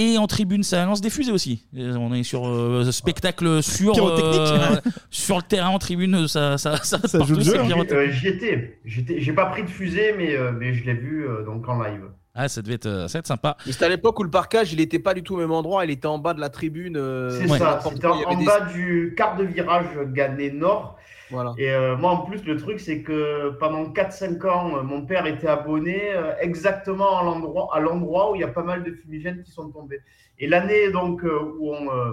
[0.01, 1.67] Et en tribune, ça lance des fusées aussi.
[1.77, 4.77] On est sur euh, spectacle sur, euh,
[5.11, 7.85] sur le terrain en tribune, ça, ça, ça, Ça partout, joue le jeu, hein.
[7.91, 8.79] Euh, J'y étais.
[8.85, 11.83] J'étais- J'ai pas pris de fusée, mais, euh, mais je l'ai vu euh, donc en
[11.83, 12.05] live.
[12.41, 13.57] Ah, ça devait être, euh, ça devait être sympa.
[13.67, 15.85] Mais c'était à l'époque où le parcage, il était pas du tout au même endroit,
[15.85, 16.97] il était en bas de la tribune.
[16.97, 17.59] euh, C'est ouais.
[17.59, 20.97] ça, c'était en, des- bas du quart de virage Gannet Nord.
[21.31, 21.53] Voilà.
[21.59, 25.49] Et euh, moi, en plus, le truc, c'est que pendant 4-5 ans, mon père était
[25.49, 29.43] abonné euh, exactement à l'endroit, à l'endroit où il y a pas mal de fumigènes
[29.43, 30.01] qui sont tombés.
[30.39, 32.13] Et l'année donc euh, où, on, euh,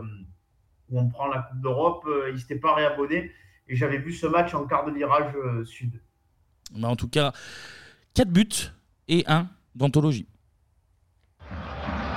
[0.90, 3.32] où on prend la Coupe d'Europe, euh, il s'était pas réabonné.
[3.70, 6.02] Et j'avais vu ce match en quart de virage euh, sud.
[6.76, 7.32] Mais en tout cas,
[8.16, 8.50] 4 buts
[9.08, 10.26] et 1 d'anthologie.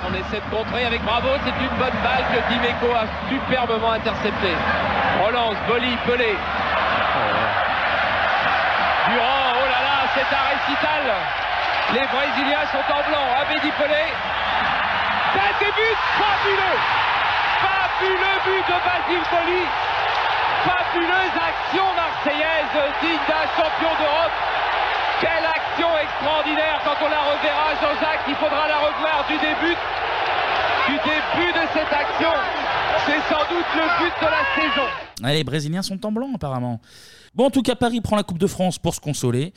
[0.07, 4.55] On essaie de contrer avec bravo, c'est une bonne balle que Dimeco a superbement interceptée.
[5.21, 6.33] Relance, Boli, Pelé.
[9.09, 11.03] Durand, oh là là, c'est un récital.
[11.93, 13.27] Les Brésiliens sont en blanc.
[13.41, 14.05] Abedi Pelé.
[15.33, 16.79] Tête et but, fabuleux.
[17.59, 19.63] Fabuleux but de Basile Boli.
[20.63, 24.37] Fabuleuse action marseillaise digne d'un champion d'Europe.
[25.19, 25.45] Quelle
[25.79, 28.25] action extraordinaire quand on la reverra, Jean-Jacques.
[28.27, 29.75] Il faudra la revoir du début,
[30.87, 32.33] du début de cette action.
[33.05, 34.87] C'est sans doute le but de la saison.
[35.23, 36.81] Ah, les Brésiliens sont en blanc apparemment.
[37.35, 39.53] Bon, en tout cas, Paris prend la Coupe de France pour se consoler.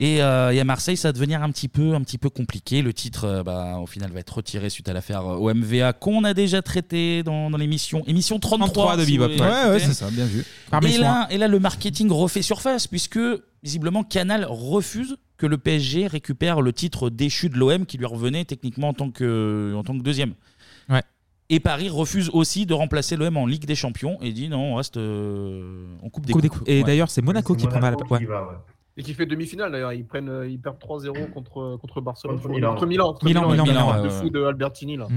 [0.00, 2.82] Et, euh, et à Marseille, ça va devenir un petit peu, un petit peu compliqué.
[2.82, 6.24] Le titre, euh, bah, au final, va être retiré suite à l'affaire euh, OMVA qu'on
[6.24, 9.36] a déjà traité dans, dans l'émission émission 33, 33 de si vous Bebop.
[9.36, 9.84] voulez Ouais, ouais, écouter.
[9.92, 10.44] c'est ça, bien vu.
[10.70, 13.20] Par Et là, et là, le marketing refait surface puisque
[13.62, 18.44] visiblement Canal refuse que le PSG récupère le titre déchu de l'OM qui lui revenait
[18.44, 20.34] techniquement en tant que, en tant que deuxième.
[21.48, 24.74] Et Paris refuse aussi de remplacer l'OM en Ligue des Champions et dit non, on
[24.76, 26.60] reste euh, en Coupe des Coupe des Coupes.
[26.60, 26.68] Coupes.
[26.68, 26.84] Et Ouais.
[26.84, 28.20] d'ailleurs, c'est Monaco qui la Monaco ouais.
[28.20, 28.56] qui va, ouais.
[28.96, 29.92] Et qui fait demi-finale d'ailleurs.
[29.92, 32.36] Ils, prennent, euh, ils perdent 3-0 contre, contre Barcelone.
[32.36, 32.70] Contre Milan.
[32.70, 33.12] Contre Milan.
[33.12, 34.30] contre Milan, Milan, le Milan, de ouais, fou ouais.
[34.30, 35.08] de Albertini là.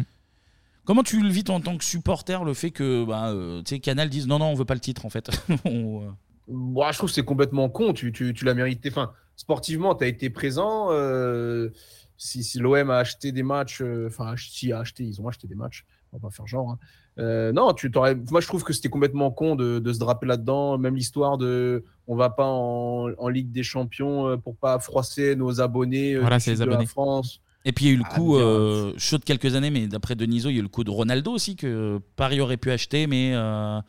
[0.84, 3.80] Comment tu le vis en tant que supporter le fait que bah, euh, tu sais,
[3.80, 5.30] Canal dise non, non, on veut pas le titre en fait
[5.66, 6.10] On, euh,
[6.50, 7.94] Moi, je trouve que c'est complètement con.
[7.94, 8.90] Tu, tu, tu l'as mérité.
[8.90, 10.88] Enfin, sportivement, tu as été présent.
[10.92, 11.70] euh,
[12.18, 15.28] si si l'OM a acheté des matchs, euh, enfin, ach- si a acheté, ils ont
[15.28, 15.86] acheté des matchs.
[16.14, 16.72] On va pas faire genre.
[16.72, 16.80] hein.
[17.18, 18.16] Euh, non, tu t'aurais.
[18.32, 20.78] Moi, je trouve que c'était complètement con de, de se draper là-dedans.
[20.78, 25.36] Même l'histoire de, on va pas en, en Ligue des Champions euh, pour pas froisser
[25.36, 26.14] nos abonnés.
[26.16, 26.88] euh, Voilà, c'est les de la abonnés.
[26.88, 27.42] France.
[27.66, 29.88] Et puis il y a eu le Ah, coup euh, chaud de quelques années, mais
[29.88, 32.70] d'après Deniso, il y a eu le coup de Ronaldo aussi que Paris aurait pu
[32.72, 33.80] acheter, mais euh,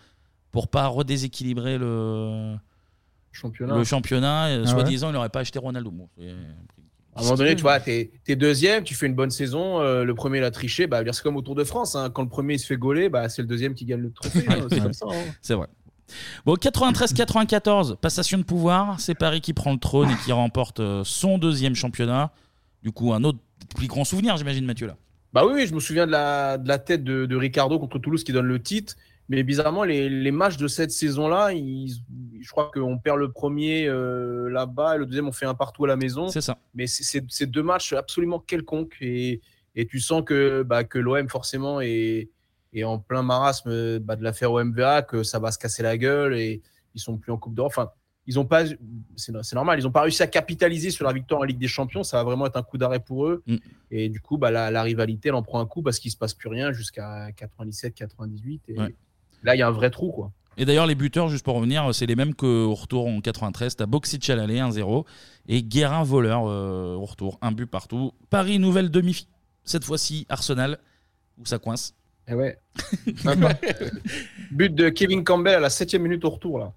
[0.50, 2.56] pour pas redéséquilibrer le
[3.36, 3.76] Championnat.
[3.76, 5.90] le championnat, euh, Ah soi-disant, il n'aurait pas acheté Ronaldo.
[5.90, 6.30] Bon, c'est-
[7.14, 10.04] À un moment donné, tu vois, t'es es deuxième, tu fais une bonne saison, euh,
[10.04, 11.94] le premier l'a triché, bah, c'est comme au Tour de France.
[11.96, 12.10] hein.
[12.10, 14.44] Quand le premier il se fait gauler, bah, c'est le deuxième qui gagne le trophée.
[14.48, 14.66] hein.
[14.70, 15.06] C'est comme ça.
[15.08, 15.14] hein.
[15.40, 15.66] C'est vrai.
[16.44, 21.02] Bon, 93-94, passation de pouvoir, c'est Paris qui prend le trône et qui remporte euh,
[21.04, 22.32] son deuxième championnat.
[22.82, 23.38] Du coup, un autre
[23.76, 24.96] plus grand souvenir, j'imagine, Mathieu, là.
[25.32, 27.98] Bah oui, oui, je me souviens de la, de la tête de, de Ricardo contre
[27.98, 28.94] Toulouse qui donne le titre.
[29.28, 32.00] Mais bizarrement, les, les matchs de cette saison-là, ils-
[32.40, 35.84] je crois qu'on perd le premier euh, là-bas et le deuxième, on fait un partout
[35.84, 36.28] à la maison.
[36.28, 36.58] C'est ça.
[36.74, 38.96] Mais c'est- deux matchs absolument quelconques.
[39.00, 39.40] Et,
[39.74, 42.30] et tu sens que, bah, que l'OM, forcément, est,
[42.72, 46.34] est en plein marasme bah, de l'affaire OMVA, que ça va se casser la gueule
[46.36, 46.62] et
[46.94, 47.72] ils sont plus en Coupe d'Europe.
[47.76, 47.90] Enfin,
[48.28, 48.64] ils ont pas,
[49.16, 52.02] c'est normal, ils n'ont pas réussi à capitaliser sur la victoire en Ligue des Champions.
[52.02, 53.42] Ça va vraiment être un coup d'arrêt pour eux.
[53.90, 56.16] Et du coup, bah, la, la rivalité, elle en prend un coup parce qu'il se
[56.16, 58.60] passe plus rien jusqu'à 97-98.
[58.68, 58.94] Et Ouais.
[59.42, 60.32] Là, il y a un vrai trou, quoi.
[60.58, 63.76] Et d'ailleurs, les buteurs, juste pour revenir, c'est les mêmes qu'au retour en 93.
[63.76, 65.04] T'as Boxic à l'aller, 1-0.
[65.48, 68.12] Et Guérin voleur euh, au retour, un but partout.
[68.30, 69.28] Paris, nouvelle demi
[69.64, 70.78] Cette fois-ci, Arsenal,
[71.38, 71.94] où ça coince.
[72.26, 72.58] Et ouais.
[74.50, 76.72] But de Kevin Campbell à la 7 minute au retour, là.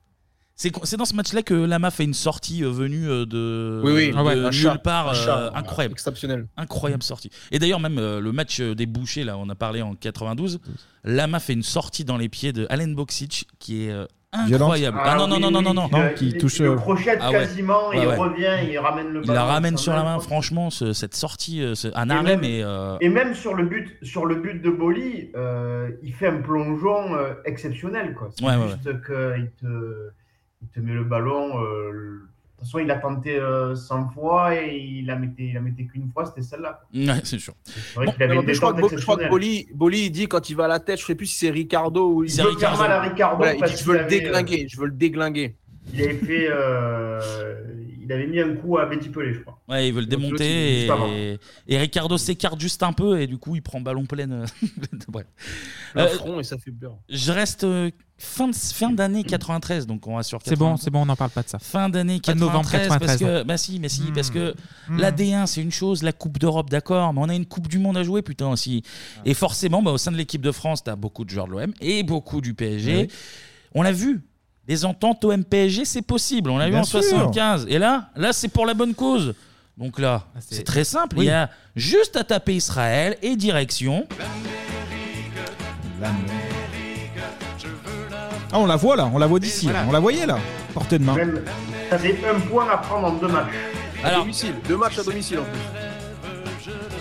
[0.61, 3.93] C'est c'est dans ce match-là que Lama fait une sortie euh, venue euh, de, Oui,
[3.95, 4.11] oui.
[4.11, 5.07] de Ah ouais, un nulle chat, part.
[5.07, 5.93] un euh, chat, incroyable.
[5.93, 6.47] Exceptionnel.
[6.57, 7.29] Incroyable sortie.
[7.53, 10.59] Et d'ailleurs, même euh, le match euh, des bouchers, là, on a parlé en 92.
[11.05, 14.97] Lama fait une sortie dans les pieds de Allen Boxic qui est euh, incroyable.
[15.01, 15.87] Ah, non, non, non, non, non, non.
[16.19, 17.37] il, il le crochette Ah ouais.
[17.37, 18.15] quasiment, Ouais, il ouais.
[18.17, 19.39] revient, il ramène le Il ballon.
[19.39, 22.41] la ramène sur la main, franchement, ce- cette sortie, euh, ce- un Et arrêt, même-
[22.41, 22.59] mais.
[22.63, 26.41] euh, Et même sur le but, sur le but de Boli, euh, il fait un
[26.41, 28.13] plongeon euh, exceptionnel.
[28.13, 28.27] quoi.
[28.37, 30.09] C'est Ouais, ouais, juste qu'il te,
[30.61, 31.61] il te met le ballon.
[31.63, 35.53] euh, De toute façon, il a tenté euh, 100 fois et il la mettait, il
[35.53, 36.81] la mettait qu'une fois, c'était celle-là.
[36.93, 37.53] Ouais, c'est sûr.
[37.63, 39.29] C'est vrai avait je crois que, je crois que.
[39.29, 41.49] Boli, Boli, il dit quand il va à la tête, je sais plus si c'est
[41.51, 42.77] Ricardo ou il C'est veut Ricardo.
[42.77, 44.77] faire mal à Ricardo Voilà, il dit je qu'il veux le avait, euh, déglinguer, je
[44.79, 45.55] veux le déglinguer.
[45.93, 47.61] Il avait fait, euh,
[48.09, 49.59] il avait mis un coup à Betty Pelé, je crois.
[49.69, 53.55] Ouais, ils veulent l'autre, démonter et, et Ricardo s'écarte juste un peu et du coup
[53.55, 54.27] il prend ballon plein.
[55.07, 55.27] Bref.
[55.93, 56.97] Plein Euh, front et ça fait peur.
[57.07, 60.83] je reste euh, fin, de- fin d'année 93, donc on va sur C'est bon, 93.
[60.83, 61.59] c'est bon, on n'en parle pas de ça.
[61.59, 63.43] Fin d'année Fin de novembre 93, parce 93.
[63.43, 64.13] que bah si, mais si, Hmm.
[64.13, 64.55] parce que
[64.89, 64.97] Hmm.
[64.97, 67.77] la D1 c'est une chose, la Coupe d'Europe d'accord, mais on a une Coupe du
[67.79, 68.81] Monde à jouer putain aussi.
[69.25, 71.73] Et forcément, bah, au sein de l'équipe de France, t'as beaucoup de joueurs de l'OM
[71.79, 72.97] et beaucoup du PSG.
[73.03, 73.07] Oui.
[73.75, 74.21] On l'a vu.
[74.69, 76.51] Les ententes OM PSG, c'est possible.
[76.51, 77.01] On l'a vu Bien en sûr.
[77.01, 77.65] 75.
[77.69, 79.33] Et là, là c'est pour la bonne cause.
[79.75, 81.17] Donc là, c'est très simple.
[81.17, 81.25] Oui.
[81.25, 84.05] Il y a juste à taper Israël et direction.
[88.51, 89.85] Ah, on la voit là, on la voit d'ici, là.
[89.87, 90.37] on la voyait là,
[90.73, 91.15] portée de main.
[91.89, 93.53] Fait un point à prendre en deux matchs.
[94.03, 95.88] À domicile, deux matchs à domicile en plus.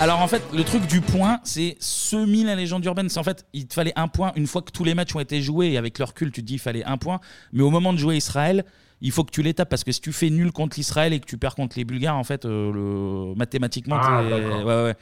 [0.01, 3.09] Alors en fait, le truc du point, c'est semi la légende urbaine.
[3.09, 5.21] C'est en fait, il te fallait un point une fois que tous les matchs ont
[5.21, 5.73] été joués.
[5.73, 7.21] Et avec le recul, tu te dis il fallait un point.
[7.53, 8.65] Mais au moment de jouer Israël,
[9.01, 11.19] il faut que tu les tapes parce que si tu fais nul contre l'Israël et
[11.21, 13.35] que tu perds contre les Bulgares, en fait, euh, le...
[13.35, 14.65] mathématiquement, Ah, t'es- d'accord.
[14.67, 14.95] ouais, ouais.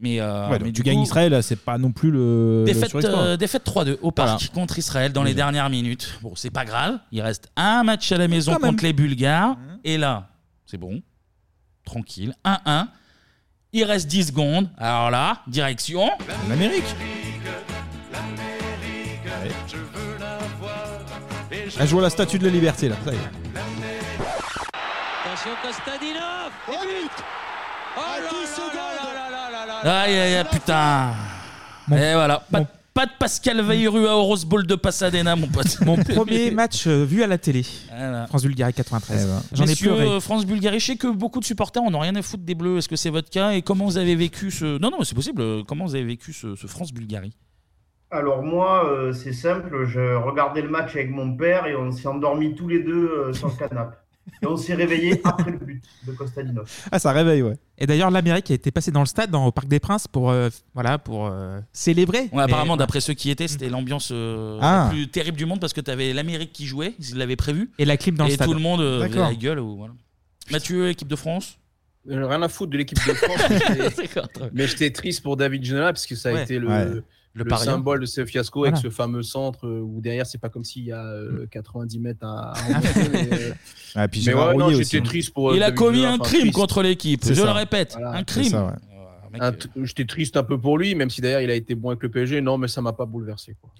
[0.00, 2.60] Mais, euh, Ouais, donc mais tu du gagnes coup, Israël, c'est pas non plus le.
[2.60, 3.20] le Défaite, surexploit.
[3.20, 6.18] euh, défaite 3-2 au parc contre Israël dans les dernières minutes.
[6.22, 6.98] Bon, c'est pas grave.
[7.12, 8.72] Il reste un match à la maison Quand même.
[8.72, 9.56] contre les Bulgares.
[9.84, 10.30] Et là,
[10.66, 11.00] c'est bon.
[11.84, 12.34] Tranquille.
[12.44, 12.88] 1-1.
[13.76, 14.68] Il reste 10 secondes.
[14.78, 16.08] Alors là, direction.
[16.48, 16.84] L'Amérique.
[21.80, 22.94] Elle joue à la statue de la liberté là.
[23.04, 23.18] Ça y est.
[25.24, 26.72] Attention Kostadinov Oh,
[27.96, 28.30] Oh là
[28.74, 31.12] là là là là là là Aïe, aïe, aïe, putain.
[31.90, 32.42] Et voilà.
[32.50, 32.60] Pas,
[32.94, 35.80] pas de Pascal Veilleru à Rose Bowl de Pasadena, mon pote.
[35.84, 37.66] Mon premier match euh, vu à la télé.
[37.88, 38.26] Voilà.
[38.28, 39.42] France-Bulgarie 93.
[39.52, 40.06] J'en ai Messieurs, pleuré.
[40.08, 42.78] euh, France-Bulgarie, je sais que beaucoup de supporters en ont rien à foutre des Bleus.
[42.78, 44.78] Est-ce que c'est votre cas Et comment vous avez vécu ce.
[44.78, 45.42] Non, non, c'est possible.
[45.42, 47.36] Euh, Comment vous avez vécu ce, ce France-Bulgarie
[48.10, 52.06] Alors moi, euh, c'est simple, je regardais le match avec mon père et on s'est
[52.06, 53.96] endormis tous les deux euh, sur le canapé.
[54.42, 56.70] Et on s'est réveillés après le but de Kostadinov.
[56.90, 57.56] Ah, ça réveille, ouais.
[57.78, 60.30] Et d'ailleurs, l'Amérique a été passée dans le stade, dans, au Parc des Princes, pour,
[60.30, 62.28] euh, voilà, pour euh, célébrer.
[62.32, 64.84] Ouais, apparemment, d'après ceux qui étaient, c'était l'ambiance euh, Ah.
[64.86, 67.70] la plus terrible du monde parce que tu avais l'Amérique qui jouait, ils l'avaient prévu.
[67.78, 68.46] Et la clim dans le Et stade.
[68.48, 69.28] tout le monde euh, faisait D'accord.
[69.28, 69.60] la gueule.
[69.60, 69.94] ou voilà.
[70.50, 71.58] Mathieu, équipe de France
[72.10, 73.40] Euh, Rien à foutre de l'équipe de France.
[74.52, 76.42] mais j'étais- mais triste pour David Ginola parce que ça a Ouais.
[76.44, 76.86] été le, Ouais.
[77.34, 78.76] Le, symbole de ce fiasco Voilà.
[78.76, 81.98] avec ce fameux centre euh, où derrière, c'est pas comme s'il y a euh, 90
[81.98, 82.80] mètres à, à
[83.12, 83.52] mais, euh,
[83.96, 85.02] Ah, puis mais Gérard ouais, non, aussi, hein.
[85.02, 85.50] triste pour.
[85.50, 86.54] euh, Il a commis Ginola, un crime triste.
[86.54, 87.44] contre l'équipe, je ça.
[87.44, 88.44] le répète, un crime.
[88.44, 88.72] C'est ça, ouais.
[89.52, 92.02] T- J'étais triste un peu pour lui, même si d'ailleurs il a été bon avec
[92.02, 92.40] le PSG.
[92.40, 93.56] Non, mais ça m'a pas bouleversé.
[93.60, 93.70] Quoi.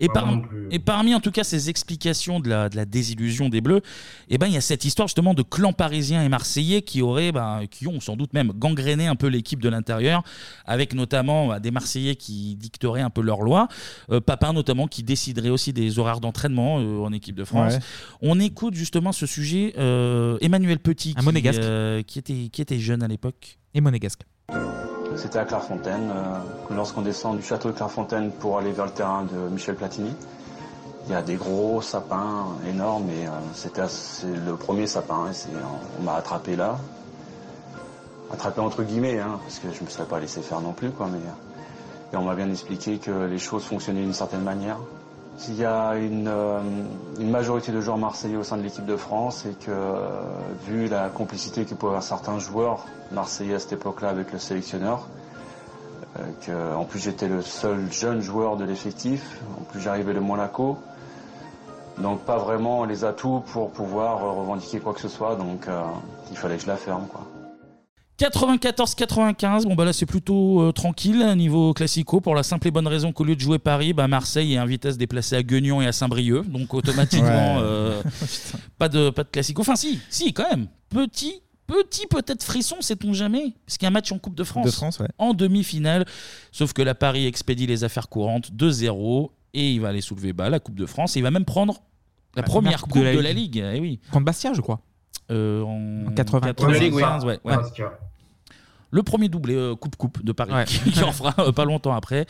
[0.00, 0.66] Et, Pas par- non plus.
[0.70, 3.80] et parmi en tout cas ces explications de la, de la désillusion des Bleus,
[4.28, 7.32] eh ben, il y a cette histoire justement de clans parisiens et marseillais qui, auraient,
[7.32, 10.22] ben, qui ont sans doute même gangréné un peu l'équipe de l'intérieur,
[10.64, 13.68] avec notamment bah, des Marseillais qui dicteraient un peu leurs lois,
[14.10, 17.74] euh, Papin notamment qui déciderait aussi des horaires d'entraînement euh, en équipe de France.
[17.74, 17.80] Ouais.
[18.22, 21.60] On écoute justement ce sujet, euh, Emmanuel Petit, Un qui, monégasque.
[21.60, 23.58] euh, qui, était, qui était jeune à l'époque.
[23.74, 24.22] Et monégasque.
[25.18, 29.24] C'était à Clairefontaine, euh, lorsqu'on descend du château de Clairefontaine pour aller vers le terrain
[29.24, 30.14] de Michel Platini.
[31.06, 33.82] Il y a des gros sapins énormes et euh, c'était
[34.24, 35.32] le premier sapin.
[35.32, 35.48] c'est-
[35.98, 36.76] on m'a attrapé là.
[38.32, 40.90] Attrapé entre guillemets, hein, parce que je ne me serais pas laissé faire non plus.
[40.92, 44.78] Quoi, mais, euh, et on m'a bien expliqué que les choses fonctionnaient d'une certaine manière.
[45.46, 46.60] Il y a une, euh,
[47.20, 50.08] une majorité de joueurs marseillais au sein de l'équipe de France et que, euh,
[50.66, 55.06] vu la complicité que pouvaient avoir certains joueurs marseillais à cette époque-là avec le sélectionneur,
[56.18, 60.20] euh, que, en plus j'étais le seul jeune joueur de l'effectif, en plus j'arrivais de
[60.20, 60.76] Monaco,
[61.98, 65.66] donc pas vraiment les atouts pour pouvoir revendiquer quoi que ce soit, donc
[66.30, 67.06] il fallait que je la ferme.
[67.08, 67.26] Quoi.
[68.18, 72.88] 94-95, bon bah là c'est plutôt euh, tranquille niveau classico pour la simple et bonne
[72.88, 75.80] raison qu'au lieu de jouer Paris, bah Marseille est invité à se déplacer à Guignon
[75.80, 77.62] et à Saint-Brieuc, donc automatiquement Ouais.
[77.62, 78.02] euh,
[78.78, 79.60] pas de pas de classico.
[79.60, 83.90] Enfin si, si quand même, petit petit peut-être frisson, sait-on jamais, parce qu'il y a
[83.90, 85.08] un match en Coupe de France, de France, ouais.
[85.18, 86.04] en demi-finale,
[86.50, 90.50] sauf que la Paris expédie les affaires courantes 2-0 et il va aller soulever bah,
[90.50, 91.82] la Coupe de France et il va même prendre
[92.34, 93.62] la, première, coupe, de la, Ligue.
[93.74, 94.00] eh oui.
[94.10, 94.80] Contre Bastia, je crois.
[95.30, 96.46] Euh, en, En 80.
[96.54, 97.54] 95, ouais, ouais.
[98.90, 100.64] Le premier doublé euh, coupe-coupe de Paris, Ouais.
[100.64, 102.26] qui en fera euh, pas longtemps après.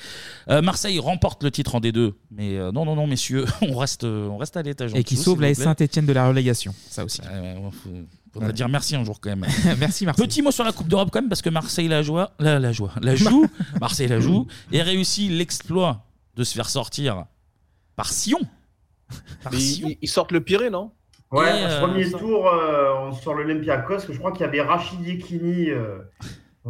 [0.51, 4.03] Euh, Marseille remporte le titre en D2, mais euh, non, non, non, messieurs, on reste,
[4.05, 4.93] euh, on reste à l'étage.
[4.93, 5.55] en Et qui dessous, sauve la plaît.
[5.55, 6.75] Saint-Etienne de la relégation.
[6.89, 7.21] Ça aussi.
[7.23, 7.89] Ouais, ouais, ouais, faut-
[8.33, 8.53] faudrait Ouais.
[8.53, 9.47] dire merci un jour quand même.
[9.79, 10.27] Merci, Marseille.
[10.27, 12.73] Petit mot sur la Coupe d'Europe quand même, parce que Marseille la joie, la, la
[12.73, 13.47] joie, la joue,
[13.81, 16.05] Marseille la joue, et réussit l'exploit
[16.37, 17.25] de se faire sortir
[17.97, 18.39] par Sion.
[19.43, 19.89] Par Mais Sion.
[19.91, 20.91] ils, ils sortent le piré, non?
[21.31, 25.01] Ouais, euh, premier tour, euh, on sort l'Olympiakos, que je crois qu'il y avait Rachid
[25.07, 25.99] Yekini, euh,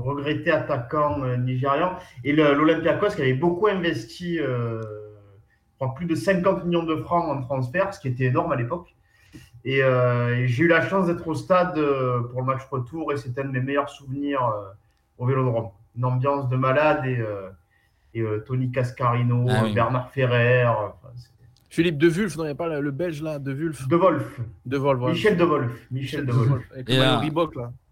[0.02, 1.92] regretté attaquant euh, nigérian,
[2.24, 7.24] et l'Olympiakos qui avait beaucoup investi, euh, je crois plus de 50 millions de francs
[7.28, 8.94] en transfert, ce qui était énorme à l'époque.
[9.64, 13.12] Et, euh, et j'ai eu la chance d'être au stade euh, pour le match retour,
[13.12, 14.68] et c'était un de mes meilleurs souvenirs euh,
[15.18, 15.70] au Vélodrome.
[15.96, 17.48] Une ambiance de malade, et, euh,
[18.14, 19.74] et euh, Tony Cascarino, Ah oui.
[19.74, 21.08] Bernard Ferrer, enfin,
[21.70, 24.40] Philippe De Wulf, non, il n'y a pas le belge là, De Wulf De Wolf.
[24.64, 25.12] De Wolf, voilà.
[25.14, 25.86] Michel De Wolf.
[25.90, 26.64] Michel De Wolf.
[26.72, 27.20] Avec Et le là.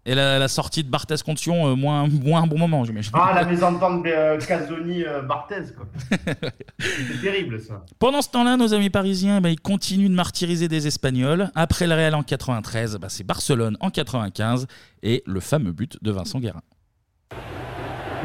[0.09, 3.11] Et la, la sortie de Barthez contre Sion, euh, moins, moins un bon moment, j'imagine.
[3.13, 5.85] Ah, la mésentente de euh, Casoni-Barthez, quoi.
[6.79, 7.83] C'est terrible, ça.
[7.99, 11.51] Pendant ce temps-là, nos amis parisiens, bah, ils continuent de martyriser des Espagnols.
[11.55, 14.65] Après le Real en 93, bah, c'est Barcelone en 95
[15.03, 16.61] et le fameux but de Vincent Guérin.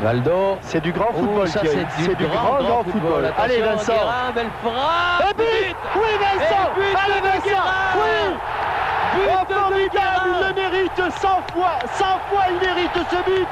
[0.01, 0.57] Valdo.
[0.63, 1.79] C'est du grand Oh, football, ça, Thierry.
[1.99, 3.01] c'est du du grand, grand, grand football.
[3.25, 3.33] football.
[3.39, 3.93] Allez, Vincent.
[3.93, 8.35] Guérin, belle frappe Un but Oui, Vincent Et but Allez, Vincent Guérin Oui
[9.15, 10.82] But Oh, de formidable, Guérin il le mérite
[11.21, 13.47] 100 fois, 100 fois il mérite ce but.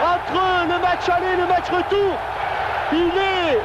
[0.00, 2.14] Entre le match aller et le match retour,
[2.92, 3.58] il est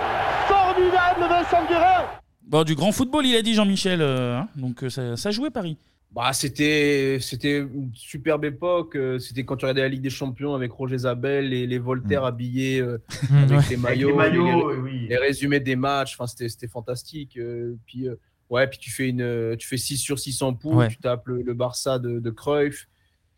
[0.48, 2.06] formidable Vincent Guérin.
[2.48, 4.02] Bon, du grand football, il a dit Jean-Michel.
[4.02, 5.78] euh, hein, donc euh, ça, ça jouait Paris.
[6.12, 8.96] Bah, c'était c'était une superbe époque.
[8.96, 12.24] euh, C'était quand tu regardais la Ligue des Champions avec Roger Zabel, les, les Voltaire
[12.24, 13.64] habillés euh, avec Ouais.
[13.72, 15.08] les maillots, Avec les maillots, les, oui.
[15.10, 16.14] les résumés des matchs.
[16.16, 17.38] Enfin, c'était c'était fantastique.
[17.38, 18.16] euh, puis euh,
[18.52, 20.88] ouais, puis tu fais une euh, tu fais 6 sur 6 en poule, Ouais.
[20.90, 22.88] tu tapes le, le Barça de, de Cruyff.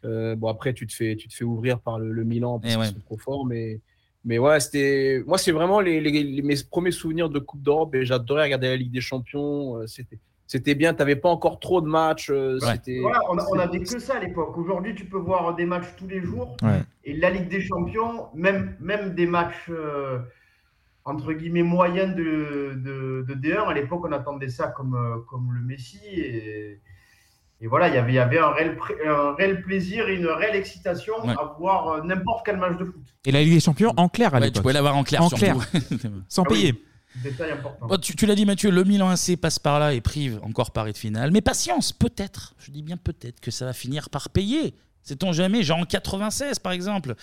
[0.06, 2.74] Euh, bon après tu te fais tu te fais ouvrir par le, le Milan parce
[2.74, 2.91] Eh qu'ils ouais.
[2.93, 3.80] sont trop forts, mais
[4.24, 7.93] mais ouais, c'était moi c'est vraiment les, les- les- mes premiers souvenirs de Coupe d'Europe
[7.95, 9.78] et j'adorais regarder la Ligue des Champions.
[9.78, 10.93] euh, C'était c'était bien.
[10.93, 12.30] T'avais pas encore trop de matchs.
[12.30, 14.56] euh, C'était Voilà, on, a- on avait que ça à l'époque.
[14.60, 16.56] Aujourd'hui, tu peux voir des matchs tous les jours.
[16.62, 16.82] Ouais.
[17.03, 20.20] Et la Ligue des Champions, même, même des matchs euh,
[21.03, 25.62] entre guillemets moyens de, de, de D1, à l'époque, on attendait ça comme, comme le
[25.62, 25.99] Messi.
[26.14, 26.80] Et,
[27.62, 30.16] et voilà, il y avait, il y avait un, réel, pré- un réel plaisir et
[30.16, 31.34] une réelle excitation Ouais.
[31.34, 33.01] à voir euh, n'importe quel match de foot.
[33.26, 34.56] Et la Ligue des Champions en clair à Ouais, l'époque.
[34.56, 35.43] tu pouvais l'avoir en clair, En surtout.
[35.45, 35.56] clair.
[36.30, 36.84] Sans Ah oui, payer.
[37.24, 37.88] Détail important.
[37.88, 40.72] Bon, tu tu l'as dit Mathieu, le Milan AC passe par là et prive encore
[40.72, 41.32] Paris de finale.
[41.32, 44.74] Mais patience, peut-être, je dis bien peut-être que ça va finir par payer.
[45.06, 47.14] Sait-on jamais, genre en 96 par exemple.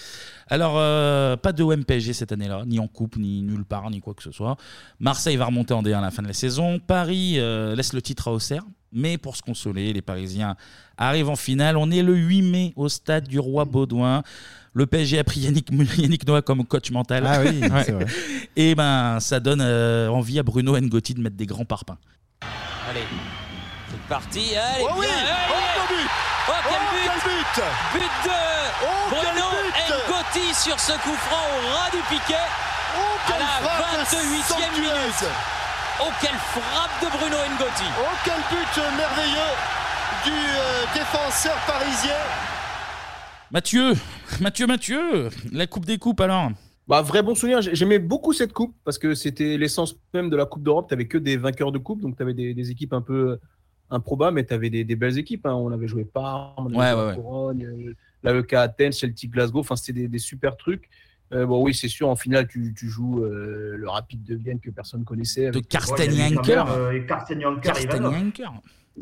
[0.48, 4.00] Alors, euh, pas de OM PSG cette année-là, ni en coupe, ni nulle part, ni
[4.00, 4.56] quoi que ce soit.
[5.00, 6.78] Marseille va remonter en D1 à la fin de la saison.
[6.78, 8.62] Paris euh, laisse le titre à Auxerre.
[8.92, 10.54] Mais pour se consoler, les Parisiens
[10.96, 11.76] arrivent en finale.
[11.76, 14.22] On est le 8 mai au stade du Roi Baudouin.
[14.74, 15.68] Le PSG a pris Yannick,
[15.98, 17.24] Yannick Noah comme coach mental.
[17.26, 18.06] Ah oui, c'est vrai.
[18.56, 21.98] Et ben, ça donne euh, envie à Bruno Ngotti de mettre des grands parpaings.
[22.88, 23.00] Allez,
[23.90, 24.54] c'est parti.
[24.54, 26.31] Allez, Oh oui, bien, oh, allez.
[26.68, 28.40] Quel but Oh, quel Oh, but quel but But de
[28.84, 32.46] Oh, Bruno but Ngotti sur ce coup franc au ras du piquet.
[32.96, 35.24] Oh, à la frappe 28e minute.
[36.00, 37.88] Oh, quelle frappe de Bruno Ngotti.
[38.00, 39.52] Oh, quel but merveilleux
[40.24, 42.14] du euh, défenseur parisien.
[43.50, 43.92] Mathieu,
[44.40, 46.50] Mathieu, Mathieu, la Coupe des Coupes alors
[46.88, 47.60] Bah, vrai bon souvenir.
[47.60, 50.88] J'ai- J'aimais beaucoup cette coupe parce que c'était l'essence même de la Coupe d'Europe.
[50.88, 53.38] Tu que des vainqueurs de coupe, donc tu avais des, des équipes un peu
[53.92, 55.46] improbables, mais tu avais des, des belles équipes.
[55.46, 55.54] hein.
[55.54, 57.14] On avait joué Parme, on avait Ouais, ouais.
[57.16, 59.60] Corogne, euh, l'AEK Athènes, Celtic Glasgow.
[59.60, 60.88] Enfin, c'était des, des super trucs.
[61.32, 64.60] Euh, bon, oui, c'est sûr, en finale, tu, tu joues euh, le Rapide de Vienne
[64.60, 65.42] que personne connaissait.
[65.44, 66.64] De avec- Karsten Janker.
[67.06, 68.14] Karsten Janker, Karsten Ivanov.
[68.18, 68.50] Janker.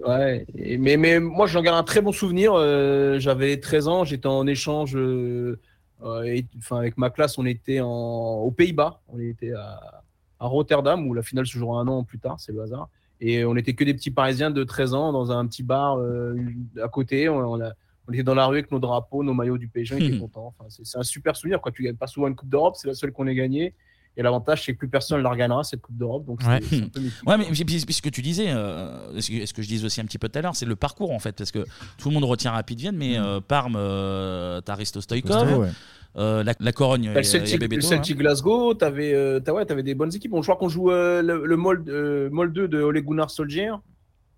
[0.06, 2.52] Ouais, et- mais, mais moi j'en garde un très bon souvenir.
[2.54, 5.58] Euh, J'avais 13 ans, j'étais en échange euh,
[6.04, 10.02] euh, et- enfin, avec ma classe, on était en, aux Pays-Bas, on était à,
[10.38, 12.88] à Rotterdam où la finale se jouera un an plus tard, c'est le hasard.
[13.20, 16.34] Et on était que des petits Parisiens de 13 ans dans un petit bar euh,
[16.82, 17.28] à côté.
[17.28, 17.72] On, on a-
[18.08, 20.54] on était dans la rue avec nos drapeaux, nos maillots du PSG, on était contents.
[20.58, 21.60] Enfin, c'est un super souvenir.
[21.60, 21.70] Quoi.
[21.70, 23.74] Tu gagnes pas souvent une Coupe d'Europe, c'est la seule qu'on ait gagnée.
[24.16, 26.24] Et l'avantage, c'est que plus personne ne la regagnera, cette Coupe d'Europe.
[26.26, 26.60] Donc, c'est- Ouais.
[26.68, 27.28] c'est un peu mythique.
[27.28, 29.68] Ouais, mais puis- puis- puis ce que tu disais, euh, ce que, ce que je
[29.68, 31.64] disais aussi un petit peu tout à l'heure, c'est le parcours en fait, parce que
[31.98, 35.70] tout le monde retient Rapid Vienne, mais euh, Parme, euh, t'as Risto Stoïkov.
[36.16, 38.18] Euh, la, la Corogne, il y le Celtic, hein.
[38.20, 40.32] Glasgow, t'avais euh, t'as- ouais, t'avais des bonnes équipes.
[40.32, 43.30] Bon, je crois qu'on joue euh, le, le Molde, euh, Molde 2 de Ole Gunnar
[43.30, 43.80] Solskjaer.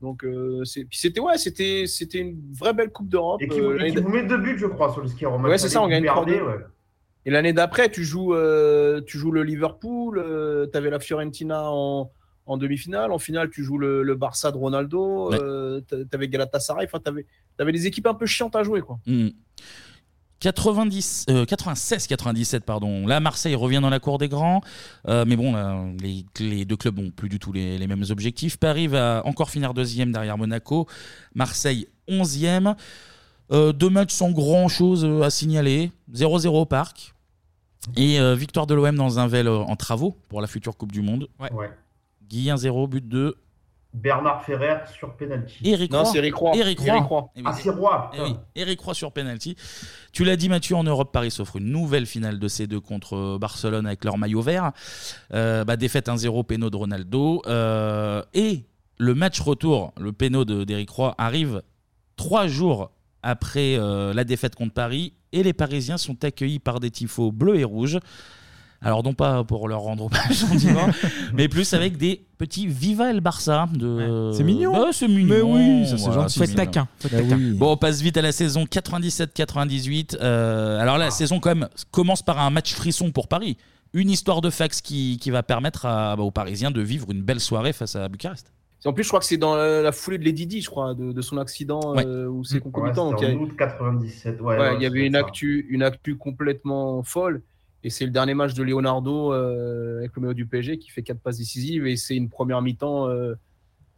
[0.03, 3.41] Donc, euh, c'était ouais, c'était c'était une vraie belle Coupe d'Europe.
[3.41, 5.25] Et qui, Euh, et qui vous met deux buts, je crois, sur le ski.
[5.27, 6.41] Ouais, c'est ça, on gagne 3-2.
[7.25, 10.21] Et l'année d'après, tu joues, euh, tu joues le Liverpool,
[10.73, 12.11] tu avais la Fiorentina en,
[12.47, 13.13] en demi-finale.
[13.13, 15.39] En finale, tu joues le, le Barça de Ronaldo, Ouais.
[15.89, 16.87] tu avais Galatasaray.
[16.87, 17.25] Enfin, tu
[17.63, 18.81] avais, des équipes un peu chiantes à jouer.
[18.81, 18.99] Quoi.
[19.07, 19.29] Hmm.
[20.43, 23.07] 90, euh, 96-97, pardon.
[23.07, 24.61] Là, Marseille revient dans la cour des grands.
[25.09, 28.05] Euh, mais bon, là, les, les deux clubs n'ont plus du tout les, les mêmes
[28.11, 28.57] objectifs.
[28.57, 30.89] Paris va encore finir deuxième derrière Monaco.
[31.35, 32.75] Marseille, onzième.
[33.53, 35.93] Euh, deux matchs sans grand-chose euh, à signaler.
[36.13, 37.15] 0-0 au parc.
[37.97, 41.03] Et euh, victoire de l'OM dans un VEL en travaux pour la future Coupe du
[41.03, 41.29] Monde.
[41.39, 41.71] Ouais.
[42.29, 43.37] Guy 1-0, but de
[43.95, 45.55] Bernard Ferrer sur penalty.
[45.65, 46.11] Eric Non, Roy.
[46.13, 46.57] c'est Eric Roy.
[46.57, 46.89] Eric Roy.
[46.89, 47.31] Eric Roy.
[47.37, 48.25] Oui, Ah, c'est Roy, eh putain.
[48.31, 49.57] oui, Eric Roy sur penalty.
[50.13, 53.39] Tu l'as dit Mathieu, en Europe, Paris s'offre une nouvelle finale de C2 contre euh,
[53.39, 54.73] Barcelone avec leur maillot vert.
[55.35, 57.43] Euh, bah, défaite 1-0, péno de Ronaldo.
[57.47, 58.65] Euh, et
[58.99, 61.63] le match retour, le péno de- d'Eric Roy, arrive
[62.17, 62.91] trois jours
[63.23, 65.13] après euh, la défaite contre Paris.
[65.33, 67.99] Et les Parisiens sont accueillis par des tifos bleus et rouges.
[68.85, 70.89] Alors non pas pour leur rendre hommage gentiment,
[71.35, 73.69] mais plus avec des petits Viva El Barça.
[73.73, 74.31] De...
[74.35, 74.73] C'est mignon.
[74.73, 75.27] Bah, c'est mignon.
[75.29, 76.39] Mais oui, ça, c'est Voilà, gentil.
[76.39, 76.65] Faut être mignon.
[76.65, 77.37] taquin, faut être Bah taquin.
[77.37, 77.53] oui.
[77.53, 80.17] Bon, on passe vite à la saison 97-98.
[80.21, 83.57] Euh, alors là, la saison quand même commence par un match frisson pour Paris.
[83.95, 87.23] Une histoire de fax qui, qui va permettre à- bah, aux Parisiens de vivre une
[87.23, 88.53] belle soirée face à Bucarest.
[88.85, 90.95] En plus, je crois que c'est dans la, la foulée de Lady Di, je crois,
[90.95, 92.05] de, de son accident Ouais.
[92.05, 93.11] euh, où c'est Ouais, concomitant.
[93.11, 94.41] Donc, c'était il y en a- août 97.
[94.41, 97.43] Ouais, Ouais, ouais, il y avait une actu, une actu complètement folle.
[97.85, 101.03] Et c'est le dernier match de Leonardo euh, avec le maillot du PSG qui fait
[101.03, 101.87] quatre passes décisives.
[101.87, 103.09] Et c'est une première mi-temps.
[103.09, 103.35] euh,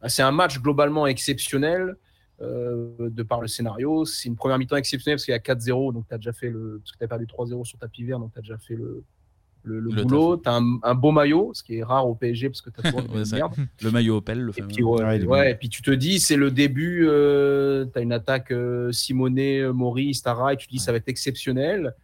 [0.07, 1.97] c'est un match globalement exceptionnel.
[2.41, 4.05] euh, de par le scénario.
[4.05, 6.51] C'est une première mi-temps exceptionnelle parce qu'il y a 4-0, donc tu as déjà fait
[6.51, 6.81] le.
[6.83, 9.05] Parce que tu as perdu 3-0 sur tapis vert, donc tu as déjà fait le,
[9.63, 10.37] le, le Le boulot.
[10.39, 12.81] Tu as un, un beau maillot, ce qui est rare au PSG parce que tu
[12.81, 13.55] as toujours Ouais, une ça- merde.
[13.83, 16.51] le maillot Opel, le Et puis, ouais, ouais, et puis tu te dis, c'est le
[16.51, 20.91] début, euh, tu as une attaque euh, Simonet, Maurice, Tara, et tu te dis, ça
[20.91, 21.95] va être exceptionnel.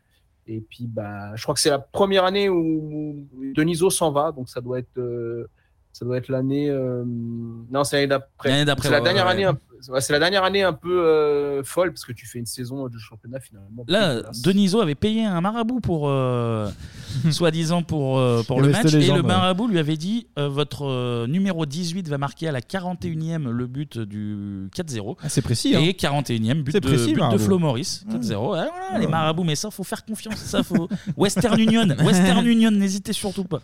[0.53, 3.25] Et puis, bah, je crois que c'est la première année où
[3.55, 5.49] Deniso s'en va, donc ça doit être, euh,
[5.93, 6.69] ça doit être l'année.
[6.69, 8.49] euh, non, c'est l'année d'après.
[8.83, 9.47] C'est la dernière ouais, année.
[9.47, 9.53] ouais.
[9.81, 12.99] C'est la dernière année un peu euh, folle parce que tu fais une saison de
[12.99, 13.85] championnat finalement.
[13.89, 14.23] Là.
[14.43, 16.71] Deniso avait payé un marabout pour, euh,
[17.31, 19.29] soi-disant pour, euh, pour Il le match, et jambes, le ouais.
[19.29, 23.67] marabout lui avait dit euh, votre euh, numéro 18 va marquer à la 41e le
[23.67, 25.17] but du 4-0.
[25.23, 25.81] Ah, c'est précis, hein.
[25.81, 27.39] Et 41e but, de, précis, but de.
[27.39, 27.59] Flo.
[27.59, 27.83] Ouais.
[27.83, 28.11] 4-0.
[28.13, 29.01] Ouais, voilà, Ouais.
[29.01, 30.37] Les marabouts, mais ça, faut faire confiance.
[30.37, 30.89] Ça, faut...
[31.17, 33.61] Western Union, Western Union, n'hésitez surtout pas.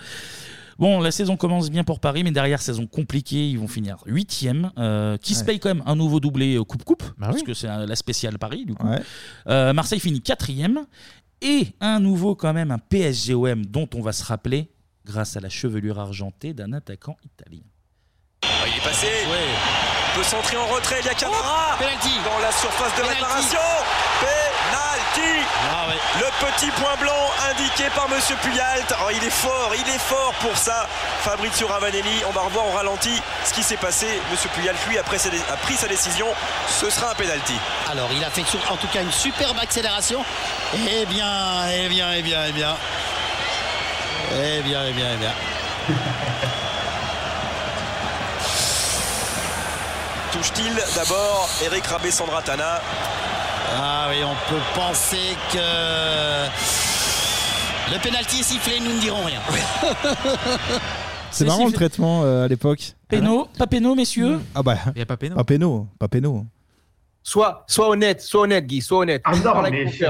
[0.78, 4.46] Bon, la saison commence bien pour Paris, mais derrière, saison compliquée, ils vont finir 8
[4.78, 7.44] euh, qui se paye quand même un nouveau doublé euh, Coupe-Coupe, Bah parce oui.
[7.44, 8.86] que c'est euh, la spéciale Paris, du coup.
[8.86, 9.00] Ouais.
[9.48, 10.50] Euh, Marseille finit 4
[11.42, 14.70] et un nouveau, quand même, un PSGOM dont on va se rappeler
[15.04, 17.62] grâce à la chevelure argentée d'un attaquant italien.
[18.42, 19.06] Ah, il est passé.
[19.06, 20.96] Il peut centrer en retrait.
[21.00, 21.78] Il y a Camara.
[21.78, 23.58] Dans la surface de réparation.
[25.16, 25.46] Penalty.
[26.18, 28.94] Le petit point blanc indiqué par Monsieur Puyalt.
[29.04, 30.86] Oh, il est fort, il est fort pour ça.
[31.20, 32.22] Fabrizio Ravanelli.
[32.26, 34.06] On va revoir au ralenti ce qui s'est passé.
[34.30, 36.26] Monsieur Puyalt, lui, après a pris sa décision.
[36.68, 37.54] Ce sera un penalty.
[37.90, 40.24] Alors, il a fait en tout cas une superbe accélération.
[40.74, 42.76] Eh bien, eh bien, eh bien, eh bien.
[44.32, 45.32] Eh bien, eh bien, eh bien.
[50.32, 52.80] Touche-t-il d'abord Eric Rabé Sandratana.
[53.74, 55.58] Ah oui, on peut penser que
[57.92, 59.40] le pénalty est sifflé, nous ne dirons rien.
[61.30, 62.94] C'est marrant le traitement euh, à l'époque.
[63.08, 64.76] Péno, pas péno, messieurs Ah bah.
[64.94, 65.36] Il y a pas péno.
[65.36, 66.44] Pas péno, pas péno.
[67.22, 69.20] Sois, sois honnête, sois honnête, Guy, sois honnête.
[69.24, 70.04] Ah non, mais je-.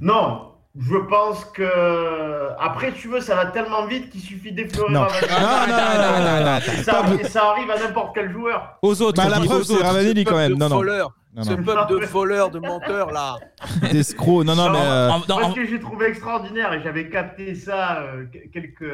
[0.00, 2.48] Non, je pense que.
[2.60, 5.02] Après, tu veux, ça va tellement vite qu'il suffit d'effleurer Non.
[5.02, 5.30] Ravanelli.
[5.30, 7.18] Non, non, non, non, non, non.
[7.20, 8.76] Et ça, arrive à n'importe quel joueur.
[8.82, 10.54] Aux autres, Bah, la preuve, c'est Ravanelli quand même.
[10.54, 10.76] Non, non.
[10.76, 11.64] voleurs, Non, Ce non.
[11.64, 13.36] peuple de voleurs, de menteurs, là.
[13.92, 14.44] D'escrocs.
[14.44, 14.78] Non, non, mais.
[14.80, 18.92] euh, Moi, ce que j'ai trouvé extraordinaire, et j'avais capté ça euh, que- quelques,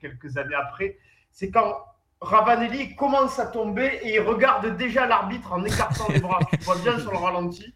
[0.00, 0.96] quelques années après,
[1.30, 1.76] c'est quand
[2.20, 6.38] Ravanelli commence à tomber et il regarde déjà l'arbitre en écartant les bras.
[6.58, 7.74] Tu vois bien sur le ralenti.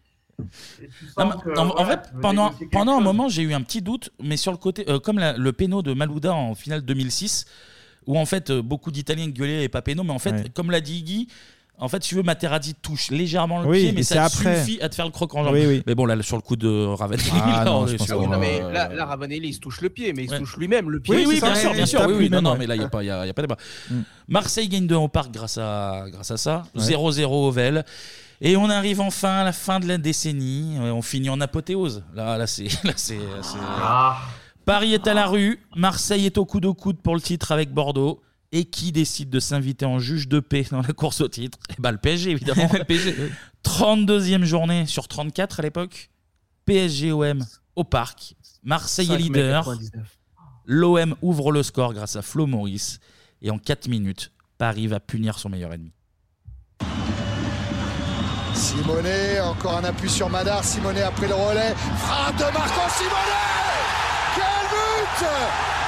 [0.81, 2.71] Et tu sens Non, mais que, en, en voilà, vrai, tu veux pendant, négocier quelque
[2.71, 3.03] pendant un chose.
[3.03, 5.83] moment, j'ai eu un petit doute, mais sur le côté, euh, comme la- le péno
[5.83, 7.45] de Malouda en finale 2006,
[8.07, 10.49] où en fait euh, beaucoup d'Italiens gueulaient et pas péno, mais en fait, Ouais.
[10.55, 11.27] comme l'a dit Guy,
[11.81, 14.39] en fait, si tu veux, Materazzi touche légèrement le Oui, pied, mais et ça c'est
[14.39, 14.59] après.
[14.63, 15.53] suffit à te faire le croc en jambe.
[15.53, 15.83] Oui, oui.
[15.85, 18.07] Mais bon, là, sur le coup de Ravanelli, Ah, là, non, on je est pense
[18.07, 18.21] sur.
[18.29, 20.89] Non, mais là, là, Ravanelli, il se touche le pied, mais il se touche lui-même.
[20.89, 21.59] Le pied, Oui, oui, bien ça.
[21.61, 22.01] sûr, bien il sûr.
[22.07, 23.41] Oui, oui, non, non, mais là, il n'y a, pas- y a, y a pas
[23.41, 23.57] débat.
[23.89, 23.95] Mm.
[24.29, 26.63] Marseille gagne 2 au parc grâce à, grâce à ça.
[26.75, 26.81] Ouais.
[26.81, 27.83] 0-0 au Vel.
[28.43, 30.77] Et on arrive enfin à la fin de la décennie.
[30.79, 32.03] On finit en apothéose.
[32.15, 32.63] Là, là c'est.
[32.83, 34.17] là, c'est- c'est- Ah.
[34.65, 35.59] Paris est à la rue.
[35.75, 38.21] Marseille est au coude au coude pour le titre avec Bordeaux.
[38.51, 41.81] Et qui décide de s'inviter en juge de paix dans la course au titre Eh
[41.81, 42.69] ben, le PSG, évidemment.
[42.73, 43.15] le PSG.
[43.63, 46.09] 32e journée sur 34 à l'époque.
[46.65, 47.45] PSG-OM
[47.75, 48.35] au parc.
[48.63, 49.65] Marseille est 5 mai leader.
[49.65, 50.17] 99.
[50.65, 52.99] L'OM ouvre le score grâce à Flo Maurice.
[53.41, 55.93] Et en 4 minutes, Paris va punir son meilleur ennemi.
[58.53, 60.63] Simonet, encore un appui sur Madar.
[60.63, 61.73] Simonet après le relais.
[61.97, 63.41] Frappe de Marco Simonet
[64.35, 65.80] Quel but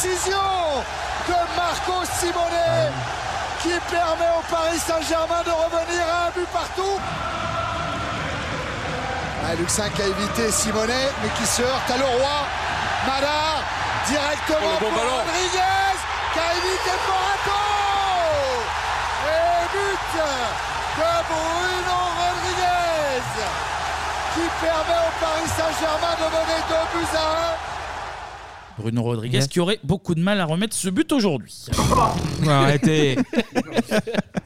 [0.00, 0.82] précision
[1.28, 2.88] de Marco Simonet
[3.62, 6.98] qui permet au Paris Saint-Germain de revenir à un but partout.
[9.44, 12.38] Ah, Luxin qui a évité Simonet, mais qui se heurte à Leroy.
[13.06, 13.62] Madar,
[14.08, 15.18] directement Oh, bon pour ballon.
[15.18, 15.96] Rodriguez,
[16.32, 17.60] qui a évité Morato.
[19.28, 20.06] Et but
[20.96, 23.24] de Bruno Rodriguez,
[24.32, 27.69] qui permet au Paris Saint-Germain de mener 2 buts à 1.
[28.80, 31.66] Bruno Rodriguez qui aurait beaucoup de mal à remettre ce but aujourd'hui.
[32.48, 33.16] arrêtez.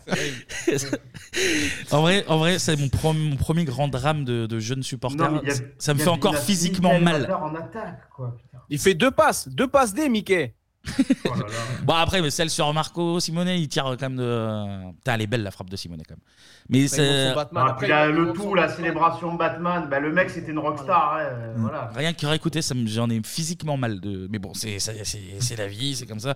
[1.90, 5.16] en vrai, en vrai c'est mon, prom- mon premier grand drame de, de jeune supporter.
[5.18, 7.20] Non, mais il y a- ça me il y fait a encore physiquement Michael mal.
[7.22, 8.36] Madar en attaque, quoi.
[8.36, 8.58] putain.
[8.70, 10.54] Il fait deux passes, deux passes D, Mickey.
[11.84, 14.90] Bon après, mais celle sur Marco Simonet, il tire quand même de.
[14.96, 16.20] Putain, elle est belle la frappe de Simonet quand même.
[16.68, 20.58] Mais c'est Ah, puis là, le tout, la célébration Batman, bah, le mec c'était une
[20.58, 21.14] rockstar.
[21.16, 21.90] hein, euh, voilà.
[21.94, 24.28] rien que réécouter, ça me- j'en ai physiquement mal de.
[24.30, 26.34] Mais bon, c'est c'est- c'est- c'est la vie, c'est comme ça.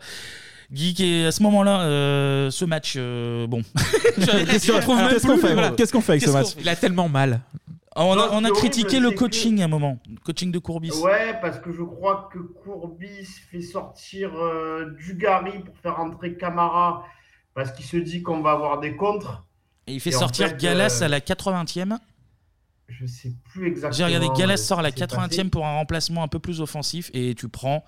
[0.70, 3.62] Guy, qui est- à ce moment-là, euh, ce match, euh, bon,
[4.16, 5.70] Alors, qu'est-ce qu'on plus, fait voilà.
[5.70, 7.40] Qu'est-ce qu'on fait avec ce match Il a tellement mal.
[7.96, 10.58] On Non, a, on critiqué horrible, le c'est coaching à un moment, le coaching de
[10.58, 10.92] Courbis.
[11.02, 17.04] Ouais, parce que je crois que Courbis fait sortir euh, Dugarry pour faire entrer Camara
[17.54, 19.44] parce qu'il se dit qu'on va avoir des contres.
[19.88, 21.96] Et il fait Et en sortir fait, Galas euh, à la 80e.
[22.88, 23.92] Je sais plus exactement.
[23.96, 25.44] J'ai regardé Galas euh, sort à la ce qui s'est 80e passé.
[25.44, 27.84] pour un remplacement un peu plus offensif et tu prends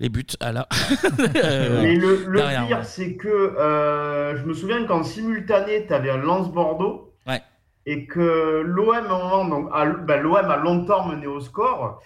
[0.00, 0.68] les buts à la.
[1.18, 2.84] Mais le, pire, ouais.
[2.84, 7.14] c'est que euh, je me souviens qu'en simultané, tu avais un Lance-Bordeaux.
[7.26, 7.42] Ouais.
[7.86, 12.02] Et que l'OM, à un moment, donc, a, l'OM a longtemps mené au score.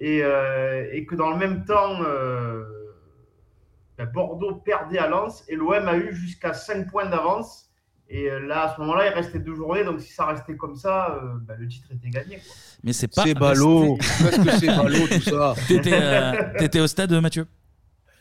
[0.00, 2.64] Et, euh, et que dans le même temps, euh,
[3.98, 5.44] bah, Bordeaux perdait à Lens.
[5.48, 7.71] Et l'OM a eu jusqu'à 5 points d'avance.
[8.14, 9.84] Et euh, là, à ce moment-là, il restait deux journées.
[9.84, 12.36] Donc si ça restait comme ça, euh, bah, le titre était gagné.
[12.36, 12.54] quoi.
[12.84, 13.22] Mais c'est pas.
[13.24, 13.96] C'est ballot.
[14.18, 17.46] Qu'est-ce que c'est ballot, tout ça T'étais euh, t'étais au stade, Mathieu?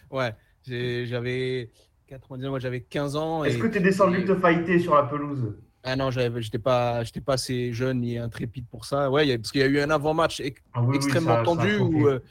[0.10, 0.34] Ouais,
[0.66, 1.70] j'ai- j'avais
[2.08, 3.44] 90 moi j'avais 15 ans.
[3.44, 5.56] Est-ce et- que tu es descendu et- te fighter sur la pelouse?
[5.84, 9.10] Ah non, j'étais pas, j'étais pas assez jeune ni intrépide pour ça.
[9.10, 11.38] Ouais, il y a- parce qu'il y a eu un avant-match ex- Ah oui, extrêmement
[11.38, 12.22] ça tendu où, euh,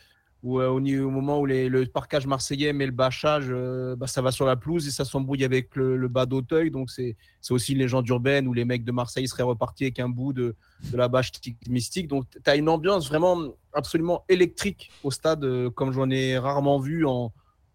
[0.43, 4.07] où, euh, au, au moment où les- le parquage marseillais met le bâchage, euh, bah,
[4.07, 6.71] ça va sur la pelouse et ça s'embrouille avec le, le bas d'Auteuil.
[6.71, 9.99] Donc c'est c'est aussi une légende urbaine où les mecs de Marseille seraient repartis avec
[10.01, 10.55] un bout de,
[10.91, 11.31] de la bâche
[11.69, 12.09] mystique.
[12.09, 16.79] Donc tu as une ambiance vraiment absolument électrique au stade, euh, comme j'en ai rarement
[16.79, 17.33] vu en,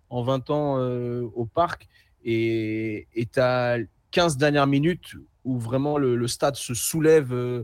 [0.09, 1.87] en 20 ans euh, au parc.
[2.23, 3.77] Et tu as
[4.11, 7.31] 15 dernières minutes où vraiment le, le stade se soulève.
[7.33, 7.63] euh,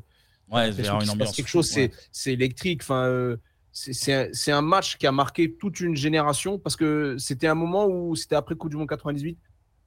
[0.52, 0.69] Ouais,
[1.10, 1.91] ambiance quelque chose, c'est ouais.
[2.11, 2.82] c'est électrique.
[2.84, 3.38] Enfin, euh,
[3.72, 8.15] c'est- un, match qui a marqué toute une génération parce que c'était un moment où
[8.15, 9.38] c'était après Coupe du Monde 98.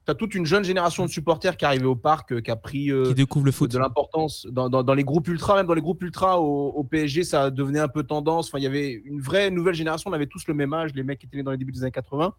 [0.05, 2.51] Tu as toute une jeune génération de supporters qui est arrivée au parc, euh, qui
[2.51, 3.71] a pris euh, Qui découvre le foot.
[3.71, 6.83] de l'importance dans, dans- dans les groupes ultra, même dans les groupes ultra au, au
[6.83, 8.47] PSG, ça devenait un peu tendance.
[8.49, 10.09] Enfin, il y avait une vraie nouvelle génération.
[10.11, 11.81] On avait tous le même âge, les mecs qui étaient nés dans les débuts des
[11.81, 12.33] années 80.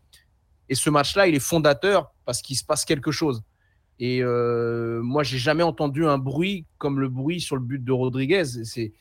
[0.68, 3.42] Et ce match-là, il est fondateur parce qu'il se passe quelque chose.
[3.98, 7.92] Et euh, moi, j'ai jamais entendu un bruit comme le bruit sur le but de
[7.92, 8.44] Rodriguez.
[8.64, 8.92] C'est,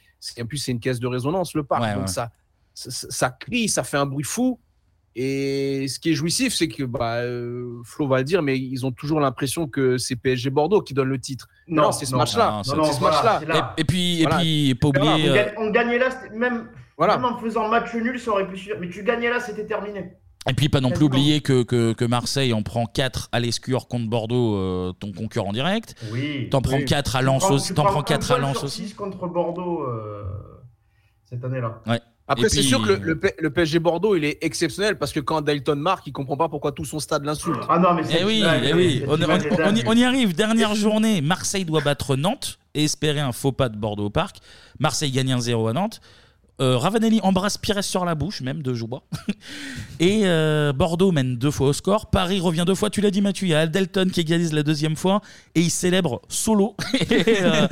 [0.41, 1.81] en plus, c'est une caisse de résonance, le parc.
[1.83, 2.07] Ouais, Donc ouais.
[2.07, 2.31] Ça,
[2.73, 4.59] ça, ça crie, ça fait un bruit fou.
[5.17, 8.85] Et ce qui est jouissif, c'est que bah, euh, Flo va le dire, mais ils
[8.85, 11.47] ont toujours l'impression que c'est PSG Bordeaux qui donne le titre.
[11.69, 12.51] Non, Non, c'est ce match-là.
[12.51, 13.73] non, c'est ce voilà, match-là.
[13.77, 14.37] Et, et puis, Voilà.
[14.37, 15.29] et puis, pas oublier.
[15.31, 16.67] On, euh, on gagnait là, c'était- même,
[16.97, 17.15] Voilà.
[17.15, 18.75] même en faisant match nul, ça aurait pu suffire.
[18.81, 20.11] Mais tu gagnais là, c'était terminé.
[20.47, 23.87] Et puis pas non plus oublier que, que, que Marseille en prend 4 à l'escure
[23.87, 25.95] contre Bordeaux, euh, ton concurrent direct.
[26.11, 26.49] Oui.
[26.51, 26.85] T'en prends oui.
[26.85, 27.73] 4 à Lens aussi.
[27.73, 28.87] T'en prends prends un 4 à Lens sur aussi.
[28.87, 30.23] six contre Bordeaux euh,
[31.27, 31.81] cette année-là.
[31.87, 31.99] Ouais.
[32.27, 35.11] Après, c'est puis- sûr que le, le P- le PSG Bordeaux, il est exceptionnel parce
[35.13, 37.59] que quand Dalton marque, il comprend pas pourquoi tout son stade l'insulte.
[37.69, 39.03] Ah non, mais Eh oui, eh oui.
[39.07, 40.35] On, on- on y, on y arrive.
[40.35, 44.37] Dernière journée, Marseille doit battre Nantes et espérer un faux pas de Bordeaux au parc.
[44.79, 46.01] Marseille gagne 1-0 à Nantes.
[46.61, 49.03] Euh, Ravanelli embrasse Pires sur la bouche, même de joie.
[49.99, 52.09] Et euh, Bordeaux mène deux fois au score.
[52.09, 52.89] Paris revient deux fois.
[52.89, 53.47] Tu l'as dit, Mathieu.
[53.47, 55.21] Il y a Aldelton qui égalise la deuxième fois
[55.53, 56.75] et il célèbre solo.
[57.09, 57.67] et, euh,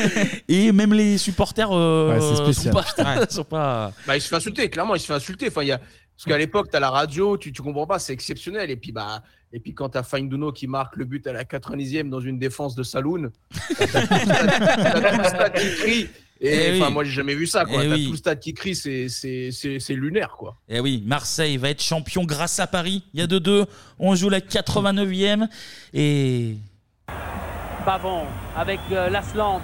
[0.49, 4.69] et même les supporters euh, Ouais, sont pas, sont pas- Bah, il se fait insulter,
[4.69, 5.47] clairement, il se fait insulter.
[5.47, 5.77] Enfin, il y a...
[5.79, 8.69] Parce qu'à l'époque, tu as la radio, tu, tu comprends pas, c'est exceptionnel.
[8.69, 11.43] Et puis, bah, et puis quand tu as Fainduno qui marque le but à la
[11.43, 13.31] 90e dans une défense de Saloon,
[13.77, 16.07] t'as tout le stade- t'as tout le stade qui crie.
[16.45, 16.93] Et Eh enfin, oui.
[16.93, 17.63] moi, j'ai jamais vu ça.
[17.63, 17.83] Quoi.
[17.83, 18.05] Eh T'as oui.
[18.05, 20.35] tout le stade qui crie, c'est- c'est c'est- c'est lunaire.
[20.37, 20.55] quoi.
[20.67, 23.03] Eh oui, Marseille va être champion grâce à Paris.
[23.13, 23.65] Il y a 2-2.
[23.97, 25.47] On joue la 89e.
[25.93, 26.57] Et.
[27.85, 28.25] Pavon
[28.57, 29.61] avec euh, Lasland.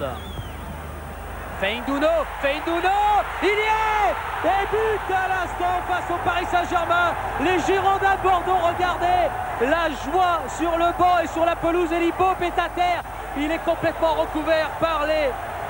[1.60, 2.08] Feindouno,
[2.42, 2.96] Feindouno,
[3.44, 7.14] il y est Et but à l'instant face au Paris Saint-Germain.
[7.44, 9.28] Les Girondins de Bordeaux, regardez
[9.62, 11.92] la joie sur le banc et sur la pelouse.
[11.92, 13.04] Et l'Hippope est à terre.
[13.38, 15.28] Il est complètement recouvert par les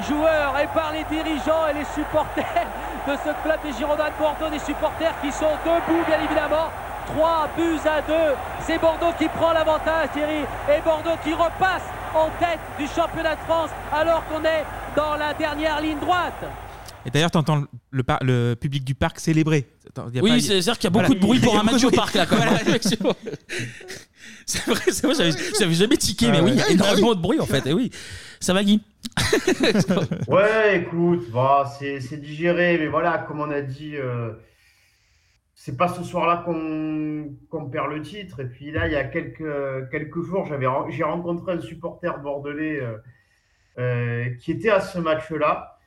[0.08, 2.68] joueurs et par les dirigeants et les supporters
[3.08, 4.50] de ce club des Girondins de Bordeaux.
[4.52, 6.70] Des supporters qui sont debout, bien évidemment.
[7.08, 8.14] 3 buts à 2.
[8.68, 10.42] C'est Bordeaux qui prend l'avantage, Thierry.
[10.70, 11.82] Et Bordeaux qui repasse
[12.16, 14.64] en tête du championnat de France alors qu'on est
[14.96, 16.34] dans la dernière ligne droite.
[17.06, 19.68] Et d'ailleurs, tu entends le, par- le public du parc célébrer.
[19.90, 21.08] Attends, y a Oui, c'est-à-dire qu'il y a Voilà.
[21.08, 22.50] beaucoup de bruit pour un match au parc là quand même.
[22.50, 23.16] Voilà.
[24.46, 26.74] C'est vrai, c'est vrai, j'avais j'avais jamais tiqué, Ah mais oui, il y a ouais.
[26.74, 27.66] énormément de bruit en fait.
[27.68, 27.92] Et oui,
[28.40, 28.82] ça va Guy?
[30.28, 34.34] Ouais, écoute, bah, c'est digéré, mais voilà, comme on a dit, euh,
[35.56, 38.40] c'est pas ce soir-là qu'on perd le titre.
[38.42, 40.48] Et puis là, il y a quelques, jours,
[40.90, 42.98] j'ai rencontré un supporter bordelais euh,
[43.78, 45.78] euh, qui était à ce match-là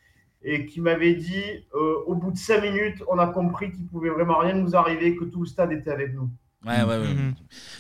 [0.43, 4.39] et qui m'avait dit, au bout de cinq minutes, on a compris qu'il pouvait vraiment
[4.39, 6.29] rien nous arriver, que tout le stade était avec nous.
[6.65, 7.09] Ouais, ouais, ouais.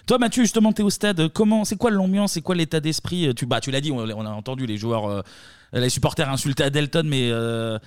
[0.06, 1.28] Toi, Mathieu, justement, tu es au stade.
[1.32, 4.26] Comment, c'est quoi l'ambiance C'est quoi l'état d'esprit Tu, bah, tu l'as dit, on, on
[4.26, 5.22] a entendu les joueurs, euh,
[5.72, 7.78] les supporters insulter Adelton, mais euh,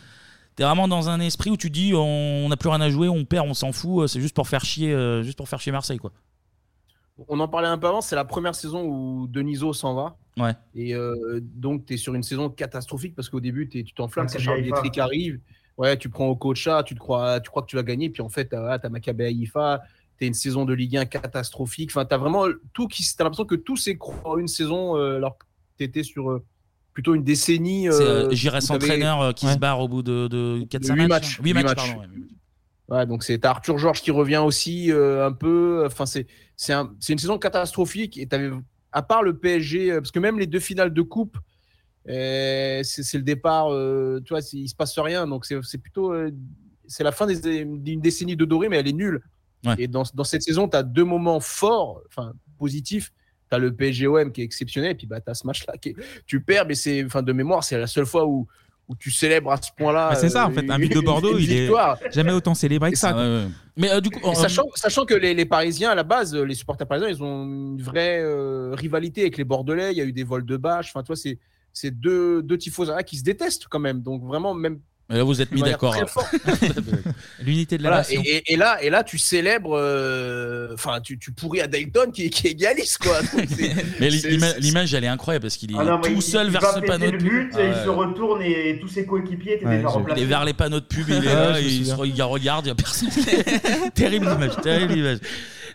[0.56, 3.10] tu es vraiment dans un esprit où tu dis on n'a plus rien à jouer,
[3.10, 5.60] on perd, on s'en fout, euh, c'est juste pour faire chier, euh, juste pour faire
[5.60, 6.12] chier Marseille, quoi.
[7.28, 10.18] On en parlait un peu avant, c'est la première saison où Deniso s'en va.
[10.38, 10.52] Ouais.
[10.76, 14.26] Et euh, donc, tu es sur une saison catastrophique parce qu'au début, t'es- tu t'enflammes,
[14.26, 14.62] Ouais, c'est Charles.
[14.62, 15.40] Bietri qui arrive.
[15.78, 18.22] Ouais, tu prends au Kocha, tu, te crois, tu crois que tu vas gagner, puis
[18.22, 19.82] en fait, tu as Maccabi Haïfa,
[20.20, 21.90] tu une saison de Ligue 1 catastrophique.
[21.92, 23.04] Enfin, tu as vraiment tout qui.
[23.20, 25.46] L'impression que tout s'écroule en une saison euh, alors que
[25.78, 26.44] tu étais sur euh,
[26.94, 27.88] plutôt une décennie.
[27.92, 31.10] C'est euh, euh, Giresse entraîneur qui se barre au bout de, de 4-5 huit matchs.
[31.10, 31.38] matchs.
[31.40, 31.76] 8 Huit matchs, matchs.
[31.76, 32.00] pardon.
[32.02, 32.08] ouais.
[32.88, 35.84] Ouais, donc c'est t'as Arthur Georges qui revient aussi un peu.
[35.88, 38.18] Enfin, c'est c'est un- une saison catastrophique.
[38.18, 38.52] Et t'avais,
[38.92, 41.36] à part le PSG, parce que même les deux finales de coupe,
[42.06, 43.68] c'est le départ.
[44.24, 45.28] tu vois, il se passe rien.
[45.28, 46.14] Donc c'est plutôt
[46.88, 49.22] c'est la fin d'une décennie de doré, mais elle est nulle.
[49.78, 53.12] Et dans, dans cette saison, tu as deux moments forts, enfin positifs.
[53.50, 55.90] Tu as le PSG-OM qui est exceptionnel, et puis bah, tu as ce match-là qui
[55.90, 58.48] est- tu perds, mais c'est enfin de mémoire, c'est la seule fois où,
[58.88, 60.10] où tu célèbres à ce point-là.
[60.10, 60.70] Bah, c'est ça, en euh, fait.
[60.70, 61.72] Un but de Bordeaux, une il est
[62.12, 63.14] jamais autant célébré que ça.
[63.78, 66.44] Mais euh, du coup, Et sachant, sachant que les, les Parisiens, à la base, euh,
[66.44, 69.92] les supporters parisiens, ils ont une vraie euh, rivalité avec les Bordelais.
[69.92, 70.90] Il y a eu des vols de bâches.
[70.94, 71.40] Enfin, toi, c'est
[71.74, 74.02] c'est deux, deux tifoseries qui se détestent quand même.
[74.02, 74.80] Donc, vraiment, même.
[75.08, 75.96] Mais là, vous êtes mis d'accord.
[75.96, 76.06] hein.
[77.44, 78.22] L'unité de la Voilà, nation.
[78.26, 79.78] et, et- et là, et là, tu célèbres.
[79.80, 83.22] euh, Enfin, tu, tu pourris à Dayton qui, qui égalise, quoi.
[83.22, 83.46] Donc,
[84.00, 86.62] Mais l'image, elle est incroyable parce qu'il est Ah non, tout il- seul il vers
[86.74, 87.30] ce panneau de le pub.
[87.30, 87.84] but, Ah et il ouais.
[87.84, 90.22] se retourne et tous ses coéquipiers étaient Ouais, déjà remplacés.
[90.22, 92.66] Il est vers les panneaux de pub, il est Ouais, là, se il regarde, il
[92.66, 93.10] n'y a personne.
[93.94, 95.18] terrible image, terrible image.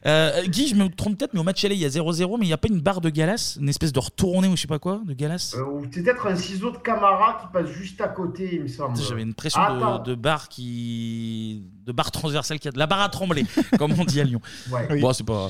[0.06, 2.46] Euh, Guy, je me trompe peut-être, mais au match aller, il y a 0-0, mais
[2.46, 4.66] il n'y a pas une barre de Galas, une espèce de retourné ou je sais
[4.68, 8.00] pas quoi, de Galas Euh, ou c'est peut-être un ciseau de Camara qui passe juste
[8.00, 8.96] à côté, il me semble.
[8.96, 9.98] J'avais une pression Attends.
[9.98, 11.62] de, de barre qui.
[11.86, 12.70] de barre transversale qui a.
[12.74, 13.44] La barre à trembler,
[13.78, 14.40] comme on dit à Lyon.
[14.70, 14.86] Ouais.
[14.90, 15.00] Oui.
[15.00, 15.48] Bon, c'est pas.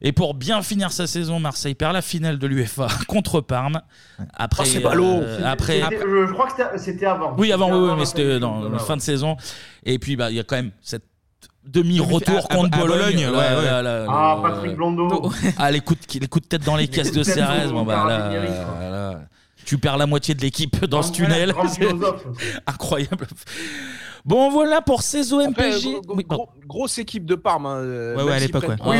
[0.00, 3.80] Et pour bien finir sa saison, Marseille perd la finale de l'UEFA contre Parme.
[4.34, 5.04] Après, Oh, c'est ballot.
[5.04, 7.34] euh, C'était- après, Je, je crois que c'était- c'était avant.
[7.36, 9.36] Oui, avant, oui, oui, mais c'était fin dans de- la fin de saison.
[9.84, 11.07] Et puis, bah, il y a quand même cette
[11.72, 12.98] demi-retour à- contre à Bologne.
[13.00, 13.64] Bologne, ouais, Là, ouais.
[13.64, 15.30] là, là, Ah, Patrick Blondeau.
[15.58, 17.70] Ah, les coups de, les coups de tête dans les caisses de Cérès.
[17.70, 19.20] Bon, bah, là,
[19.64, 21.52] tu perds la moitié de l'équipe dans ce tunnel.
[21.74, 22.24] philosophe.
[22.66, 23.26] Incroyable.
[24.28, 25.90] Bon, voilà pour saison Après, MPG.
[25.90, 27.64] gros- gros- gros- grosse équipe de Parme.
[27.64, 28.76] hein, euh, Ouais, ouais, à l'époque, ouais.
[28.84, 28.96] Oui,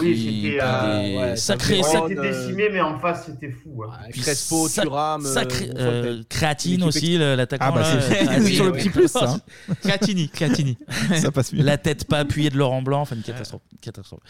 [0.00, 3.50] oui, c'était, euh, des ouais, sacrés- ça sac- avait été décimé, mais en face, c'était
[3.50, 3.82] fou.
[3.82, 3.90] hein.
[4.12, 7.64] Puis Crespo, Thuram, euh, sacré- euh, créatine aussi, l'attaquant.
[7.68, 8.78] Ah, bah, là, c'est- euh, créatine, sur le ouais.
[8.78, 9.40] petit plus, hein.
[9.82, 10.78] Créatini, Créatini.
[11.16, 11.64] Ça passe mieux.
[11.64, 13.62] La tête pas appuyée de Laurent Blanc, enfin une catastrophe.
[13.72, 14.20] une catastrophe.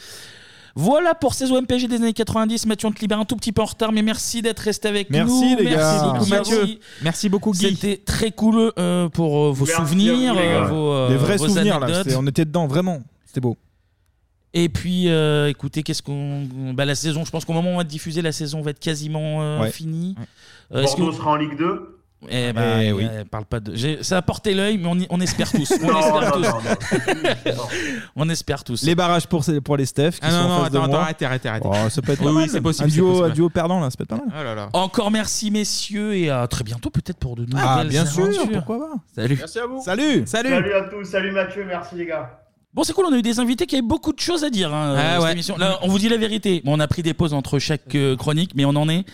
[0.81, 2.67] Voilà pour saison MPG des années 90.
[2.67, 5.11] Mathieu, on te libère un tout petit peu en retard, mais merci d'être resté avec
[5.11, 5.59] Merci, nous.
[5.59, 5.77] les gars.
[5.77, 6.51] Merci beaucoup, Merci.
[6.61, 6.79] Mathieu.
[7.03, 7.75] Merci beaucoup, Guy.
[7.75, 10.67] C'était très cool euh, pour euh, vos Merci souvenirs, à vous, les euh, gars.
[10.69, 11.87] vos, euh, Des vrais vos souvenirs, là.
[11.87, 12.05] anecdotes.
[12.05, 13.01] C'était- On était dedans, vraiment.
[13.27, 13.57] C'était beau.
[14.55, 16.47] Et puis, euh, écoutez, qu'est-ce qu'on.
[16.75, 18.79] Bah, la saison, je pense qu'au moment où on va diffuser, la saison va être
[18.81, 19.71] quasiment euh, Ouais.
[19.73, 20.15] finie.
[20.73, 21.98] Euh, est-ce Bordeaux que- sera en Ligue 2.
[22.29, 23.07] Eh ben, Eh oui.
[23.09, 23.77] euh, parle pas de.
[23.77, 25.73] j'ai- Ça a porté l'œil, mais on, y- on espère tous.
[25.83, 26.49] On Non, espère non, tous.
[26.49, 27.55] non,
[28.17, 28.83] on espère tous.
[28.83, 30.13] Les barrages pour, pour les Steph.
[30.13, 30.95] Qui Ah non, sont en non, face de attends, moi.
[30.97, 31.69] attends, arrêtez, arrêtez, arrêtez.
[31.71, 32.49] Oh, ça peut être Oui, pas oui, mal.
[32.51, 33.27] c'est possible, Un c'est duo, possible.
[33.31, 34.27] un duo perdant, là, ça peut être pas mal.
[34.37, 34.69] Oh là là.
[34.73, 38.51] Encore merci, messieurs, et à très bientôt, peut-être pour de nouvelles Ah, bien sûr, aventures.
[38.53, 38.95] pourquoi pas.
[39.23, 39.37] Salut.
[39.39, 39.83] Merci à vous.
[39.83, 40.23] Salut.
[40.27, 40.49] Salut.
[40.51, 42.41] Salut à tous, salut Mathieu, merci les gars.
[42.75, 44.75] Bon, c'est cool, on a eu des invités qui avaient beaucoup de choses à dire.
[44.75, 45.33] hein, Ah euh, cette ouais.
[45.33, 45.57] émission.
[45.57, 46.63] Là, on vous dit la vérité.
[46.65, 49.05] Bon, on a pris des pauses entre chaque euh, chronique, mais on en est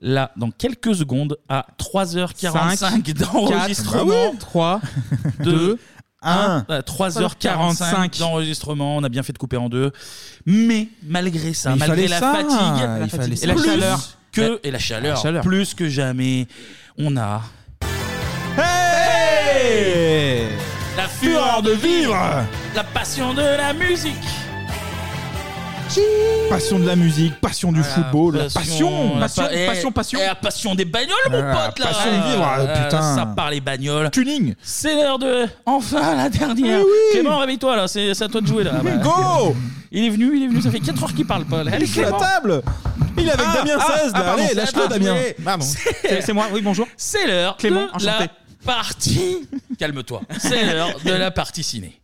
[0.00, 4.34] là, dans quelques secondes, à 3h45 Cinq, d'enregistrement.
[4.38, 4.80] 3,
[5.40, 5.78] 2,
[6.22, 6.64] 1.
[6.68, 8.96] 3h45 d'enregistrement.
[8.96, 9.92] On a bien fait de couper en deux.
[10.46, 13.46] Mais malgré ça, Mais il malgré fallait la ça, fatigue, il fallait et ça.
[13.46, 14.00] la Plus chaleur,
[14.32, 15.42] que, et la chaleur, La chaleur.
[15.44, 16.46] plus que jamais,
[16.98, 17.42] on a
[18.56, 20.46] Hey
[20.96, 22.16] la fureur de vivre,
[22.74, 24.16] la passion de la musique.
[26.50, 29.14] Passion de la musique, passion du football, la passion.
[29.14, 30.18] la passion, pa- eh, passion, passion.
[30.22, 31.86] eh, la passion des bagnoles, mon Ah, pote, là.
[31.86, 33.14] passion de vivre, ah, Euh, putain.
[33.16, 34.10] Ça part les bagnoles.
[34.10, 34.54] Tuning.
[34.62, 35.46] C'est l'heure de.
[35.66, 36.80] Enfin, la dernière.
[36.80, 36.86] Oui.
[37.12, 37.88] Clément, réveille-toi, là.
[37.88, 38.72] C'est c'est à toi de jouer, là.
[38.82, 39.54] Bah, Go
[39.90, 40.60] Il est venu, il est venu.
[40.62, 41.64] Ça fait 4 heures qu'il parle pas.
[41.64, 41.72] là.
[41.76, 42.18] Il est sous la Clément.
[42.20, 42.62] table
[43.16, 45.14] Il est avec Ah, Damien ah, 16 ah, là, pardon, allez, c'est lâche-le Damien.
[45.44, 45.66] Pardon.
[46.20, 46.86] C'est moi, oui, bonjour.
[46.96, 48.06] C'est l'heure Clément, de enchanté.
[48.06, 48.28] la
[48.64, 49.48] partie.
[49.78, 50.20] Calme-toi.
[50.38, 51.97] C'est l'heure de la partie ciné.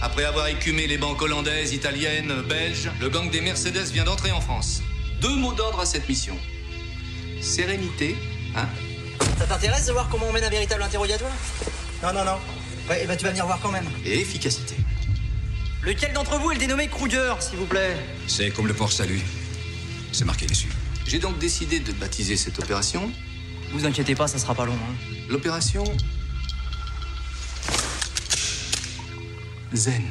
[0.00, 4.40] Après avoir écumé les banques hollandaises, italiennes, belges, le gang des Mercedes vient d'entrer en
[4.40, 4.82] France.
[5.20, 6.36] Deux mots d'ordre à cette mission.
[7.40, 8.16] Sérénité,
[8.56, 8.66] hein
[9.38, 11.32] Ça t'intéresse de voir comment on mène un véritable interrogatoire?
[12.02, 12.38] Non, non, non.
[12.88, 13.86] Ouais, et bah tu vas venir voir quand même.
[14.04, 14.74] Et efficacité.
[15.84, 17.96] Lequel d'entre vous est le dénommé Kruger, s'il vous plaît
[18.28, 19.20] C'est comme le port salut.
[20.12, 20.68] C'est marqué dessus.
[21.06, 23.10] J'ai donc décidé de baptiser cette opération
[23.72, 24.74] Vous inquiétez pas, ça sera pas long.
[24.74, 25.14] hein.
[25.28, 25.84] l'opération
[29.74, 30.04] Zen.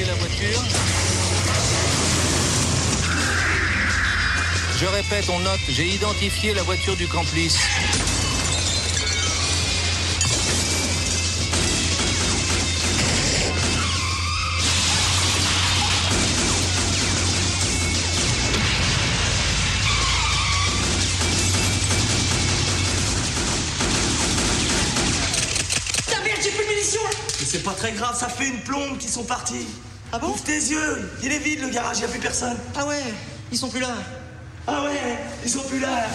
[0.00, 0.62] Voiture.
[4.80, 7.58] Je répète, on note, j'ai identifié la voiture du complice.
[7.98, 8.01] Ta
[28.02, 29.66] grave, ça fait une plombe qu'ils sont partis.
[30.12, 32.56] Ah bon Ouvre tes yeux, il est vide le garage, y a plus personne.
[32.76, 33.02] Ah ouais,
[33.52, 33.94] ils sont plus là.
[34.66, 36.06] Ah ouais, ils sont plus là.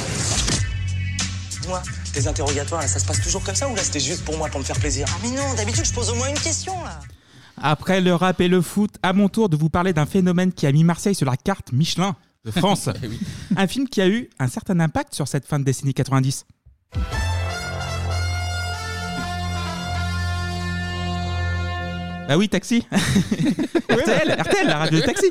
[1.68, 1.81] Moi,
[2.14, 4.49] tes interrogatoires, là, ça se passe toujours comme ça ou là c'était juste pour moi,
[4.49, 5.07] pour me faire plaisir?
[5.09, 6.99] Ah mais non, d'habitude je pose au moins une question là.
[7.61, 10.68] Après le rap et le foot, à mon tour de vous parler d'un phénomène qui
[10.68, 12.89] a mis Marseille sur la carte Michelin de France.
[13.01, 13.19] Eh oui.
[13.55, 16.45] Un film qui a eu un certain impact sur cette fin de décennie 90.
[22.28, 22.86] Bah oui, Taxi.
[23.90, 25.28] RTL, RTL, la radio de Taxi.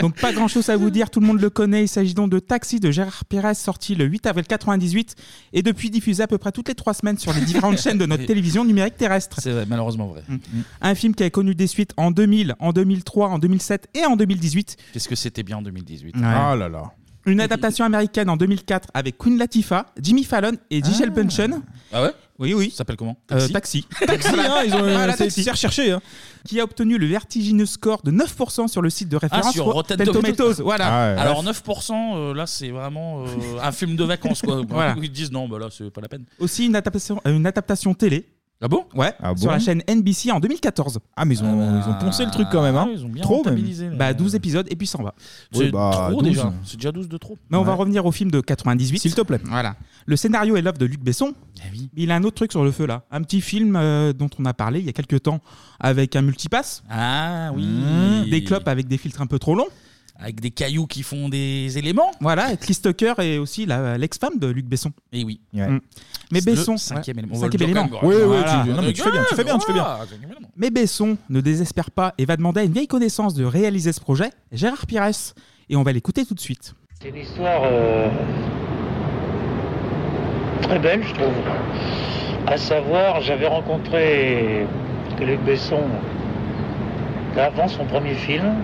[0.00, 1.84] Donc pas grand chose à vous dire, tout le monde le connaît.
[1.84, 5.14] Il s'agit donc de Taxi de Gérard Pérez, sorti le 8 avril 98
[5.52, 8.06] et depuis diffusé à peu près toutes les trois semaines sur les différentes chaînes de
[8.06, 9.38] notre télévision numérique terrestre.
[9.40, 10.22] C'est vrai, malheureusement vrai.
[10.80, 14.16] Un film qui a connu des suites en 2000, en 2003, en 2007 et en
[14.16, 14.76] 2018.
[14.92, 16.22] Qu'est-ce que c'était bien en 2018 Ouais.
[16.24, 16.84] Ah là là.
[17.26, 21.60] Une adaptation américaine en 2004 avec Queen Latifah, Jimmy Fallon et Giselle Bunchen.
[21.92, 22.12] Ah ouais?
[22.40, 22.70] Oui, oui.
[22.70, 23.86] Ça s'appelle comment Euh, taxi.
[24.06, 25.44] Taxi, hein, ils ont- Voilà, c'est- Taxi.
[25.44, 26.00] c'est recherché, hein.
[26.48, 29.66] Qui a obtenu le vertigineux score de 9% sur le site de référence Ah, sur
[29.66, 30.54] Rotten Tomatoes.
[30.62, 30.86] Voilà.
[31.16, 33.26] Ah Alors 9%, euh, là c'est vraiment euh,
[33.62, 34.62] un film de vacances quoi.
[34.68, 34.94] Voilà.
[35.00, 36.24] Ils disent non, bah là c'est pas la peine.
[36.38, 38.26] Aussi une adaptation, euh, une adaptation télé.
[38.62, 38.84] Ah bon?
[38.94, 39.12] Ouais.
[39.22, 39.52] Ah sur bon?
[39.52, 40.98] la chaîne NBC en 2014.
[41.16, 42.76] Ah, mais ils ont, ils ont poncé le truc quand même.
[42.76, 42.90] Hein.
[42.92, 43.44] ils ont bien Trop, même.
[43.44, 43.96] rentabilisé, là.
[43.96, 45.14] Bah 12 épisodes et puis ça en va.
[45.54, 46.28] Oui, C'est bah, trop 12.
[46.30, 46.52] déjà.
[46.64, 47.38] C'est déjà 12 de trop.
[47.50, 48.98] Mais on va revenir au film de 98.
[48.98, 49.40] S'il te plaît.
[49.44, 49.76] Voilà.
[50.04, 51.32] Le scénario est l'œuvre de Luc Besson.
[51.72, 51.88] oui.
[51.96, 53.02] Mais il a un autre truc sur le feu là.
[53.10, 55.40] Un petit film euh, dont on a parlé il y a quelques temps
[55.78, 56.82] avec un multipass.
[56.90, 58.30] Ah oui.
[58.30, 59.68] Des clopes avec des filtres un peu trop longs.
[60.22, 62.10] Avec des cailloux qui font des éléments.
[62.20, 64.90] Voilà, et Chris Tucker est aussi la- l'ex-femme de Luc Besson.
[65.14, 65.40] Et oui.
[65.54, 65.78] Mm.
[66.32, 66.76] Mais Besson.
[66.76, 67.40] cinquième ouais, élément.
[67.40, 67.88] Cinquième.
[68.02, 68.62] Oui, oui, Voilà.
[68.64, 69.82] tu- non, mais tu fais bien, tu fais bien, tu fais bien.
[69.82, 70.48] Voilà, cinquième élément.
[70.56, 74.00] Mais Besson ne désespère pas et va demander à une vieille connaissance de réaliser ce
[74.00, 75.02] projet, Gérard Pires.
[75.68, 76.74] Et on va l'écouter tout de suite.
[77.02, 78.08] C'est une histoire euh,
[80.62, 81.32] très belle, je trouve.
[82.46, 84.66] À savoir, j'avais rencontré
[85.20, 85.82] Luc Besson
[87.36, 88.54] avant son premier film.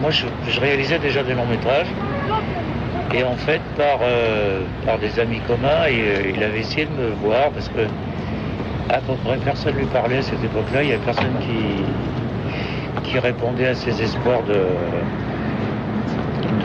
[0.00, 1.88] Moi, je, je réalisais déjà des longs métrages.
[3.14, 6.92] Et en fait, par, euh, par des amis communs, il, euh, il avait essayé de
[6.92, 7.80] me voir parce que
[8.88, 10.82] à peu près personne lui parlait à cette époque-là.
[10.82, 14.66] Il n'y avait personne qui, qui répondait à ses espoirs de,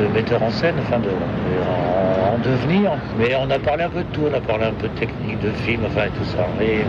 [0.01, 2.91] de metteur en scène, enfin de, en, en devenir.
[3.19, 5.39] Mais on a parlé un peu de tout, on a parlé un peu de technique,
[5.41, 6.47] de film, enfin et tout ça.
[6.61, 6.79] Et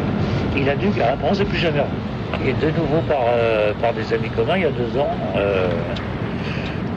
[0.56, 1.82] il a dû, après on s'est plus jamais.
[2.46, 5.68] Et de nouveau par, euh, par des amis communs, il y a deux ans, euh,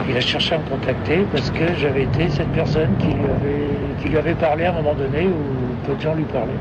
[0.09, 3.67] il a cherché à me contacter parce que j'avais été cette personne qui lui avait,
[4.01, 6.51] qui lui avait parlé à un moment donné où peu de gens lui parlaient.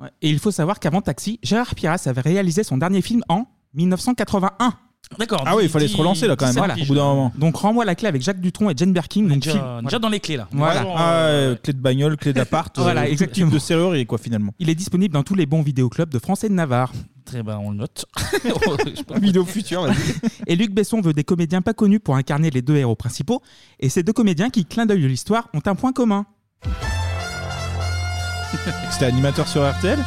[0.00, 0.08] Ouais.
[0.20, 4.74] Et il faut savoir qu'avant Taxi, Gérard Pires avait réalisé son dernier film en 1981.
[5.18, 5.44] D'accord.
[5.46, 7.32] Ah oui, il fallait se relancer là quand même, hein, au bout d'un moment.
[7.38, 9.22] Donc rends-moi la clé avec Jacques Dutronc et Jane Birkin.
[9.22, 10.48] Donc déjà- film- déjà dans les clés, là.
[10.50, 10.84] Voilà.
[10.96, 12.76] Ah, ouais, clé de bagnole, clé d'appart.
[12.78, 13.46] Voilà, euh, tout exactement.
[13.46, 14.52] type de serrurerie, quoi, finalement.
[14.58, 16.92] Il est disponible dans tous les bons vidéoclubs de France et de Navarre.
[17.26, 18.06] Très bien, on le note.
[19.20, 19.94] Vidéo future, vas-y.
[20.46, 23.42] Et Luc Besson veut des comédiens pas connus pour incarner les deux héros principaux.
[23.80, 26.24] Et ces deux comédiens qui, clin d'œil de l'histoire, ont un point commun.
[28.90, 29.98] C'était animateur sur RTL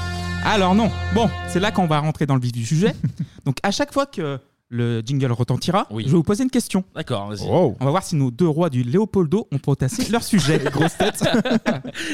[0.46, 0.90] Alors non.
[1.14, 2.96] Bon, c'est là qu'on va rentrer dans le vif du sujet.
[3.46, 4.40] Donc à chaque fois que
[4.70, 6.84] le jingle retentira, je vais vous poser une question.
[6.96, 7.42] D'accord, vas-y.
[7.48, 10.60] On va voir si nos deux rois du Léopoldo ont potassé leur sujet.
[10.72, 11.22] Grosse tête.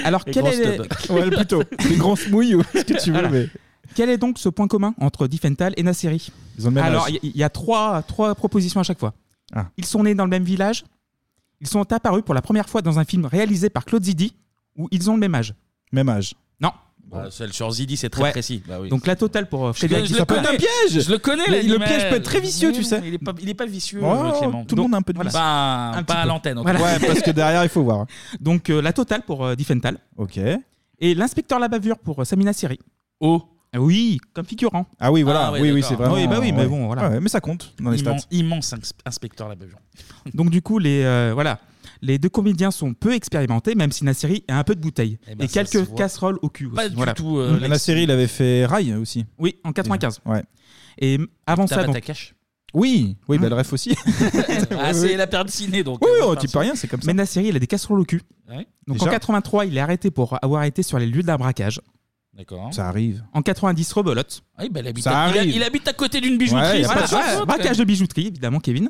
[0.03, 1.11] Alors Les quel grosses est.
[1.11, 1.63] Ouais, plutôt.
[1.89, 3.29] Les grands smouilles ou ce que tu veux, Voilà.
[3.29, 3.49] mais.
[3.95, 7.05] Quel est donc ce point commun entre Diffental et Nasseri Ils ont le même Alors,
[7.05, 7.11] âge.
[7.23, 9.13] il y, il y a trois, trois propositions à chaque fois.
[9.53, 9.67] Ah.
[9.77, 10.83] Ils sont nés dans le même village.
[11.61, 14.35] Ils sont apparus pour la première fois dans un film réalisé par Claude Zidi,
[14.77, 15.53] où ils ont le même âge.
[15.93, 16.33] Même âge.
[16.59, 16.71] Non.
[17.07, 18.31] Bah, celle sur Zidi, c'est très Ouais.
[18.31, 18.61] précis.
[18.67, 18.89] Bah oui.
[18.89, 20.07] Donc la totale pour euh, Je, Frédéric.
[20.07, 20.41] je le connais.
[20.89, 21.45] Je le connais.
[21.47, 21.87] Le- le l'animal.
[21.87, 23.01] piège peut être très vicieux, tu sais.
[23.05, 24.65] Il est pas, il est pas vicieux, Oh, euh, Clément.
[24.65, 25.29] tout le monde a un peu de Voilà.
[25.29, 25.37] vice.
[25.37, 26.27] Pas, Un pas petit à peu.
[26.27, 26.57] l'antenne.
[26.57, 26.79] en Voilà.
[26.79, 26.99] tout cas.
[26.99, 28.07] Ouais, parce que derrière, il faut voir.
[28.41, 29.99] Donc euh, la totale pour euh, Diffental.
[30.17, 30.39] Ok.
[30.99, 32.79] Et l'inspecteur la bavure pour euh, Samina Seri.
[33.21, 33.43] Oh.
[33.77, 34.85] Oui, comme figurant.
[34.99, 35.47] Ah oui, voilà.
[35.47, 35.89] Ah ouais, oui, oui, d'accord.
[35.89, 36.15] c'est vraiment.
[36.15, 37.03] Oui, bah oui, mais bon, voilà.
[37.05, 38.11] Ah ouais, mais ça compte dans les stats.
[38.11, 39.55] Immense, immense ins- inspecteur la.
[40.33, 41.59] Donc du coup, les euh, voilà,
[42.01, 45.35] les deux comédiens sont peu expérimentés, même si Nasseri a un peu de bouteille Eh
[45.35, 45.97] ben, et ça se quelques voit.
[45.97, 46.69] casseroles au cul.
[46.69, 46.89] Pas aussi.
[46.91, 47.13] du Voilà.
[47.13, 49.25] tout, euh, La série, il avait fait Rail aussi.
[49.39, 50.21] Oui, en 95.
[50.25, 50.43] Ouais.
[50.99, 51.97] Et avant ça, donc.
[52.73, 53.95] Oui, oui, bah, le ref aussi.
[54.77, 56.03] Ah, c'est la période ciné, donc.
[56.03, 57.07] Oui, euh, on pas t'y peut rien, c'est comme ça.
[57.07, 58.21] mais Nasseri, il a des casseroles au cul.
[58.49, 58.67] Ouais.
[58.87, 61.79] Donc Déjà en 83, il est arrêté pour avoir été sur les lieux d'un braquage.
[62.37, 62.73] D'accord.
[62.73, 63.23] Ça arrive.
[63.33, 64.41] En 90, rebelote.
[64.57, 65.55] Ah oui, bah, il, habite Ça à, il, a- arrive.
[65.55, 66.83] il habite à côté d'une bijouterie.
[66.83, 68.89] C'est pas de Ouais, quand braquage de bijouterie, évidemment, Kevin.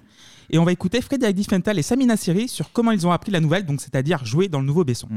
[0.50, 3.40] Et on va écouter Frédéric Diffental et Samina Siri sur comment ils ont appris la
[3.40, 5.10] nouvelle, donc c'est-à-dire jouer dans le nouveau Besson.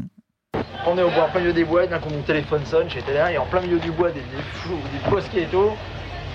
[0.87, 3.13] On est au bois, en plein milieu des bois, d'un coup mon téléphone sonne, j'étais
[3.15, 5.71] là, et en plein milieu du bois, des, des fous, des bosquets et tout.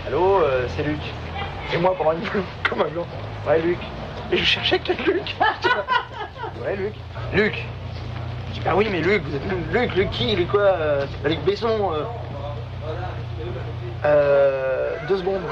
[0.08, 1.00] Allô, euh, c'est Luc.
[1.74, 2.22] Et moi, pendant une
[2.70, 3.08] comme un blanc.
[3.48, 3.78] Ouais, Luc.
[4.32, 5.36] Et je cherchais que Luc.
[6.64, 6.94] ouais, Luc.
[7.34, 7.66] Luc.
[8.54, 11.40] Je dis, bah oui, mais Luc, vous êtes Luc, Luc, qui Luc quoi euh, Luc
[11.42, 11.92] Besson.
[11.94, 12.04] Euh...
[14.06, 15.42] Euh, deux secondes.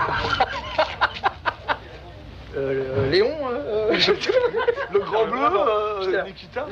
[2.57, 3.93] Euh, le- Léon, euh,
[4.91, 6.65] le grand bleu, euh, Nikita.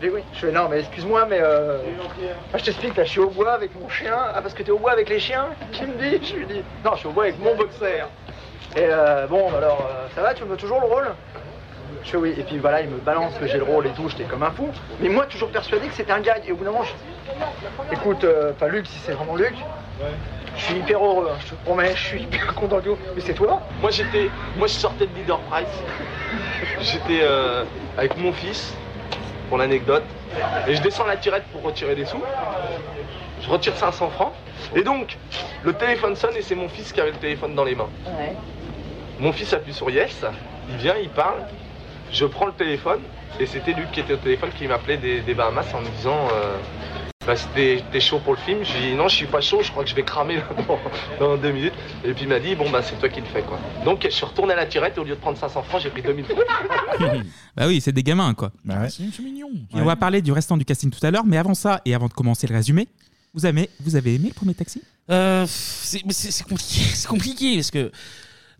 [0.00, 2.06] Mais oui, je fais non, mais excuse-moi, mais euh, moi,
[2.54, 4.16] je t'explique, là, je suis au bois avec mon chien.
[4.32, 5.46] Ah, parce que t'es au bois avec les chiens?
[5.72, 8.04] Qui me dit Je lui dis, non, je suis au bois avec mon boxer.
[8.76, 11.08] Et euh, bon, alors, euh, ça va, tu veux toujours le rôle?
[12.04, 14.08] Je fais oui, et puis voilà, il me balance que j'ai le rôle et tout,
[14.08, 14.68] j'étais comme un fou.
[15.00, 16.42] Mais moi, toujours persuadé que c'était un gag.
[16.46, 16.92] Et au bout d'un moment, je
[17.92, 19.54] écoute, euh, pas Luc, si c'est vraiment Luc,
[20.56, 22.96] je suis hyper heureux, hein, je te promets, je suis hyper content tout.
[23.14, 25.66] Mais c'est toi Moi j'étais, moi je sortais de Leader Price.
[26.80, 27.64] J'étais euh,
[27.96, 28.74] avec mon fils,
[29.48, 30.04] pour l'anecdote,
[30.66, 32.22] et je descends la tirette pour retirer des sous.
[33.42, 34.32] Je retire 500 francs,
[34.74, 35.16] et donc
[35.64, 37.88] le téléphone sonne et c'est mon fils qui avait le téléphone dans les mains.
[39.18, 40.24] Mon fils appuie sur Yes,
[40.68, 41.40] il vient, il parle,
[42.12, 43.00] je prends le téléphone,
[43.38, 46.28] et c'était Luc qui était au téléphone qui m'appelait des, des Bahamas en me disant
[46.32, 46.56] euh,
[47.26, 48.64] bah, c'était t'es chaud pour le film?
[48.64, 50.44] Je lui dis non, je suis pas chaud, je crois que je vais cramer là,
[51.18, 51.74] dans, dans deux minutes.
[52.04, 53.58] Et puis il m'a dit bon bah c'est toi qui le fais quoi.
[53.84, 55.90] Donc je suis retourné à la tirette et au lieu de prendre 500 francs, j'ai
[55.90, 56.38] pris 2000 francs.
[57.56, 58.52] Bah oui, c'est des gamins, quoi.
[58.88, 59.50] C'est c'est mignon.
[59.74, 61.94] Et on va parler du restant du casting tout à l'heure, mais avant ça, et
[61.94, 62.88] avant de commencer le résumé,
[63.34, 64.82] vous avez, vous avez aimé le premier taxi?
[65.10, 67.90] Euh, c'est mais c'est- c'est compliqué, c'est compliqué parce que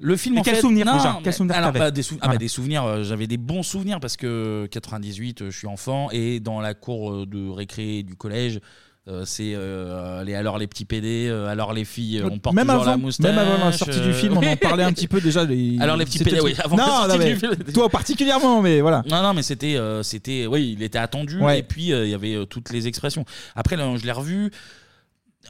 [0.01, 2.02] le film en quel fait, souvenir, non, déjà mais- Quel souvenir alors, t'avais bah, des,
[2.02, 2.39] sou- ah, bah, Voilà.
[2.39, 6.40] des souvenirs, euh, j'avais des bons souvenirs parce que 98, euh, je suis enfant et
[6.40, 8.60] dans la cour euh, de récré du collège.
[9.09, 12.55] euh, c'est euh, les, alors les petits PD, euh, alors les filles, euh, on porte
[12.55, 13.27] même toujours avant, la moustache.
[13.35, 15.43] même avant la sortie du film, on en euh, parlait un petit peu déjà.
[15.44, 17.55] les- Alors les petits c'était PD, oui, avant non, la sortie non, mais du film.
[17.72, 19.02] Toi particulièrement, mais voilà.
[19.10, 21.39] Non, non, mais c'était, euh, c'était, oui, il était attendu.
[21.40, 21.59] Ouais.
[21.60, 23.24] Et puis euh, il y avait euh, toutes les expressions.
[23.56, 24.51] Après, là, je l'ai revu.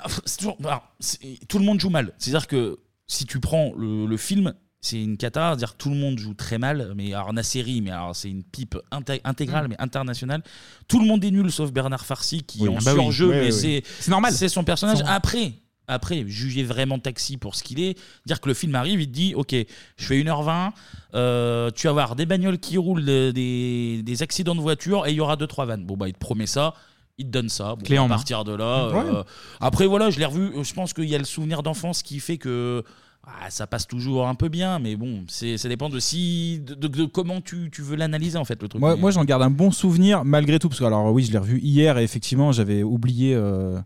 [0.02, 1.18] Ah, c'est toujours- alors, c'est-
[1.48, 2.12] tout le monde joue mal.
[2.18, 2.78] C'est-à-dire que
[3.10, 5.48] si tu prends le, le film, c'est une cata.
[5.50, 6.92] C'est-à-dire que tout le monde joue très mal.
[6.96, 10.42] Mais alors, la série, mais alors c'est une pipe inté- intégrale, mais internationale.
[10.88, 12.66] Tout le monde est nul sauf Bernard Farcy qui Oui.
[12.66, 13.00] est en Ah bah oui.
[13.02, 14.32] surjeu, Oui, mais oui, c'est normal.
[14.32, 14.98] C'est son personnage.
[14.98, 15.52] C'est- Après.
[15.92, 19.12] Après, juger vraiment Taxi pour ce qu'il est, dire que le film arrive, il te
[19.12, 19.52] dit Ok,
[19.96, 20.70] je fais 1h20,
[21.14, 25.10] euh, tu vas voir des bagnoles qui roulent, de- des, des accidents de voiture et
[25.10, 25.84] il y aura 2-3 vannes.
[25.84, 26.74] Bon, bah, il te promet ça,
[27.20, 27.74] il te donne ça.
[27.76, 28.14] Bon, Clé en à main.
[28.16, 28.88] partir de là.
[28.90, 29.04] Ouais.
[29.14, 29.22] euh,
[29.60, 30.50] après, voilà, je l'ai revu.
[30.62, 32.82] Je pense qu'il y a le souvenir d'enfance qui fait que.
[33.26, 36.74] ah, ça passe toujours un peu bien, mais bon, c'est, ça dépend de si, de,
[36.74, 38.80] de- de comment tu, tu veux l'analyser en fait le truc.
[38.82, 41.60] Moi, j'en garde un bon souvenir malgré tout, parce que alors oui, je l'ai revu
[41.60, 43.78] hier et effectivement, j'avais oublié euh,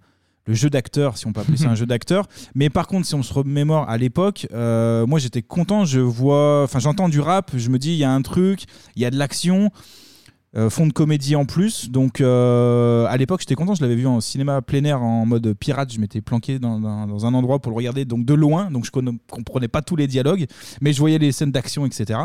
[0.47, 2.27] le jeu d'acteur, si on peut appeler ça un jeu d'acteur.
[2.55, 6.62] Mais par contre, si on se remémore à l'époque, euh, moi j'étais content, je vois,
[6.62, 9.11] enfin j'entends du rap, je me dis il y a un truc, il y a
[9.11, 9.70] de l'action.
[10.57, 14.07] Euh, fond de comédie en plus, donc euh, à l'époque j'étais content, je l'avais vu
[14.07, 17.59] en cinéma plein air en mode pirate, je m'étais planqué dans, dans- dans un endroit
[17.59, 20.47] pour le regarder donc de loin, donc je conna- comprenais pas tous les dialogues,
[20.81, 22.21] mais je voyais les scènes d'action, etc.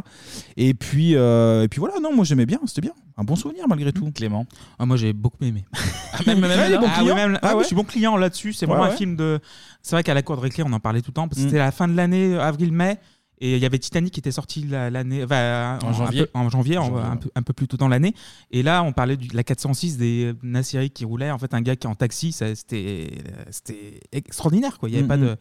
[0.57, 3.65] Et puis, euh, et puis voilà, non, moi j'aimais bien, c'était bien, un bon souvenir
[3.67, 4.11] malgré tout.
[4.11, 4.45] Clément.
[4.77, 5.65] Ah, moi j'ai beaucoup aimé.
[6.27, 7.83] même- même Ah, les bons oui, clients même- Ah ah oui, ouais je suis bon
[7.83, 8.53] client là-dessus.
[8.53, 9.39] C'est Ouais, vraiment un film de.
[9.81, 11.27] C'est vrai qu'à la cour de récré, on en parlait tout le temps.
[11.27, 11.49] parce que Mm.
[11.49, 12.99] C'était la fin de l'année, euh, avril-mai.
[13.41, 16.21] Et il y avait Titanic qui était sorti la- l'année enfin, En janvier.
[16.21, 17.17] un peu, en janvier, en- Janvier, un, ouais.
[17.19, 18.13] peu, un peu plus tôt dans l'année.
[18.51, 21.31] Et là, on parlait de la 406 des Nassiri qui roulait.
[21.31, 23.11] En fait, un gars qui est en taxi, ça, c'était
[23.49, 24.77] c'était extraordinaire.
[24.77, 24.89] Quoi.
[24.89, 25.21] Il n'y avait, Mm, pas mm.
[25.21, 25.37] de-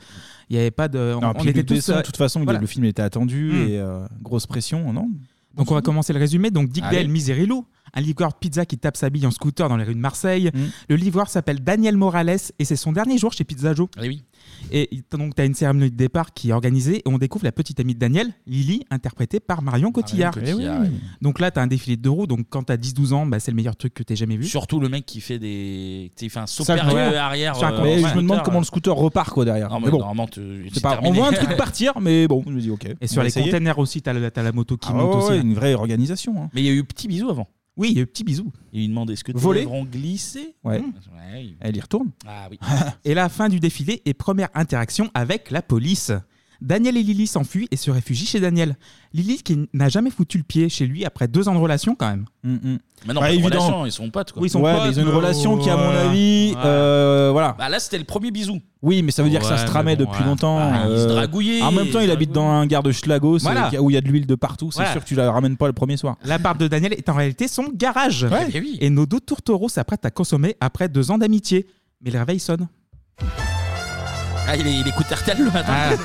[0.50, 0.98] il y avait pas de.
[1.16, 1.74] On, Non, on puis tous.
[1.74, 2.60] Besson, euh, de toute façon, il- voilà.
[2.60, 3.68] le film était attendu Mm.
[3.68, 5.08] et euh, grosse pression, non?
[5.56, 6.50] Donc on va commencer le résumé.
[6.52, 6.98] Donc Dick Allez.
[6.98, 9.94] Dale Miserilou, un livreur de pizza qui tape sa bille en scooter dans les rues
[9.94, 10.50] de Marseille.
[10.54, 10.58] Mm.
[10.90, 13.88] Le livreur s'appelle Daniel Morales et c'est son dernier jour chez Pizza Joe.
[14.02, 14.24] Eh oui.
[14.72, 17.44] Et il- donc tu as une cérémonie de départ qui est organisée et on découvre
[17.44, 20.32] la petite amie de Daniel, Lily, interprétée par Marion Cotillard.
[20.34, 20.94] Cotillard, Eh oui.
[21.22, 23.26] Donc là tu as un défilé de deux roues, donc quand tu as 10-12 ans,
[23.26, 24.44] bah, c'est le meilleur truc que tu jamais vu.
[24.44, 26.10] Surtout le mec qui fait des.
[26.16, 27.16] tu sais, Il fait un saut périlleux ouais.
[27.16, 27.54] arrière.
[27.62, 29.68] Euh, mais je me demande comment le scooter repart quoi derrière.
[29.70, 31.18] Non, mais mais bon, normalement, tu- c'est c'est pas, on terminé.
[31.18, 32.86] voit un truc partir, mais bon, je me dis ok.
[33.00, 33.46] Et sur les essayer.
[33.46, 35.30] containers aussi, tu as, la moto qui Ah monte ouais, aussi.
[35.32, 36.34] ouais, une vraie organisation.
[36.42, 36.48] hein.
[36.54, 37.48] Mais il y a eu petit bisou avant.
[37.78, 38.52] Oui, il y a eu petit bisou.
[38.72, 40.80] Il lui demande est-ce que tes Volé lèvres ont glissé Ouais.
[40.80, 40.92] Mmh.
[41.16, 42.10] Ouais, il- Elle y retourne.
[42.26, 42.58] Ah oui.
[43.04, 46.12] Et la fin du défilé et première interaction avec la police.
[46.60, 48.76] Daniel et Lily s'enfuient et se réfugient chez Daniel.
[49.14, 52.08] Lily qui n'a jamais foutu le pied chez lui après deux ans de relation quand
[52.08, 52.24] même.
[52.42, 53.48] Mais non, Bah, pas de évident.
[53.60, 54.42] relation, ils sont potes quoi.
[54.42, 55.96] Oui, ils sont ouais, potes, mais ils ont une mais relation qui, à mon ouais.
[55.96, 56.62] avis, Ouais.
[56.64, 57.54] euh, voilà.
[57.56, 58.58] Bah là, c'était le premier bisou.
[58.82, 60.26] Oui, mais ça veut dire que ça Ouais, se mais tramait bon, depuis ouais.
[60.26, 60.58] longtemps.
[60.58, 62.82] Ah, ils se euh, dragouillaient, En même temps, ils il se habite dans un gare
[62.82, 63.70] de Schlagos Voilà.
[63.72, 64.70] euh, où il y a de l'huile de partout.
[64.72, 64.92] C'est Voilà.
[64.92, 66.16] sûr que tu la ramènes pas le premier soir.
[66.24, 68.26] L'appart de Daniel est en réalité son garage.
[68.52, 68.78] Eh oui.
[68.80, 71.66] Et nos deux tourtereaux s'apprêtent à consommer après deux ans d'amitié.
[72.02, 72.66] Mais le réveil sonne.
[74.48, 75.72] Ah, il, est- il écoute RTL le matin.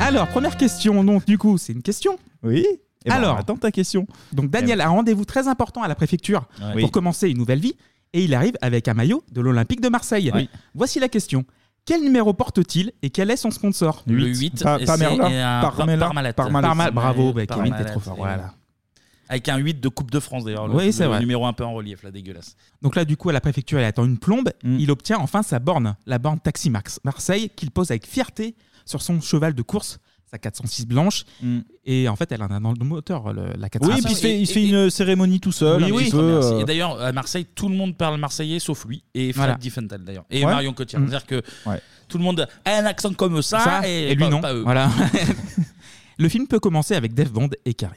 [0.00, 2.18] Alors, première question, donc du coup, c'est une question.
[2.42, 2.64] Oui.
[3.04, 4.06] Eh ben, Alors, attends ta question.
[4.32, 6.72] Donc Daniel a un rendez-vous très important à la préfecture Ouais.
[6.72, 6.90] pour Oui.
[6.90, 7.74] commencer une nouvelle vie
[8.12, 10.30] et il arrive avec un maillot de l'Olympique de Marseille.
[10.34, 10.48] Oui.
[10.74, 11.44] Voici la question.
[11.84, 14.02] Quel numéro porte-t-il et quel est son sponsor?
[14.06, 16.32] Le 8, Pa- et Pamerla, c'est un Parmela, Parmalat.
[16.34, 16.68] Parmalat.
[16.68, 18.16] Parmal- bravo, bah, Parmalat, Kevin, t'es trop fort.
[18.16, 18.52] Voilà.
[19.28, 20.68] Avec un 8 de Coupe de France d'ailleurs.
[20.68, 21.20] le- Oui, c'est le vrai.
[21.20, 22.56] numéro un peu en relief, là, dégueulasse.
[22.82, 24.50] Donc là, du coup, à la préfecture, il attend une plombe.
[24.64, 24.78] Mm.
[24.78, 28.54] Il obtient enfin sa borne, la borne Taxi Max Marseille, qu'il pose avec fierté
[28.86, 29.98] sur son cheval de course,
[30.30, 31.24] sa 406 blanche.
[31.84, 33.90] Et en fait, elle en a dans le moteur, le- la 406.
[33.90, 33.94] Mm.
[33.96, 35.82] Oui, puis il se fait, il se fait une cérémonie tout seul.
[35.84, 36.52] Oui, un oui, petit peu, merci.
[36.54, 39.54] euh, Et d'ailleurs, à Marseille, tout le monde parle marseillais sauf lui et Fred Voilà.
[39.56, 40.24] Diffenthal d'ailleurs.
[40.30, 40.50] Et Ouais.
[40.50, 41.02] Marion Cotillard.
[41.02, 41.08] Mm.
[41.08, 41.42] C'est-à-dire que
[42.08, 44.40] tout le monde a un accent comme ça, Ça, et, et lui pas- non.
[44.40, 44.62] pas eux.
[44.62, 44.90] Voilà.
[46.18, 47.96] le film peut commencer avec Dave Bond et Karine.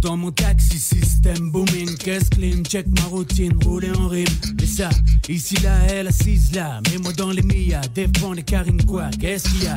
[0.00, 4.26] dans mon taxi, système booming, caisse clean, check ma routine, rouler en rime.
[4.62, 4.88] Et ça,
[5.28, 9.64] ici là, elle assise là, mets-moi dans les Mia, dépend les Karine quoi, qu'est-ce qu'il
[9.64, 9.76] y a?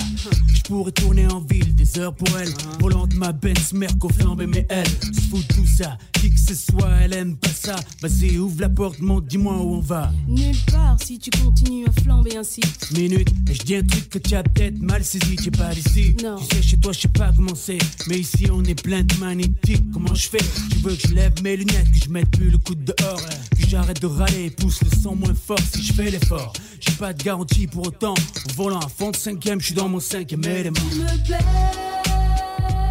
[0.53, 4.65] Je pourrais tourner en ville, des heures pour elle, volante ma Benz, Merco flambé, mais
[4.69, 7.75] elle se fout de tout ça, qui que ce soit, elle aime pas ça.
[8.01, 10.11] Vas-y, ouvre la porte, monte, dis-moi où on va.
[10.27, 12.61] Nulle part si tu continues à flamber ainsi.
[12.93, 15.73] Minute, et je dis un truc que tu as peut-être mal saisi, tu es pas
[15.73, 16.15] d'ici.
[16.23, 16.37] Non.
[16.37, 19.15] Tu sais, chez toi, je sais pas comment c'est, mais ici on est plein de
[19.15, 19.83] magnétiques.
[19.91, 20.37] Comment je fais
[20.71, 23.67] Tu veux que je lève mes lunettes, que je mette plus le coude dehors, que
[23.67, 26.53] j'arrête de râler, pousse le son moins fort si je fais l'effort.
[26.79, 28.13] J'ai pas de garantie pour autant.
[28.13, 30.75] Au volant à fond de cinquième, je suis dans mon cinquième élément.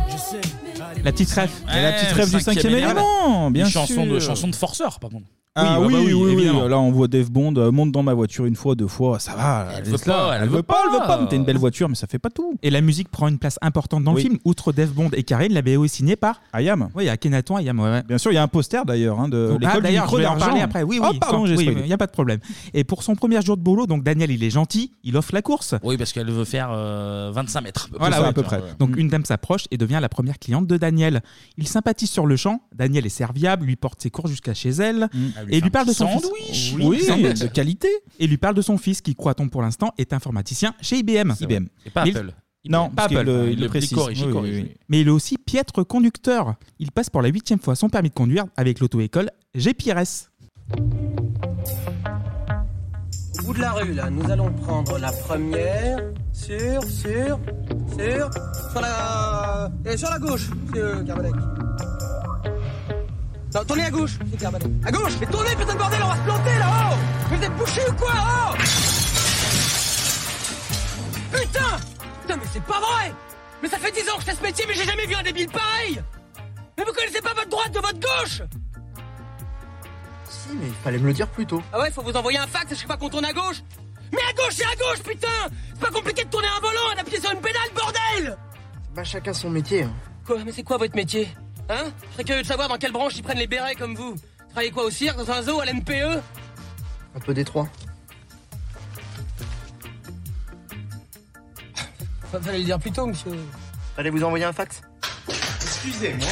[0.09, 0.41] Je sais.
[1.05, 1.51] La petite rêve.
[1.73, 3.81] Et la petite rêve du cinquième élément, bien Une sûr.
[3.87, 5.11] chanson de, chanson de forceur, par
[5.55, 5.71] contre.
[5.71, 6.69] Ah bah oui, bah oui, oui, évidemment.
[6.69, 9.35] Là, on voit Dave Bond euh, monte dans ma voiture une fois, deux fois, ça
[9.35, 9.69] va.
[9.77, 11.07] Elle veut pas, elle elle veut veut pas, elle veut pas.
[11.07, 11.21] pas.
[11.23, 12.55] Mais T'as une belle voiture, mais ça fait pas tout.
[12.63, 14.23] Et la musique prend une place importante dans Oui.
[14.23, 14.39] le film.
[14.45, 16.89] Outre Dave Bond et Karine, la BO est signée par Ayam.
[16.95, 17.79] Oui, il y a Kenaton Ayam.
[17.81, 18.03] Ouais, ouais.
[18.07, 20.17] Bien sûr, il y a un poster d'ailleurs hein, de Ah, l'école du d'ailleurs, micro
[20.17, 20.47] je vais en d'argent.
[20.47, 20.83] parler après.
[20.83, 21.09] Oui, oui.
[21.13, 21.81] Oh, pardon, quand- j'ai oui, spoilé.
[21.83, 22.39] il n'y a pas de problème.
[22.75, 25.43] Et pour son premier jour de boulot, donc Daniel, il est gentil, il offre la
[25.43, 25.75] course.
[25.83, 27.89] Oui, parce qu'elle veut faire euh, 25 mètres.
[27.99, 28.33] Voilà, ouais.
[28.79, 31.23] Donc une dame s'approche et devient la première cliente de Daniel.
[31.59, 32.61] Il sympathise sur le champ.
[32.75, 35.09] Daniel est serviable, lui porte ses courses jusqu'à chez elle
[35.39, 36.73] Elle lui et lui parle de son sandwich.
[36.75, 36.75] fils.
[36.81, 37.39] Oui, sandwich.
[37.41, 37.89] de qualité.
[38.19, 41.33] Et lui parle de son fils qui, croit-on pour l'instant, est informaticien chez IBM.
[41.41, 41.67] IBM.
[41.87, 42.33] Et pas il- Apple.
[42.69, 43.23] Non, pas Apple.
[43.23, 43.93] le- il Il le précise.
[43.93, 44.69] corrige, il Oui, corrige, oui, oui.
[44.71, 44.77] oui.
[44.89, 46.55] Mais il est aussi piètre conducteur.
[46.79, 50.29] Il passe pour la huitième fois son permis de conduire avec l'auto-école GPRS.
[53.45, 55.99] bout de la rue, là, nous allons prendre la première.
[56.33, 57.39] Sur, sur,
[57.99, 58.31] sur.
[58.71, 59.69] Sur la.
[59.85, 61.35] Et sur la gauche, monsieur Carbalec.
[63.55, 64.13] Non, tournez à gauche.
[64.85, 66.97] À gauche Mais tournez, putain de bordel, on va se planter là-haut
[67.31, 68.55] Mais vous êtes bouché ou quoi oh
[71.33, 71.81] Putain
[72.23, 73.13] Putain, mais c'est pas vrai
[73.63, 75.23] Mais ça fait 10 ans que je fais ce métier, mais j'ai jamais vu un
[75.23, 76.03] débile pareil
[76.79, 78.43] Mais vous connaissez pas votre droite de votre gauche
[80.29, 81.63] Si, mais il fallait me le dire plus tôt.
[81.73, 83.63] Ah ouais, faut vous envoyer un fax à chaque fois qu'on tourne à gauche
[84.13, 85.29] Mais à gauche, c'est à gauche, putain
[85.75, 88.37] C'est pas compliqué de tourner un volant et d'appuyer sur une pédale, bordel
[88.95, 89.83] Bah, chacun son métier.
[89.83, 89.93] hein.
[90.27, 91.29] Quoi Mais c'est quoi votre métier
[91.69, 94.15] Hein Je serais curieux de savoir dans quelle branche ils prennent les bérets comme vous.
[94.15, 94.21] Vous
[94.51, 96.21] Travaillez quoi au cirque, dans un zoo, à l'MPE
[97.15, 97.69] Un peu détroit.
[102.41, 103.33] Fallait le dire plus tôt, monsieur.
[103.97, 104.81] Allez vous envoyer un fax
[105.29, 106.29] Excusez-moi.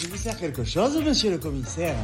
[0.00, 1.96] Je vous sers quelque chose, monsieur le commissaire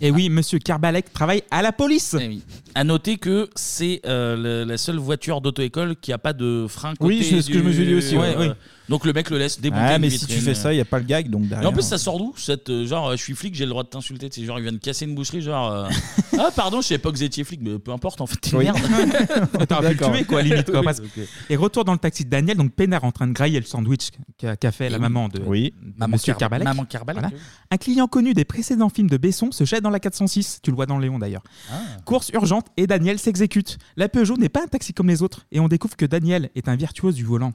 [0.00, 2.14] Et oui, monsieur Carbalec travaille à la police.
[2.20, 2.40] Eh
[2.76, 7.14] À noter que c'est euh, la seule voiture d'auto-école qui a pas de frein côté
[7.14, 8.54] Oui, c'est ce que je me suis dit aussi, ouais, euh.
[8.88, 9.82] Donc le mec le laisse débouter.
[9.84, 10.42] Ah, une mais si tu vitrine.
[10.44, 11.68] fais ça, il n'y a pas le gag, donc Et derrière.
[11.70, 13.82] en plus, ça sort d'où cette euh, genre, euh, je suis flic, j'ai le droit
[13.82, 14.28] de t'insulter.
[14.30, 15.72] C'est genre, il vient de casser une boucherie, genre.
[15.72, 15.88] euh,
[16.38, 18.50] ah, pardon, je savais pas que vous étiez flic, mais peu importe, en fait, t'es
[18.50, 18.64] une Oui.
[18.64, 18.78] merde.
[19.68, 20.12] T'aurais pu le D'accord.
[20.12, 20.70] tuer, quoi, limite.
[20.70, 21.20] Quoi, Oui, parce- ok.
[21.50, 24.10] Et retour dans le taxi de Daniel, donc Pénard en train de grailler le sandwich
[24.38, 25.74] qu'a qu'a fait la Et maman de, oui.
[25.82, 26.64] de Maman monsieur Car- Carbalec.
[26.68, 27.38] Maman Carbalec, oui.
[27.72, 30.60] Un client connu des précédents films de Besson se jette dans la 406.
[30.62, 31.42] Tu le vois dans Léon d'ailleurs.
[31.72, 31.80] Ah.
[32.04, 33.78] Course urgente et Daniel s'exécute.
[33.96, 36.68] La Peugeot n'est pas un taxi comme les autres et on découvre que Daniel est
[36.68, 37.52] un virtuose du volant.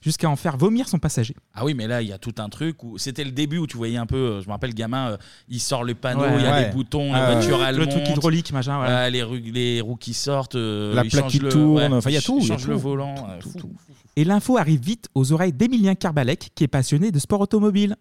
[0.00, 1.36] Jusqu'à en faire vomir son passager.
[1.54, 3.68] Ah oui, mais là, il y a tout un truc où c'était le début où
[3.68, 5.16] tu voyais un peu, euh, je me rappelle, gamin, euh,
[5.48, 6.64] il sort le panneau, Ouais, il y a ouais.
[6.66, 9.08] des boutons, Ah, la voiture le truc hydraulique, machin, voilà.
[9.10, 12.10] les, roues, les roues qui sortent, euh, La il plaque qui le- tourne, ouais, enfin,
[12.10, 12.80] il y a tout, il change le tout.
[12.80, 13.14] volant.
[13.42, 13.72] fou.
[14.16, 17.94] Et l'info arrive vite aux oreilles d'Emilien Carbalec qui est passionné de sport automobile.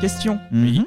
[0.00, 0.38] Question.
[0.50, 0.84] Mhm.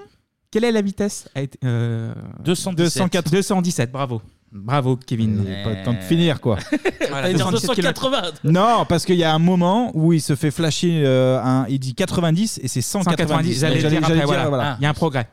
[0.55, 2.13] Quelle est la vitesse a été, euh,
[2.45, 3.29] 217.
[3.29, 4.21] 217, bravo.
[4.53, 5.43] Bravo, Kevin.
[5.65, 6.57] Pas le temps de finir, quoi.
[7.09, 8.21] Voilà, T'allais dire 217 280.
[8.45, 11.79] Non, parce qu'il y a un moment où il se fait flasher, euh, un, il
[11.79, 13.53] dit 90 et c'est 190.
[13.53, 14.47] 190, j'allais Donc, dire après, dire, voilà.
[14.47, 14.77] voilà.
[14.79, 15.27] Il y a un progrès.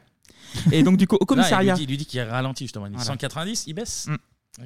[0.72, 1.74] Et donc, du coup, au Là, commissariat.
[1.74, 2.86] il lui dit- il lui dit qu'il ralentit justement.
[2.86, 3.12] Il dit Voilà.
[3.12, 4.08] 190, il baisse.
[4.08, 4.64] Mm.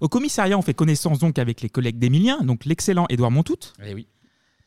[0.00, 3.56] Au commissariat, on fait connaissance donc avec les collègues d'Emilien, donc l'excellent Édouard Montout.
[3.84, 4.06] Eh oui.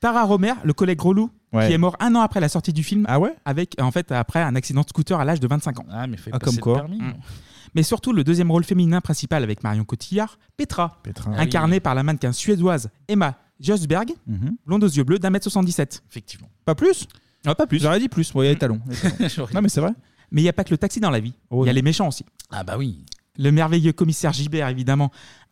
[0.01, 1.67] Tara Romer, le collègue relou, Ouais.
[1.67, 3.05] qui est mort un an après la sortie du film.
[3.09, 3.33] Ah ouais?
[3.45, 5.85] Avec, en fait, après un accident de scooter à l'âge de 25 ans.
[5.91, 6.75] Ah, mais fait Ah, passer comme le quoi.
[6.87, 7.07] permis, Mm.
[7.07, 7.13] non
[7.75, 11.31] Mais surtout, le deuxième rôle féminin principal avec Marion Cotillard, Petra, Petra.
[11.37, 14.57] incarnée par la mannequin suédoise Emma Josberg, Mhm.
[14.65, 16.03] blonde aux yeux bleus d'un mètre 77.
[16.09, 16.49] Effectivement.
[16.65, 17.07] Pas plus?
[17.45, 17.79] Ah, pas plus.
[17.81, 18.33] J'aurais dit plus.
[18.33, 18.81] Ouais, il y a les talons.
[18.87, 19.29] Les talons.
[19.29, 19.91] J'aurais- non, mais c'est vrai.
[20.31, 21.33] Mais il n'y a pas que le taxi dans la vie.
[21.49, 21.75] Oh Il y a non.
[21.75, 22.25] les méchants aussi.
[22.49, 23.05] Ah bah oui.
[23.37, 25.09] Le merveilleux commissaire Gibert, évidemment,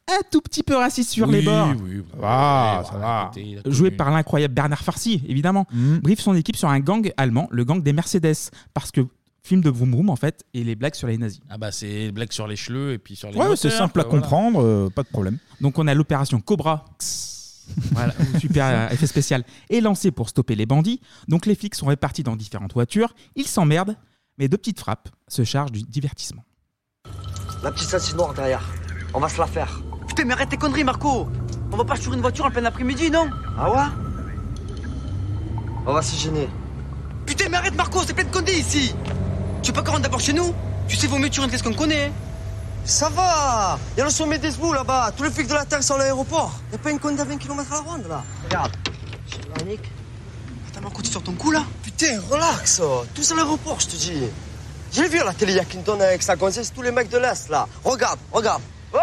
[0.09, 1.69] un tout petit peu raciste sur les Oui, bords.
[1.83, 3.31] oui, bah, Ah, ouais, ça bah,
[3.65, 3.71] va.
[3.71, 5.99] Joué par l'incroyable Bernard Farcy, évidemment, Mhm.
[5.99, 8.35] briefe son équipe sur un gang allemand, le gang des Mercedes.
[8.73, 9.01] Parce que
[9.43, 11.39] film de Vroom Vroom, en fait, et les blagues sur les nazis.
[11.49, 13.99] Ah bah c'est blague sur les cheveux et puis sur les Ouais, moteurs, c'est simple
[13.99, 14.19] à voilà.
[14.19, 15.37] comprendre, euh, pas de problème.
[15.61, 16.85] Donc on a l'opération Cobra.
[17.91, 19.43] voilà, super euh, effet spécial.
[19.69, 20.99] Est lancé pour stopper les bandits.
[21.27, 23.13] Donc les flics sont répartis dans différentes voitures.
[23.35, 23.95] Ils s'emmerdent,
[24.37, 26.43] mais deux petites frappes se chargent du divertissement.
[27.63, 28.67] La petite ceinture noire derrière.
[29.13, 29.81] On va se la faire.
[30.09, 31.29] Putain, mais arrête tes conneries, Marco
[31.71, 33.77] On va pas sur une voiture en plein après-midi, non Ah ouais
[35.85, 36.49] On va s'y gêner.
[37.27, 38.93] Putain, mais arrête, Marco, c'est plein de condés ici
[39.61, 40.53] Tu veux pas qu'on rentre d'abord chez nous
[40.87, 42.11] Tu sais, vaut mieux tu rentres qu'est-ce qu'on connaît
[42.85, 45.11] Ça va Y'a le sommet des Zbou là-bas.
[45.15, 46.53] Tous les flics de la Terre sont à l'aéroport.
[46.71, 48.23] Y'a pas une condé à 20 km à la ronde là.
[48.45, 48.71] Regarde.
[50.65, 52.81] Putain, Marco, tu sors ton coup là Putain, relax
[53.13, 54.23] Tous à l'aéroport, je te dis.
[54.91, 57.09] J'ai vu à la télé, il y a Clinton avec sa gonzesse, tous les mecs
[57.09, 57.67] de l'Est là.
[57.83, 58.63] Regarde, regarde.
[58.93, 58.97] Oh,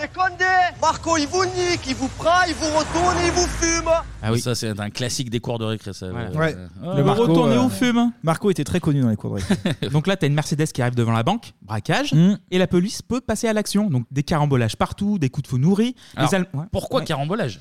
[0.00, 0.44] les condés
[0.80, 3.90] Marco, il vous nique, il vous prend, il vous retourne, il vous fume
[4.22, 4.40] Ah oui.
[4.40, 5.92] Ça, c'est un classique des cours de récré.
[5.92, 6.28] Ça, Voilà.
[6.30, 6.54] Euh, Ouais.
[6.84, 8.12] euh, Le oh, Marco, retourne et euh, on fume.
[8.22, 9.56] Marco était très connu dans les cours de récré.
[9.90, 12.36] Donc là, tu as une Mercedes qui arrive devant la banque, braquage, Mm.
[12.52, 13.90] et la police peut passer à l'action.
[13.90, 15.94] Donc des carambolages partout, des coups de feu nourris.
[16.16, 16.64] Alors, ouais.
[16.70, 17.06] Pourquoi Ouais.
[17.06, 17.60] carambolage?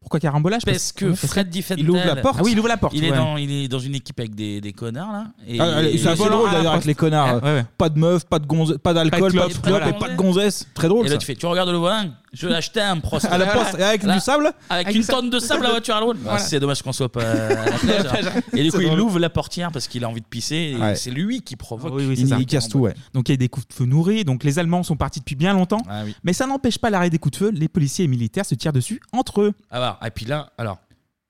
[0.00, 2.36] Pourquoi carambolage Parce que Fred Diffenthal, Il ouvre la porte.
[2.38, 2.92] Ah oui, il ouvre la porte.
[2.94, 3.16] il est ouais.
[3.16, 5.24] dans, il est dans une équipe avec des, des connards là.
[5.48, 7.42] Et Ah, et- c'est assez drôle d'ailleurs avec les connards.
[7.42, 7.64] Ouais, ouais.
[7.76, 10.08] Pas de meufs, pas de gonze, pas d'alcool, Pas pas de de clope, et pas
[10.10, 10.68] de gonzesse.
[10.74, 11.18] Très drôle Et là, ça.
[11.18, 12.04] tu fais, tu regardes le volant,
[12.36, 13.24] je vais acheter un prost.
[13.26, 15.20] À la poste, et avec du sable Avec, Avec une du sable.
[15.20, 16.14] tonne de sable, la voiture à l'eau.
[16.16, 16.38] Voilà.
[16.38, 18.06] C'est dommage qu'on soit pas à la plage.
[18.26, 18.32] alors.
[18.52, 20.74] Et du coup, il ouvre la portière parce qu'il a envie de pisser.
[20.74, 20.94] et Ouais.
[20.96, 21.92] C'est lui qui provoque.
[21.94, 22.36] Ah oui, oui, c'est Il, ça.
[22.38, 22.94] il casse tout, ouais.
[23.14, 24.24] Donc il y a des coups de feu nourris.
[24.24, 25.82] Donc les Allemands sont partis depuis bien longtemps.
[25.88, 26.04] Ah.
[26.24, 27.50] Mais ça n'empêche pas l'arrêt des coups de feu.
[27.54, 29.52] Les policiers et militaires se tirent dessus entre eux.
[29.70, 30.78] Alors, et puis là, alors,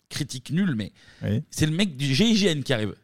[0.09, 0.93] critique nulle, mais
[1.51, 2.95] c'est le mec du GIGN qui arrive.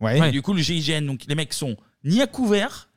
[0.00, 0.28] Ouais.
[0.28, 2.87] Et du coup, le GIGN, donc les mecs sont ni à couvert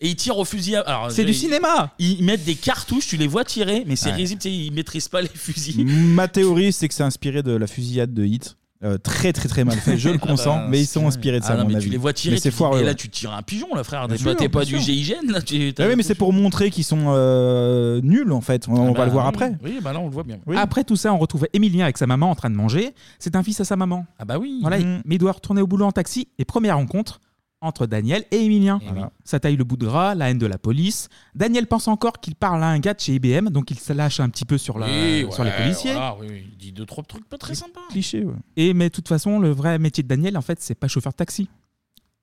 [0.00, 0.76] et ils tirent au fusil.
[0.76, 1.92] à- Alors, C'est du ils- cinéma.
[1.98, 4.16] Ils mettent des cartouches, tu les vois tirer, mais c'est Ouais.
[4.16, 5.84] risible, tu sais, ils maîtrisent pas les fusils.
[5.86, 8.56] Ma théorie, c'est que c'est inspiré de la fusillade de Hit.
[8.82, 11.38] Euh, très très très mal fait, je le Ah consens, bah, mais ils sont inspirés
[11.38, 11.84] de ça, Ah à non, mon mais avis.
[11.84, 12.78] tu les vois tirer, mais c'est tu dis, foireux.
[12.80, 12.94] et là ouais.
[12.94, 14.08] tu tires un pigeon, là, frère.
[14.08, 14.94] Bien T'es pas, sûr, t'es pas bien du sûr.
[14.94, 15.42] GIGN, là.
[15.42, 18.68] tu- Ah oui, mais c'est pour montrer qu'ils sont euh, nuls en fait.
[18.68, 19.28] On, on Ah va bah le voir oui.
[19.28, 19.52] après.
[19.62, 20.38] Oui, bah là on le voit bien.
[20.46, 20.56] Oui.
[20.56, 22.94] Après tout ça, on retrouve Émilien avec sa maman en train de manger.
[23.18, 24.06] C'est un fils à sa maman.
[24.18, 24.60] Ah bah oui.
[24.62, 25.02] Voilà, Mhm.
[25.04, 26.28] mais il doit retourner au boulot en taxi.
[26.38, 27.20] Et première rencontre
[27.60, 28.80] entre Daniel et Émilien.
[28.82, 29.00] Eh oui.
[29.24, 31.08] Ça taille le bout de gras, la haine de la police.
[31.34, 34.20] Daniel pense encore qu'il parle à un gars de chez IBM, donc il se lâche
[34.20, 35.92] un petit peu sur, la, Oui, sur les ouais, policiers.
[35.92, 36.46] voilà, oui, oui.
[36.52, 37.80] Il dit deux, trois trucs pas très sympas.
[37.90, 38.34] Cliché, ouais.
[38.56, 41.12] Et mais de toute façon, le vrai métier de Daniel, en fait, c'est pas chauffeur
[41.12, 41.48] de taxi.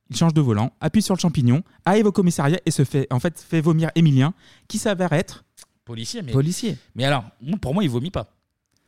[0.10, 3.20] Il change de volant, appuie sur le champignon, arrive au commissariat et se fait, en
[3.20, 4.34] fait, fait vomir Émilien,
[4.68, 5.44] qui s'avère être
[5.84, 6.32] Policier, mais.
[6.34, 6.78] policier.
[6.96, 8.34] Mais alors, moi, pour moi, il vomit pas.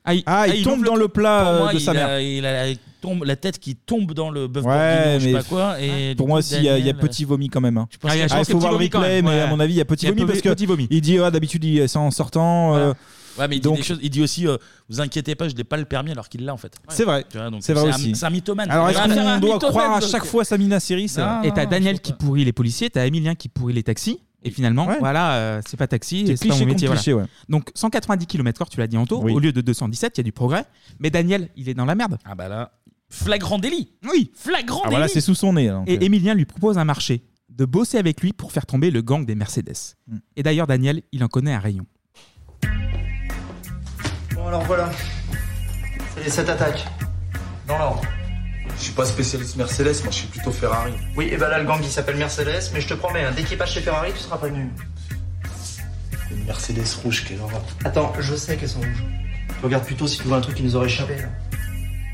[0.10, 1.94] Ah, il, Ah, il, tombe dans le plat Pour euh, moi, de il sa a-
[1.94, 2.20] mère.
[2.20, 5.26] Il a, la, tombe, la tête qui tombe dans le bœuf Ouais, bourguignon, je sais
[5.28, 5.82] mais pas quoi.
[5.82, 7.48] Et Pour du moi coup, aussi, il y, a- il y a Daniel, petit vomi
[7.50, 7.78] quand même.
[7.78, 7.88] hein.
[7.92, 8.90] je pense Ah, il y a- je Ah, pense il faut voir le petit vomi
[8.90, 9.42] quand replay, même, mais ouais.
[9.42, 10.66] à mon avis, il y a Il petit y a vomi peu- parce que petit
[10.66, 10.88] vomi.
[10.90, 12.76] il dit, ah, d'habitude, il- c'est en sortant.
[12.76, 12.94] euh,
[13.38, 14.00] Ouais, mais il Donc- dit des choses.
[14.02, 14.58] Il dit aussi, euh,
[14.90, 16.74] vous inquiétez pas, je n'ai pas le permis alors qu'il l'a en fait.
[16.90, 17.24] C'est vrai.
[17.32, 18.14] Tu vois, donc C'est vrai un- aussi.
[18.14, 18.70] C'est un mythomane.
[18.70, 21.44] Alors, est-ce qu'on doit croire à chaque fois Samina Non.
[21.44, 24.20] Et t'as Daniel qui pourrit les policiers, t'as Émilien qui pourrit les taxis.
[24.44, 24.98] Et finalement, Ouais.
[25.00, 26.88] voilà, euh, c'est pas taxi, C'est et c'est pas cliché mon métier.
[26.88, 27.02] contre voilà.
[27.02, 27.26] cliché, ouais.
[27.50, 29.34] Donc 190 km/h, tu l'as dit en taux, Oui.
[29.34, 30.64] au lieu de 217, il y a du progrès.
[31.00, 32.18] Mais Daniel, il est dans la merde.
[32.26, 32.72] Ah bah là,
[33.10, 33.90] flagrant délit.
[34.10, 34.32] Oui.
[34.36, 34.92] Flagrant Ah, délit.
[34.96, 35.68] voilà, c'est sous son nez.
[35.68, 36.02] là, donc, Et euh.
[36.02, 39.36] Émilien lui propose un marché, de bosser avec lui pour faire tomber le gang des
[39.36, 39.74] Mercedes.
[40.08, 40.18] Mm.
[40.38, 41.86] Et d'ailleurs, Daniel, il en connaît un rayon.
[44.36, 44.90] Bon, alors voilà.
[46.16, 46.86] C'est les 7 attaques.
[47.68, 48.02] Dans l'ordre.
[48.80, 50.94] Je suis pas spécialiste Mercedes, moi je suis plutôt Ferrari.
[51.18, 53.44] Oui, et ben là, le gang il s'appelle Mercedes, mais je te promets, hein, dès
[53.44, 54.70] qu'il passe chez Ferrari, tu seras prévenu.
[56.32, 57.62] Une Mercedes rouge, quelle horreur.
[57.84, 59.04] Attends, je sais qu'elles sont rouges.
[59.62, 61.28] Regarde plutôt si tu vois un truc qui nous aurait échappé là.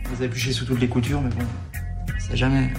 [0.06, 1.46] Vous avez épluché sous toutes les coutures, mais bon.
[2.18, 2.74] C'est jamais.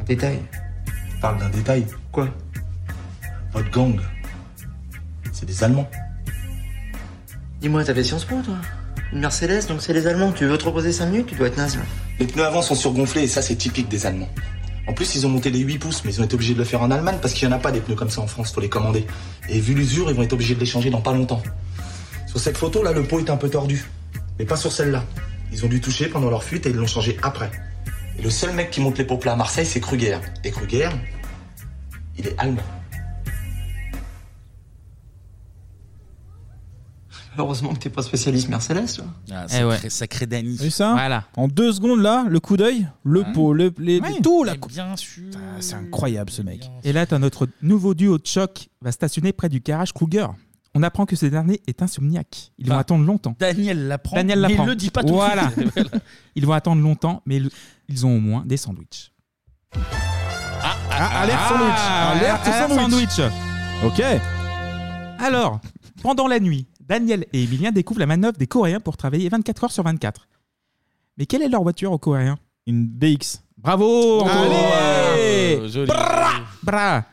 [0.00, 0.40] Un détail.
[0.84, 1.86] Tu parles d'un détail.
[2.10, 2.28] Quoi?
[3.52, 4.00] Votre gang,
[5.32, 5.88] c'est des Allemands.
[7.60, 8.56] Dis-moi, t'avais Sciences Po, toi?
[9.14, 10.32] Mercedes, donc c'est les Allemands.
[10.32, 11.78] Tu veux te reposer 5 minutes, tu dois être naze.
[12.18, 14.28] Les pneus avant sont surgonflés et ça, c'est typique des Allemands.
[14.86, 16.64] En plus, ils ont monté les 8 pouces, mais ils ont été obligés de le
[16.64, 18.52] faire en Allemagne parce qu'il n'y en a pas des pneus comme ça en France,
[18.52, 19.06] faut les commander.
[19.48, 21.42] Et vu l'usure, ils vont être obligés de les changer dans pas longtemps.
[22.26, 23.84] Sur cette photo, là, le pot est un peu tordu.
[24.38, 25.04] Mais pas sur celle-là.
[25.52, 27.50] Ils ont dû toucher pendant leur fuite et ils l'ont changé après.
[28.18, 30.18] Et le seul mec qui monte les pots plats à Marseille, c'est Kruger.
[30.42, 30.88] Et Kruger,
[32.18, 32.62] il est allemand.
[37.38, 39.02] Heureusement que t'es pas spécialiste Mercedes.
[39.32, 39.74] Ah, Eh ouais.
[39.74, 40.56] sacré, sacré Dany.
[40.56, 41.24] Vu ça Voilà.
[41.36, 44.20] En deux secondes là, le coup d'œil, le pot, le, les, Ouais.
[44.22, 44.54] tout là.
[44.56, 45.24] Eh, bien sûr.
[45.60, 46.70] C'est incroyable ce mec.
[46.84, 50.26] Et là, t'as notre nouveau duo de choc va stationner près du garage Kruger.
[50.76, 52.50] On apprend que ce dernier est insomniaque.
[52.58, 53.36] Ils vont bah, attendre longtemps.
[53.38, 54.16] Daniel l'apprend.
[54.16, 54.64] Daniel l'apprend.
[54.64, 55.70] il le dit pas tout de suite.
[55.74, 55.90] Voilà.
[56.34, 57.50] Ils vont attendre longtemps, mais le-
[57.88, 59.12] ils ont au moins des sandwichs.
[59.72, 59.78] Ah,
[60.62, 61.20] ah, ah, ah.
[61.22, 62.78] alerte sandwich.
[62.78, 63.32] Alerte sandwich.
[63.84, 64.02] Ok.
[65.18, 65.60] Alors,
[66.02, 69.72] pendant la nuit, Daniel et Emilien découvrent la manœuvre des Coréens pour travailler 24 heures
[69.72, 70.28] sur 24.
[71.16, 72.38] Mais quelle est leur voiture aux Coréens?
[72.66, 73.40] Une BX.
[73.56, 75.86] Bravo Antoine Allez euh,
[76.62, 77.04] Bra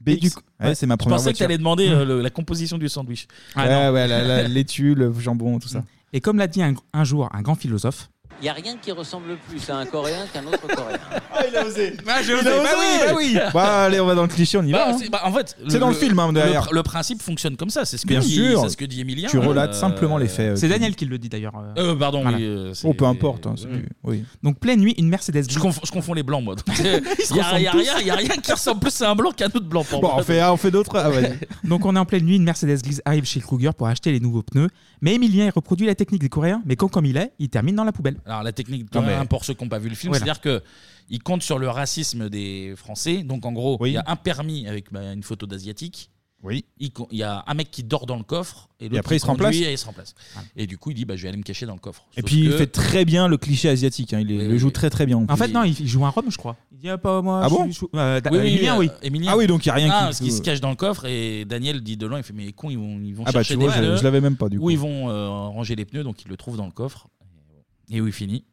[0.00, 0.30] BX.
[0.74, 1.92] C'est ma première Je pensais que t'allais demander hmm.
[1.92, 3.28] euh, la composition du sandwich.
[3.54, 5.84] Ah, ah ouais, la- la- laitue, le jambon, tout ça.
[6.12, 8.10] Et comme l'a dit un jour un grand philosophe,
[8.40, 10.98] il n'y a rien qui ressemble plus à un Coréen qu'un autre Coréen.
[11.32, 11.96] Ah, il a osé.
[12.08, 12.44] Ah, j'ai osé.
[12.44, 13.38] Bah oui, bah oui.
[13.54, 14.90] Bah allez, on va dans le cliché, on y va.
[14.90, 15.06] Bah, hein.
[15.10, 16.68] bah, en fait, c'est dans le film hein, derrière.
[16.72, 18.14] Le, principe fonctionne comme ça, c'est ce, que.
[18.14, 19.28] Dit, ce que dit Emilien.
[19.28, 20.58] Tu relates euh, simplement les faits.
[20.58, 21.52] C'est euh, Daniel qui le dit d'ailleurs.
[21.56, 22.22] Euh, euh pardon.
[22.22, 22.36] Voilà.
[22.36, 23.46] Oui, oh, peu importe.
[23.46, 23.54] Hein,
[24.42, 25.44] donc pleine nuit, une Mercedes.
[25.48, 26.56] Je, je confonds les blancs, moi.
[26.78, 29.84] Il n'y a, rien, qui ressemble plus à un blanc qu'à un autre blanc.
[29.84, 30.96] Pour bon, on fait, on fait d'autres.
[30.96, 31.10] Ah,
[31.64, 34.20] donc on est en pleine nuit, une Mercedes grise arrive chez Kruger pour acheter les
[34.20, 34.68] nouveaux pneus.
[35.00, 37.76] Mais Emilien il reproduit la technique des Coréens, mais quand comme il est, il termine
[37.76, 38.16] dans la poubelle.
[38.30, 40.62] Alors la technique de pour ceux qui n'ont pas vu le film, c'est-à-dire que
[41.10, 43.22] il compte sur le racisme des Français.
[43.22, 46.10] Donc en gros, il y a un permis avec bah, une photo d'asiatique.
[46.42, 46.64] Oui.
[46.78, 50.14] Il, y a un mec qui dort dans le coffre et, après, il se remplace.
[50.56, 52.06] Et du coup, il dit bah, je vais aller me cacher dans le coffre.
[52.16, 54.20] Et puis il fait très bien le cliché asiatique, hein.
[54.20, 55.22] il, le joue très très bien.
[55.28, 56.56] En fait, non, il joue un Rome, je crois.
[56.72, 57.42] Il dit ah, pas moi.
[57.44, 58.88] Ah bon suis- je suis- euh, da- Emilien, oui.
[58.88, 59.32] Euh, Emilien.
[59.36, 62.24] Ah, ah parce qu'il se cache dans le coffre et Daniel dit de loin il
[62.24, 63.82] fait mais les cons ils vont ils vont Ah bah, chercher tu vois, des je-
[63.82, 63.96] pneus.
[63.98, 64.70] je l'avais même pas, du Où coup.
[64.70, 67.08] ils vont euh, ranger les pneus donc il le trouve dans le coffre
[67.90, 68.44] et oui, fini.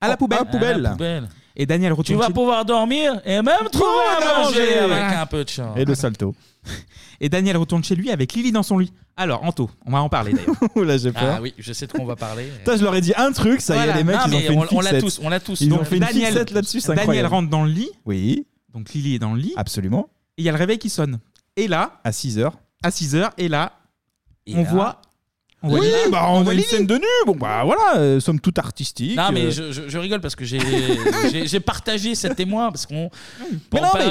[0.00, 0.38] À la poubelle.
[0.38, 0.90] À la poubelle.
[0.92, 1.28] poubelle.
[1.60, 5.48] Et Daniel Tu vas pouvoir dormir et même trouver à manger avec un peu de
[5.48, 5.76] chance.
[5.76, 6.34] Et de salto.
[7.20, 8.92] Et Daniel retourne chez lui avec Lily dans son lit.
[9.16, 10.56] Alors, Anto, on va en parler d'ailleurs.
[10.86, 11.34] Là, j'ai ah peur.
[11.38, 12.46] Ah oui, je sais de quoi on va parler.
[12.58, 14.52] Putain, je leur ai dit un truc, ça y est, les mecs, ils ont fait
[14.52, 15.60] une on, on l'a tous, on l'a tous.
[15.60, 17.90] Ils ont fait une là-dessus, Daniel rentre dans le lit.
[18.06, 18.46] Oui.
[18.72, 19.54] Donc Lily est dans le lit.
[19.56, 20.10] Absolument.
[20.36, 21.18] Et il y a le réveil qui sonne.
[21.56, 22.00] Et là.
[22.04, 22.52] À 6 h
[22.84, 23.72] À 6 h Et là,
[24.54, 25.02] on voit
[25.60, 27.06] on voit Oui, bah on, a une scène de nu.
[27.26, 29.16] Bon, bah voilà, euh, somme toute artistique.
[29.16, 29.50] Non, mais euh.
[29.50, 33.10] je, je- rigole parce que j'ai- partagé cet témoin parce qu'on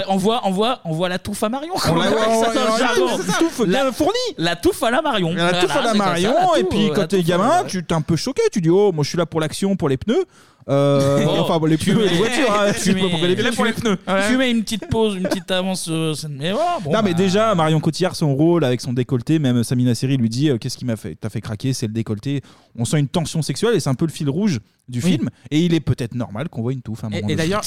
[0.10, 1.74] on, voit on voit on voit la touffe à Marion.
[1.90, 2.20] On la voit,
[2.54, 3.92] ça.
[3.94, 4.14] fournie.
[4.38, 5.34] La touffe à la Marion.
[5.34, 8.42] La touffe à la Marion, et puis quand t'es gamin, tu t'es un peu choqué.
[8.52, 10.26] Tu dis, oh, moi je suis là pour l'action, pour les pneus.
[10.70, 12.52] Euh, enfin, bon, les pneus et les voitures.
[12.52, 13.98] Hein, tu mets, pour les pneus.
[14.30, 15.88] Tu mets une petite pause, une petite avance.
[15.90, 17.14] euh, mais bon, non, mais bah.
[17.14, 20.78] déjà, Marion Cotillard, son rôle avec son décolleté, même Samina Seri lui dit euh, Qu'est-ce
[20.78, 22.42] qui m'a fait, t'a fait craquer C'est le décolleté.
[22.78, 25.60] On sent une tension sexuelle et c'est un peu le fil rouge du film et
[25.60, 27.28] il est peut-être normal qu'on voit une touffe à un moment.
[27.28, 27.62] Et, et d'ailleurs,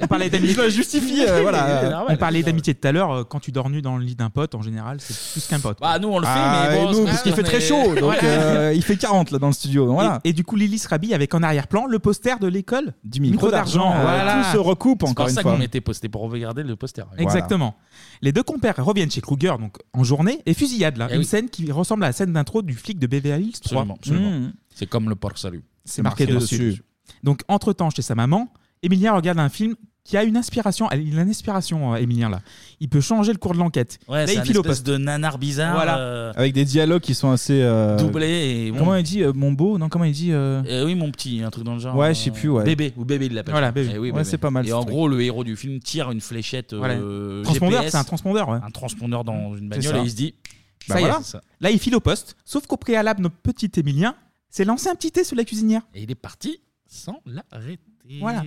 [0.00, 0.70] on, parlait d'amitié.
[0.70, 1.66] Justifie, euh, voilà.
[1.66, 3.12] Euh, on parlait d'amitié tout à l'heure.
[3.12, 5.60] Euh, quand tu dors nu dans le lit d'un pote, en général, c'est plus qu'un
[5.60, 5.78] pote.
[5.80, 7.94] Bah, nous, on le fait, ah, mais bon, nous, parce qu'il fait très chaud,
[8.74, 9.92] il fait 40 là dans le studio.
[9.92, 10.20] Voilà.
[10.24, 13.92] Et, du coup, Lily Srabi avec en arrière-plan le poster de l'école du micro d'argent.
[13.92, 15.58] Tout se recoupe encore une fois.
[15.62, 17.04] était posté pour regarder le poster.
[17.18, 17.74] Exactement.
[18.22, 21.48] Les deux compères reviennent chez Kruger donc en journée et fusillade là, eh une scène
[21.48, 24.30] qui ressemble à la scène d'intro du flic de Beverly Hills Absolument, absolument.
[24.30, 24.52] Mm.
[24.74, 25.62] C'est comme le porc salut.
[25.88, 26.82] C'est marqué, dessus.
[27.22, 28.52] Donc, entre-temps, chez sa maman,
[28.82, 29.74] Emilien regarde un film
[30.08, 30.88] qui a une inspiration.
[30.92, 32.40] Il a une inspiration, euh, Emilien, là.
[32.80, 33.98] Il peut changer le cours de l'enquête.
[34.08, 34.86] C'est il espèce poste.
[34.86, 35.74] de nanar bizarre.
[35.74, 35.98] Voilà.
[35.98, 37.60] Euh, Avec des dialogues qui sont assez.
[37.60, 41.42] Euh, doublés Comment il dit euh, Mon beau Non, comment il dit oui, mon petit,
[41.42, 41.94] un truc dans le genre.
[41.94, 42.50] Ouais, je sais plus.
[42.62, 43.52] Bébé, ou bébé, il l'appelle.
[43.52, 43.92] Voilà, bébé.
[43.94, 46.74] Eh oui, c'est pas mal, Et en gros, le héros du film tire une fléchette.
[46.74, 46.96] Voilà.
[47.44, 48.50] Transpondeur, c'est un transpondeur.
[48.50, 50.34] Un transpondeur dans une bagnole et il se dit.
[50.88, 51.42] Bah ça Bah voilà.
[51.60, 54.14] Là, il file au poste, sauf qu'au préalable, notre petit Émilien
[54.50, 55.82] c'est lancé un petit thé sous la cuisinière.
[55.94, 57.82] Et il est parti sans l'arrêter.
[58.20, 58.42] Voilà.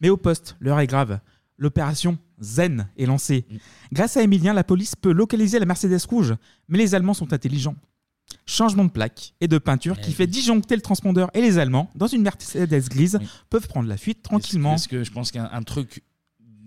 [0.00, 1.20] Mais au poste, l'heure est grave.
[1.58, 3.44] L'opération Zen est lancée.
[3.48, 3.56] Mm.
[3.92, 6.34] Grâce à Emilien, la police peut localiser la Mercedes rouge,
[6.68, 7.76] mais les Allemands sont intelligents.
[8.46, 11.90] Changement de plaque et de peinture qui eh fait disjoncter le transpondeur et les Allemands,
[11.94, 13.18] dans une Mercedes grise,
[13.50, 14.70] peuvent prendre la fuite tranquillement.
[14.70, 16.02] Parce que je pense qu'un truc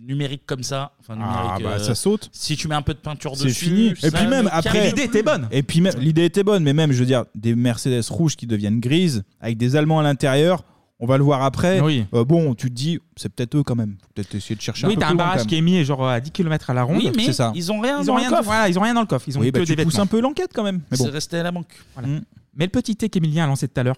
[0.06, 0.94] numérique comme ça.
[1.10, 2.30] Ah, bah, euh, ça saute.
[2.32, 3.88] Si tu mets un peu de peinture dessus, C'est fini.
[4.04, 5.48] Et puis même ne après, cartonne.
[5.52, 8.48] Et puis même l'idée était bonne, mais même je veux dire des Mercedes rouges qui
[8.48, 10.64] deviennent grises avec des Allemands à l'intérieur.
[10.98, 11.82] On va le voir après.
[11.82, 12.06] Oui.
[12.14, 13.98] Euh, bon, tu te dis, c'est peut-être eux quand même.
[14.14, 16.32] Peut-être essayer de chercher un Oui, t'as un barrage qui est mis genre à 10
[16.32, 16.98] km à la ronde.
[16.98, 18.44] Oui, mais ils ont rien ils dans le coffre.
[18.44, 19.28] Voilà, ils ont rien dans le coffre.
[19.28, 20.82] Ils ont que bah, pousses un peu l'enquête quand même.
[20.90, 21.04] Mais bon.
[21.04, 21.68] C'est resté à la banque.
[22.02, 22.20] Mm.
[22.56, 23.98] Mais le petit thé qu'Emilien a lancé tout à l'heure,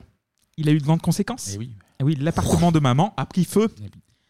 [0.57, 1.51] il a eu de grandes conséquences.
[1.53, 1.69] Eh oui.
[1.99, 3.67] Eh oui, l'appartement de maman a pris feu.
[3.79, 3.89] Eh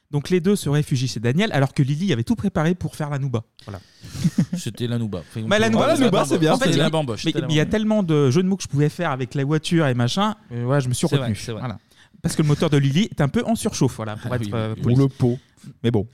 [0.09, 3.09] donc les deux se réfugient chez Daniel alors que Lily avait tout préparé pour faire
[3.09, 3.43] la nouba.
[3.65, 3.81] Voilà.
[4.57, 5.19] C'était la Nouba.
[5.19, 6.09] Enfin, Bah, la Nouba, bamboche.
[6.11, 6.49] bamboche.
[6.49, 7.25] En fait, C'était la il- bamboche.
[7.25, 9.43] mais il y a tellement de jeux de mots que je pouvais faire avec la
[9.43, 10.35] voiture et machin.
[10.53, 11.35] euh, ouais, je me suis C'est vrai, retenu.
[11.39, 11.59] c'est vrai.
[11.61, 11.77] Voilà.
[12.21, 14.45] Parce que le moteur de Lily est un peu en surchauffe, voilà, pour Ah être
[14.45, 14.93] oui, euh, oui.
[14.93, 15.37] Ou le pot.
[15.83, 16.07] Mais bon.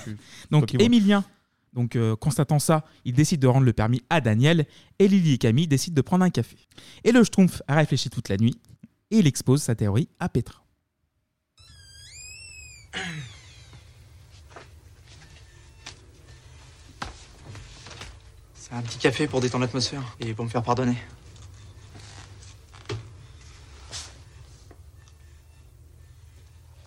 [0.50, 0.74] Donc.
[0.74, 1.24] Emilien,
[1.72, 4.66] donc euh, constatant ça, il décide de rendre le permis à Daniel
[4.98, 6.56] et Lily et Camille décident de prendre un café.
[7.04, 8.56] Et le Schtroumpf a réfléchi toute la nuit
[9.12, 10.62] et il expose sa théorie à Petra.
[18.68, 20.96] C'est un petit café pour détendre l'atmosphère et pour me faire pardonner.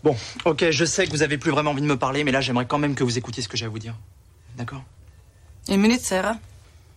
[0.04, 0.16] Bon,
[0.46, 2.66] ok, je sais que vous avez plus vraiment envie de me parler, mais là j'aimerais
[2.66, 3.96] quand même que vous écoutiez ce que j'ai à vous dire.
[4.56, 4.84] D'accord?
[5.68, 6.38] Une minute, ça ira?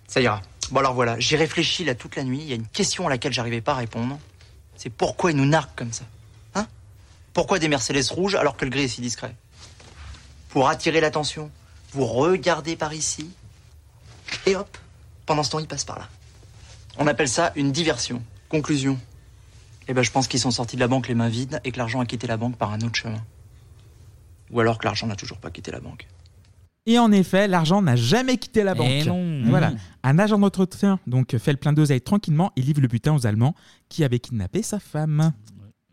[0.09, 0.43] Ça ira.
[0.71, 3.11] Bon alors voilà, j'ai réfléchi là toute la nuit, il y a une question à
[3.11, 4.19] laquelle j'arrivais pas à répondre.
[4.77, 6.05] C'est pourquoi ils nous narquent comme ça?
[6.55, 6.67] Hein?
[7.35, 9.35] Pourquoi des Mercedes rouges alors que le gris est si discret?
[10.49, 11.51] Pour attirer l'attention,
[11.93, 13.31] vous regardez par ici,
[14.47, 14.77] et hop,
[15.27, 16.09] pendant ce temps, ils passent par là.
[16.99, 18.23] On appelle ça une diversion.
[18.49, 18.99] Conclusion.
[19.89, 21.79] Eh ben, je pense qu'ils sont sortis de la banque les mains vides et que
[21.79, 23.23] l'argent a quitté la banque par un autre chemin.
[24.51, 26.07] Ou alors que l'argent n'a toujours pas quitté la banque.
[26.85, 29.07] Et en effet, l'argent n'a jamais quitté la Eh banque.
[29.07, 29.43] non.
[29.49, 29.71] Voilà.
[29.71, 29.79] Mmh.
[30.03, 33.55] Un agent d'entretien donc fait le plein d'oseille tranquillement et livre le butin aux Allemands
[33.89, 35.33] qui avaient kidnappé sa femme.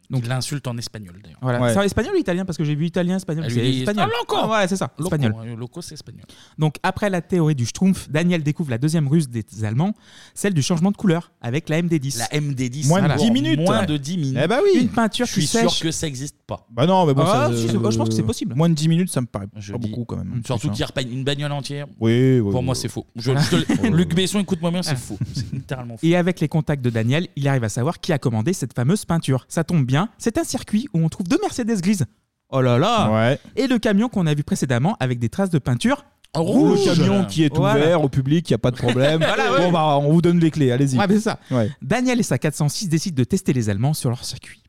[0.10, 1.38] Donc l'insulte en espagnol d'ailleurs.
[1.41, 1.72] Voilà.
[1.72, 2.44] C'est en espagnol ou italien?
[2.45, 3.44] Parce que j'ai vu italien, espagnol.
[3.45, 4.07] Ah, lui, C'est espagnol.
[4.10, 4.91] Ah, loco Ah ouais, c'est ça.
[4.98, 5.36] Loco, espagnol.
[5.40, 6.23] hein, Loco, c'est espagnol.
[6.57, 9.94] Donc après la théorie du Schtroumpf, Daniel découvre la deuxième ruse des Allemands,
[10.34, 12.18] celle du changement de couleur avec la MD10.
[12.18, 12.88] La MD10.
[12.88, 13.15] Moins de Voilà.
[13.22, 13.60] 10 minutes.
[13.60, 14.38] Moins de 10 minutes.
[14.44, 14.80] Eh bah oui.
[14.81, 15.81] Une peinture Je suis qui sûr sèche.
[15.84, 16.65] que ça n'existe pas.
[16.72, 18.56] Bah non, mais bon, Ah, ça, si, euh, je pense que c'est possible.
[18.56, 20.41] Moins de 10 minutes, ça me paraît Je pas beaucoup quand même.
[20.45, 20.88] Surtout Plus, qu'il hein.
[20.88, 21.86] repeint une bagnole entière.
[21.99, 22.80] Oui, oui, Pour oui, moi, oui.
[22.81, 23.06] c'est faux.
[23.15, 25.18] Je- je te le- Luc Besson, écoute-moi bien, c'est faux.
[25.36, 26.06] C'est littéralement faux.
[26.07, 29.06] Et avec les contacts de Daniel, il arrive à savoir qui a commandé cette fameuse
[29.06, 29.45] peinture.
[29.49, 32.06] Ça tombe bien, c'est un circuit où on trouve deux Mercedes grises.
[32.52, 33.40] Oh là là Ouais.
[33.56, 36.06] Et le camion qu'on a vu précédemment avec des traces de peinture
[36.36, 37.80] Le camion qui est Voilà.
[37.80, 39.20] ouvert au public, il n'y a pas de problème.
[39.26, 39.60] Voilà, ouais.
[39.62, 40.98] Bon, bah, on vous donne les clés, allez-y.
[40.98, 41.40] Ouais, mais c'est ça.
[41.52, 41.70] Ouais.
[41.82, 44.64] Daniel et sa 406 décident de tester les Allemands sur leur circuit.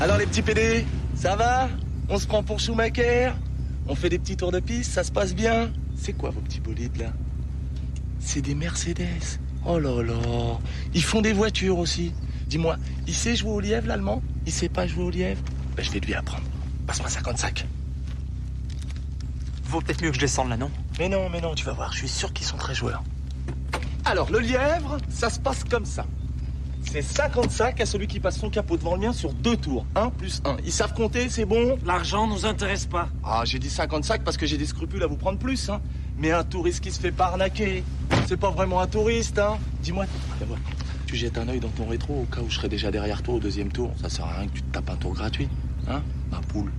[0.00, 0.84] Alors les petits PD,
[1.14, 1.68] ça va?
[2.08, 3.30] On se prend pour Schumacher?
[3.88, 5.70] On fait des petits tours de piste, ça se passe bien?
[5.96, 7.12] C'est quoi vos petits bolides là?
[8.18, 9.06] C'est des Mercedes.
[9.64, 10.14] Oh là là
[10.94, 12.12] Ils font des voitures aussi.
[12.46, 12.76] Dis-moi,
[13.06, 14.22] il sait jouer au lièvre l'allemand?
[14.46, 15.40] Il sait pas jouer au lièvre?
[15.76, 16.44] Ben je vais lui apprendre.
[16.86, 17.66] Passe-moi 55.
[19.64, 20.70] Vaut peut-être mieux que je descende là, non?
[20.98, 23.02] Mais non, mais non, tu vas voir, je suis sûr qu'ils sont très joueurs.
[24.04, 26.04] Alors, le lièvre, ça se passe comme ça.
[26.84, 29.86] C'est 55 à celui qui passe son capot devant le mien sur deux tours.
[29.94, 30.56] 1 plus 1.
[30.64, 31.78] Ils savent compter, c'est bon?
[31.86, 33.08] L'argent nous intéresse pas.
[33.24, 35.80] Ah, j'ai dit 55 parce que j'ai des scrupules à vous prendre plus, hein.
[36.18, 37.82] Mais un touriste qui se fait pas arnaquer,
[38.26, 39.58] c'est pas vraiment un touriste, hein.
[39.82, 40.06] Dis-moi,
[40.38, 40.58] viens voir.
[41.06, 43.34] tu jettes un œil dans ton rétro au cas où je serais déjà derrière toi
[43.34, 43.90] au deuxième tour.
[44.00, 45.48] Ça sert à rien que tu te tapes un tour gratuit,
[45.88, 46.00] hein,
[46.30, 46.70] ma poule.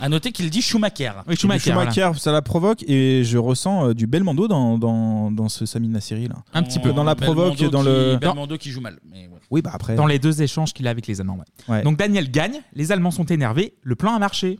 [0.00, 1.12] À noter qu'il dit Schumacher.
[1.28, 5.64] Oui, Schumacher, ça la provoque et je ressens euh, du Belmondo dans, dans, dans ce
[5.64, 6.34] Samina série là.
[6.54, 6.92] Un petit peu.
[6.92, 8.16] Dans la provoque, Belmondo dans qui- le.
[8.16, 8.98] Belmondo qui joue mal.
[9.08, 9.38] mais ouais.
[9.52, 9.94] Oui, bah après.
[9.94, 11.36] Dans les deux échanges qu'il a avec les Allemands.
[11.68, 11.74] ouais.
[11.74, 11.82] Ouais.
[11.82, 14.58] Donc Daniel gagne, les Allemands sont énervés, le plan a marché.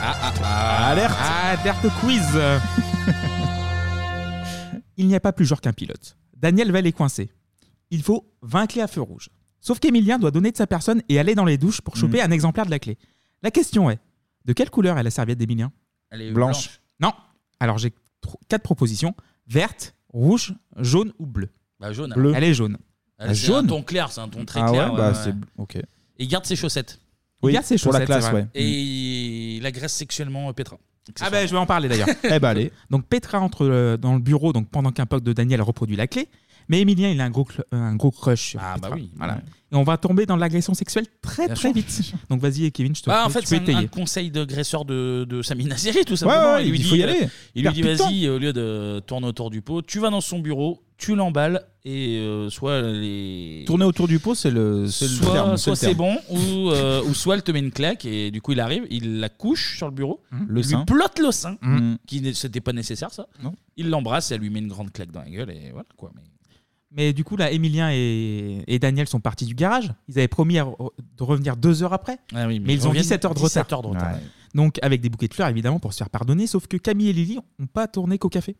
[0.00, 0.88] Ah, ah, ah.
[0.88, 1.16] Alerte
[1.62, 2.22] Alerte quiz
[4.96, 6.16] Il n'y a pas plus genre qu'un pilote.
[6.36, 7.30] Daniel va les coincer.
[7.90, 9.28] Il faut 20 clés à feu rouge.
[9.60, 12.30] Sauf qu'Emilien doit donner de sa personne et aller dans les douches pour choper un
[12.30, 12.96] exemplaire de la clé.
[13.42, 13.98] La question est,
[14.44, 15.72] de quelle couleur est la serviette d'Emilien?
[16.10, 16.64] Elle est Blanche.
[16.66, 16.80] blanche.
[17.00, 17.12] Non.
[17.60, 19.14] Alors j'ai tro- quatre propositions.
[19.46, 21.48] Verte, rouge, jaune ou bleu?
[21.80, 22.12] Bah, jaune.
[22.14, 22.32] Bleu.
[22.34, 22.78] Elle est jaune.
[23.18, 24.92] Elle, c'est un ton clair, c'est un ton très Ah clair.
[24.92, 25.76] ouais, bah, ouais, c'est- ok.
[25.76, 25.84] Et
[26.18, 27.00] il garde ses chaussettes.
[27.42, 28.40] Il garde ses pour la chaussettes, classe, c'est vrai.
[28.42, 28.48] ouais.
[28.54, 30.78] Et il agresse sexuellement Petra.
[31.20, 32.08] Ah ben je vais en parler d'ailleurs.
[32.24, 32.70] Eh ben, allez.
[32.90, 36.06] Donc Petra entre euh, dans le bureau donc pendant qu'un pote de Daniel reproduit la
[36.06, 36.28] clé,
[36.68, 38.90] mais Emilien il a un gros cl- euh, un gros crush sur Ah, Petra.
[38.90, 39.10] bah oui.
[39.16, 39.40] Voilà.
[39.72, 42.12] Et on va tomber dans l'agression sexuelle très Bien très sûr, vite.
[42.30, 43.88] Donc vas-y Kevin, je te Bah, en prie, fait, tu c'est un, un étayer.
[43.88, 46.54] conseil de graisseur de, de Samina Seri, tout simplement.
[46.54, 47.28] ouais, il lui il dit, faut y euh, aller.
[47.54, 50.10] Il lui dit, plus de vas-y, au lieu de tourner autour du pot, tu vas
[50.10, 53.62] dans son bureau, tu l'emballes, et euh, soit les.
[53.66, 55.56] Tourner autour du pot, c'est le, c'est le Soit, terme.
[55.56, 56.18] soit c'est le terme.
[56.28, 58.86] bon, ou, euh, ou soit elle te met une claque, et du coup il arrive,
[58.90, 60.78] il la couche sur le bureau, Le il sein.
[60.78, 61.98] lui plotte le sein, Mhm.
[62.06, 63.26] qui n'est- c'était pas nécessaire ça.
[63.42, 63.54] Non.
[63.76, 66.10] Il l'embrasse, et elle lui met une grande claque dans la gueule, et voilà quoi.
[66.14, 66.22] Mais...
[66.90, 69.92] Mais du coup là Emilien et, et Daniel sont partis du garage.
[70.08, 72.18] Ils avaient promis à re- de revenir deux heures après.
[72.34, 73.64] Ah oui, mais mais ils ils ont reviennent 17 heures de retard.
[73.64, 74.22] 17 heures de retard, ouais.
[74.54, 76.46] Donc avec des bouquets de fleurs évidemment pour se faire pardonner.
[76.46, 78.56] Sauf que Camille et Lily n'ont pas tourné qu'au café.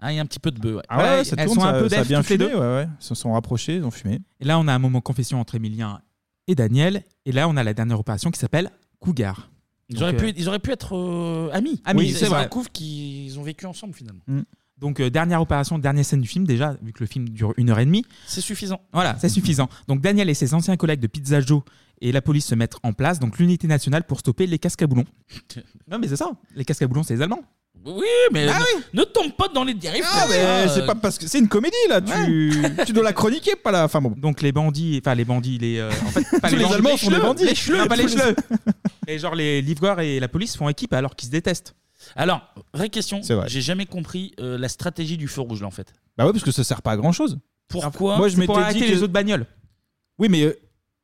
[0.00, 0.76] Ah, il y a un petit peu de bœuf.
[0.76, 0.82] ouais.
[0.88, 2.36] Ah Voilà, ouais, ça elles tourne, sont un ça, peu ça a bien toutes les
[2.38, 2.56] fumé, deux.
[2.58, 2.88] ouais, ouais.
[3.00, 4.20] Ils se sont rapprochés, ils ont fumé.
[4.40, 6.00] Et là on a un moment confession entre Emilien
[6.46, 7.04] et Daniel.
[7.26, 9.50] Et là on a la dernière opération qui s'appelle Cougar.
[9.88, 11.82] Ils, Donc, auraient euh, pu, ils auraient pu être euh, amis.
[11.84, 12.44] Amis, c'est vrai.
[12.44, 14.22] découvrent qu'ils ont vécu ensemble finalement.
[14.28, 14.42] Mm.
[14.78, 17.68] Donc, euh, dernière opération, dernière scène du film, déjà, vu que le film dure une
[17.68, 18.04] heure et demie.
[18.26, 18.80] C'est suffisant.
[18.94, 19.68] Voilà, c'est suffisant.
[19.88, 21.62] Donc, Daniel et ses anciens collègues de Pizza Joe
[22.00, 24.86] et la police se mettent en place, donc l'unité nationale pour stopper les casques à
[24.86, 25.04] boulons.
[25.90, 26.30] non, mais c'est ça.
[26.54, 27.42] Les casques à boulons, c'est les Allemands.
[27.86, 28.58] Oui, mais Ah
[28.92, 30.04] ne, ne tombe pas dans les dérives.
[30.06, 30.86] Ah, comme mais ça, c'est euh.
[30.86, 32.00] pas parce que c'est une comédie là.
[32.02, 32.52] Tu,
[32.86, 33.84] tu dois la chroniquer, pas la.
[33.84, 34.14] Enfin bon.
[34.16, 36.96] Donc les bandits, enfin les bandits, les euh, en fait pas Tous les bandits, Allemands
[36.98, 37.44] sont des schleux, bandits.
[37.46, 38.36] les schleux, pas les Tous les- schleux.
[39.06, 41.74] Et genre les livreurs et la police font équipe alors qu'ils se détestent.
[42.16, 42.42] Alors,
[42.74, 43.22] vraie question.
[43.22, 43.46] C'est vrai.
[43.48, 45.92] J'ai jamais compris euh, la stratégie du feu rouge là en fait.
[46.18, 47.38] Bah ouais, parce que ça sert pas à grand chose.
[47.68, 49.46] Pourquoi Moi, je m'étais dit que- les autres bagnoles.
[50.18, 50.58] Oui, mais euh,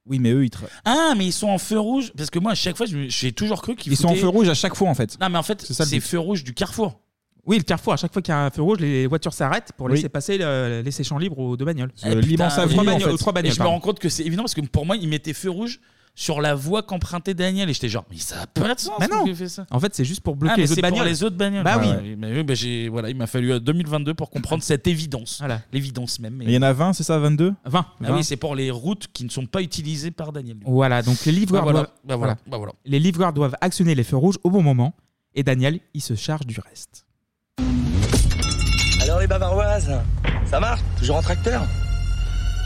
[0.06, 0.48] oui, mais eux, ils.
[0.50, 2.96] tra- Ah, mais ils sont en feu rouge Parce que moi, à chaque fois, je
[2.96, 4.94] me- j'ai toujours cru qu'ils Ils sont en foutaient- feu rouge à chaque fois en
[4.94, 5.18] fait.
[5.20, 6.04] Non, mais en fait, C'est ça le c'est but.
[6.06, 7.00] feu rouge du carrefour.
[7.44, 9.70] Oui, le carrefour, à chaque fois qu'il y a un feu rouge, les voitures s'arrêtent
[9.76, 11.92] pour laisser passer, le- laisser champ libre aux deux bagnoles.
[12.04, 13.10] Eh, putain, aux trois en bagnoles.
[13.10, 13.72] aux trois bagnoles, Et je me pardon.
[13.74, 15.80] rends compte que c'est évident parce que pour moi, ils mettaient feu rouge
[16.18, 17.70] sur la voie qu'empruntait Daniel.
[17.70, 18.94] Et j'étais genre, mais ça a pas de sens.
[18.98, 19.16] Mais non.
[19.18, 20.80] pourquoi il fait ça En fait, c'est juste pour bloquer Ah, mais les autres c'est
[20.80, 21.06] pour bagnoles.
[21.09, 21.62] les autres bagnoles.
[21.64, 21.86] Bah oui.
[21.88, 25.40] Ouais, mais oui, bah, j'ai- voilà, il m'a fallu euh, 2022 pour comprendre cette évidence.
[25.72, 26.34] L'évidence même.
[26.34, 27.86] mais- Il y en a 20, c'est ça, 22 20.
[28.05, 30.56] Ah oui, c'est pour les routes qui ne sont pas utilisées par Daniel.
[30.64, 32.72] Voilà, donc les livreurs, Bah voilà, doivent, bah voilà, bah voilà.
[32.86, 34.94] les livreurs doivent actionner les feux rouges au bon moment
[35.34, 37.05] et Daniel, il se charge du reste.
[39.02, 39.90] Alors les bavaroises,
[40.47, 40.80] ça marche?
[40.98, 41.62] Toujours en tracteur?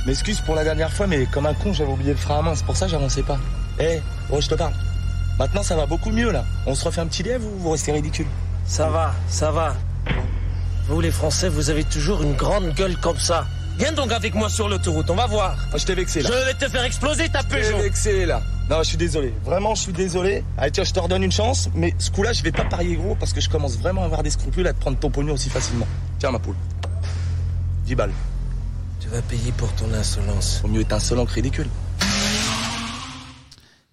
[0.07, 2.55] M'excuse pour la dernière fois, mais comme un con, j'avais oublié le frein à main,
[2.55, 3.39] c'est pour ça que j'avançais pas.
[3.79, 4.01] Eh,
[4.31, 4.73] oh, je te parle.
[5.39, 6.45] Maintenant, ça va beaucoup mieux, là.
[6.67, 8.27] On se refait un petit lièvre ou vous restez ridicule?
[8.67, 9.75] Ça va, ça va.
[10.89, 13.47] Vous les Français, vous avez toujours une grande gueule comme ça.
[13.79, 15.57] Viens donc avec moi sur l'autoroute, on va voir.
[15.71, 16.31] Moi, je t'ai vexé, là.
[16.31, 17.79] Je vais te faire exploser ta Je t'ai Peugeot.
[17.79, 18.43] vexé, là.
[18.69, 19.33] Non, je suis désolé.
[19.45, 20.45] Vraiment, je suis désolé.
[20.59, 23.15] Allez, tiens, je te redonne une chance, mais ce coup-là, je vais pas parier gros
[23.17, 25.51] parce que je commence vraiment à avoir des scrupules à te prendre ton pognon aussi
[25.51, 25.87] facilement.
[26.19, 26.57] Tiens, ma poule.
[27.87, 28.13] 10 balles.
[29.11, 30.59] Tu vas payer pour ton insolence.
[30.63, 31.67] Faut mieux être insolent que ridicule.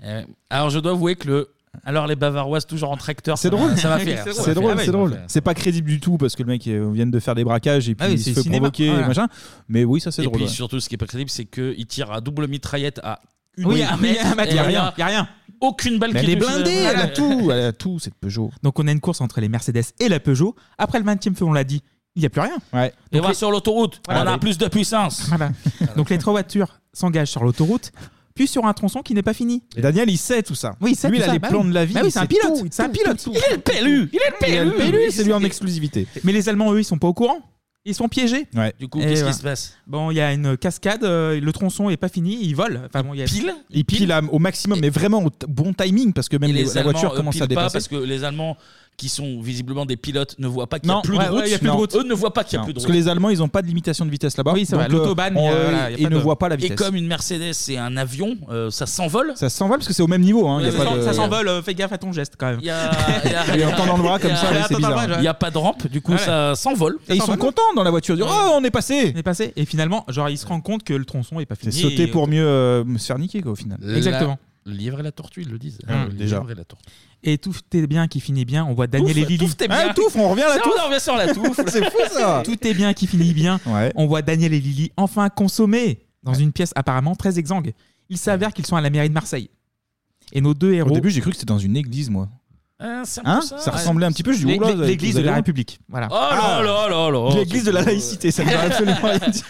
[0.03, 0.21] Euh,
[0.51, 1.49] alors, je dois avouer que le.
[1.83, 3.35] Alors, les Bavaroises toujours en tracteur.
[3.37, 4.23] C'est ça m'a- drôle, Ça m'a fait rire.
[4.25, 4.79] ça C'est fait drôle, rire.
[4.81, 5.11] c'est Ah drôle.
[5.13, 7.43] fait C'est pas crédible du tout parce que le mec euh, vient de faire des
[7.43, 8.59] braquages et puis Ah oui, il c'est se fait cinéma.
[8.69, 9.05] provoquer Voilà.
[9.05, 9.27] et machin.
[9.69, 10.37] Mais oui, ça c'est Et drôle.
[10.37, 10.51] puis ouais.
[10.51, 13.19] surtout, ce qui est pas crédible, c'est qu'il tire à double mitraillette à
[13.57, 15.27] une Oui, un oui, mètre, un mètre, y a rien, y a rien.
[15.61, 16.47] Aucune balle Mais qui elle est touche.
[16.53, 18.51] blindée, elle a tout, elle a tout cette Peugeot.
[18.61, 20.55] Donc on a une course entre les Mercedes et la Peugeot.
[20.77, 21.81] Après le 20e feu, on l'a dit,
[22.17, 22.57] il n'y a plus rien.
[22.73, 22.91] Ouais.
[23.13, 24.01] Et on va sur l'autoroute.
[24.07, 25.27] Voilà, on a plus de puissance.
[25.29, 25.51] Voilà.
[25.95, 27.91] Donc les trois voitures s'engagent sur l'autoroute,
[28.33, 29.63] puis sur un tronçon qui n'est pas fini.
[29.75, 30.75] Et Daniel, il sait tout ça.
[30.81, 31.69] Oui, il sait Lui, tout il a ça, les bah plans oui.
[31.69, 31.93] de la vie.
[31.93, 33.17] Bah oui, il c'est un sait pilote, tout, c'est un tout, pilote.
[33.23, 33.37] tout, tout.
[33.37, 34.09] Il est le PLU.
[34.11, 35.11] Il est le PLU.
[35.11, 36.07] C'est lui en exclusivité.
[36.23, 37.39] Mais les Allemands, eux, ils sont pas au courant.
[37.85, 38.45] Ils sont piégés.
[38.79, 39.77] Du coup, qu'est-ce qui se passe?
[39.87, 42.81] Bon, il y a une cascade, euh, le tronçon est pas fini, ils volent.
[42.85, 43.25] Enfin, bon, il y a...
[43.25, 43.55] Pile?
[43.69, 46.53] Il pile à- au maximum, mais vraiment au t- bon timing parce que même Et
[46.53, 47.73] les- les la voiture commence à pas dépasser.
[47.73, 48.57] parce que les Allemands,
[48.97, 51.29] qui sont visiblement des pilotes, ne voient pas qu'il n'y Non, a plus ouais, de
[51.29, 51.39] route.
[51.41, 51.77] ouais, il y a plus de Non.
[51.77, 51.95] route.
[51.95, 52.93] Eux ne voient pas qu'il y a plus de parce route.
[52.95, 54.53] que les Allemands, ils ont pas de limitation de vitesse là-bas.
[54.53, 56.77] Oui, c'est vrai, Donc, euh, il on- il ils ne voient pas la Et vitesse.
[56.79, 59.33] comme une Mercedes, c'est un avion, euh, ça s'envole.
[59.35, 60.47] Ça s'envole parce que c'est au même niveau.
[60.47, 60.61] Hein.
[60.61, 62.33] il y a ça pas s'en- de- ça s'envole, euh, fais gaffe à ton geste
[62.39, 62.59] quand même.
[62.59, 62.89] Il y a,
[63.53, 65.05] il Et en tendant le bras comme il ça, il oui, c'est bizarre.
[65.17, 66.17] Il n'y a pas de rampe, du coup Ouais.
[66.17, 66.97] ça s'envole.
[67.07, 68.15] Et ils sont contents dans la voiture.
[68.15, 69.11] Ils disent, Oh, on est passé.
[69.15, 69.53] On est passé.
[69.55, 71.83] Et finalement, genre, ils se rendent compte que le tronçon est pas C'est fini.
[71.83, 73.77] sauter et- pour mieux euh, se faire niquer quoi, au final.
[73.95, 74.39] Exactement.
[74.65, 75.77] Le lièvre et la tortue, ils le disent.
[75.87, 76.37] Ah, Le déjà.
[76.39, 76.83] lièvre et la tortue.
[77.23, 78.65] Et tout est bien qui finit bien.
[78.65, 79.37] On voit Daniel et Lily.
[79.39, 79.87] touffe, t'es bien.
[79.89, 80.73] Ah, touffe, on revient à la Ça, touffe.
[80.81, 81.59] On revient sur la touffe.
[81.67, 82.43] C'est fou ça.
[82.45, 83.59] Tout est bien qui finit bien.
[83.65, 83.91] Ouais.
[83.95, 87.73] On voit Daniel et Lily enfin consommés dans une pièce apparemment très exsangue.
[88.09, 89.49] Il s'avère qu'ils sont à la mairie de Marseille.
[90.31, 90.89] Et nos deux héros.
[90.89, 92.29] Au début, j'ai cru que c'était dans une église, moi.
[92.79, 93.57] Ah, c'est un peu Hein ça.
[93.57, 94.33] Ça ressemblait un petit peu.
[94.33, 95.37] Je dis, oula, L'église vous de la loin.
[95.37, 95.79] République.
[95.89, 96.07] Voilà.
[96.11, 97.35] Oh là là là là.
[97.35, 99.45] L'église de la laïcité, ça ne veut absolument rien dire.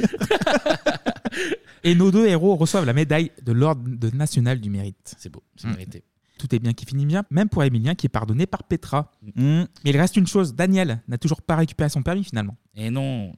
[1.84, 5.14] Et nos deux héros reçoivent la médaille de l'ordre de national du mérite.
[5.18, 6.04] C'est beau, c'est mérité.
[6.38, 9.12] Tout est bien qui finit bien, même pour Emilien qui est pardonné par Petra.
[9.36, 9.64] Mm.
[9.84, 12.56] Mais il reste une chose, Daniel n'a toujours pas récupéré son permis finalement.
[12.76, 13.34] Et non.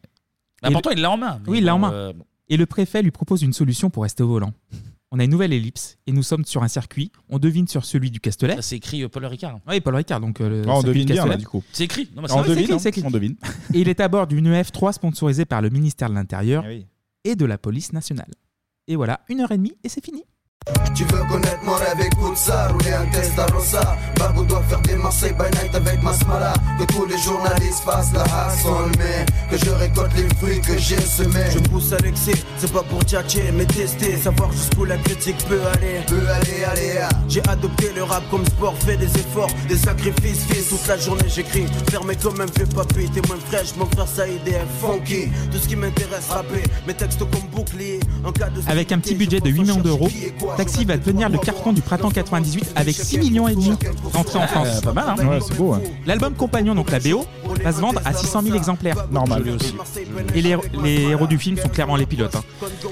[0.62, 1.40] Bah, Et pourtant, il l'a en main.
[1.46, 1.94] mais Oui, il l'a en bon, main.
[1.94, 2.26] euh, bon.
[2.50, 4.54] Et le préfet lui propose une solution pour rester au volant.
[5.12, 7.12] On a une nouvelle ellipse et nous sommes sur un circuit.
[7.30, 8.56] On devine sur celui du Castellet.
[8.58, 9.60] Ça, c'est écrit euh, Paul Ricard.
[9.68, 10.20] Oui, Paul Ricard.
[10.20, 11.36] Donc, euh, le Ah, on circuit devine du bien Castellet.
[11.36, 11.64] là du coup.
[11.72, 12.10] C'est écrit.
[12.16, 13.04] Non, mais on c'est vrai, devine, écrit, hein c'est écrit.
[13.06, 13.36] on devine.
[13.74, 16.86] Et il est à bord d'une EF3 sponsorisée par le ministère de l'Intérieur oui.
[17.24, 18.30] et de la police nationale.
[18.88, 20.24] Et voilà, une heure et demie et c'est fini.
[20.99, 25.31] Tu veux connaître mon rêve, écoute ça, rouler un Testarossa Babou doit faire des Marseille
[25.31, 30.11] by night avec Masmala Que tous les journalistes fassent la hassle Mais que je récolte
[30.18, 34.18] les fruits que j'ai semés Je pousse à l'excès, c'est pas pour tchatcher, mais tester,
[34.18, 36.02] savoir jusqu'où la critique peut aller.
[36.06, 37.10] Peut aller, aller, ah.
[37.30, 40.68] J'ai adopté le rap comme sport, fait des efforts, des sacrifices, fils.
[40.68, 44.45] Toute la journée j'écris, fermé comme un vieux papy, t'es moins fraîche, mon frère Saïd
[44.45, 45.30] est funky.
[45.52, 48.02] Tout ce qui m'intéresse, rapper, mes textes comme bouclier.
[48.26, 50.10] En cas de Avec un petit budget de 8 millions d'euros,
[50.60, 53.72] Taxi va devenir le carton du printemps 98 avec 6 millions et demi
[54.14, 54.68] d'entrées en France.
[54.68, 55.72] Euh, pas mal, hein Ouais, c'est beau.
[55.72, 55.80] hein.
[56.06, 57.26] L'album compagnon, donc la BO,
[57.64, 59.07] va se vendre à 600 000 exemplaires.
[59.10, 59.73] Normal aussi.
[60.36, 62.36] Et les, les héros du film sont clairement les pilotes.
[62.36, 62.44] hein.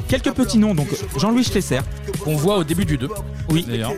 [0.08, 0.88] Quelques petits noms, donc
[1.18, 1.80] Jean-Louis Schlesser,
[2.24, 3.10] Qu'on voit au début du 2.
[3.50, 3.66] Oui.
[3.68, 3.92] D'ailleurs.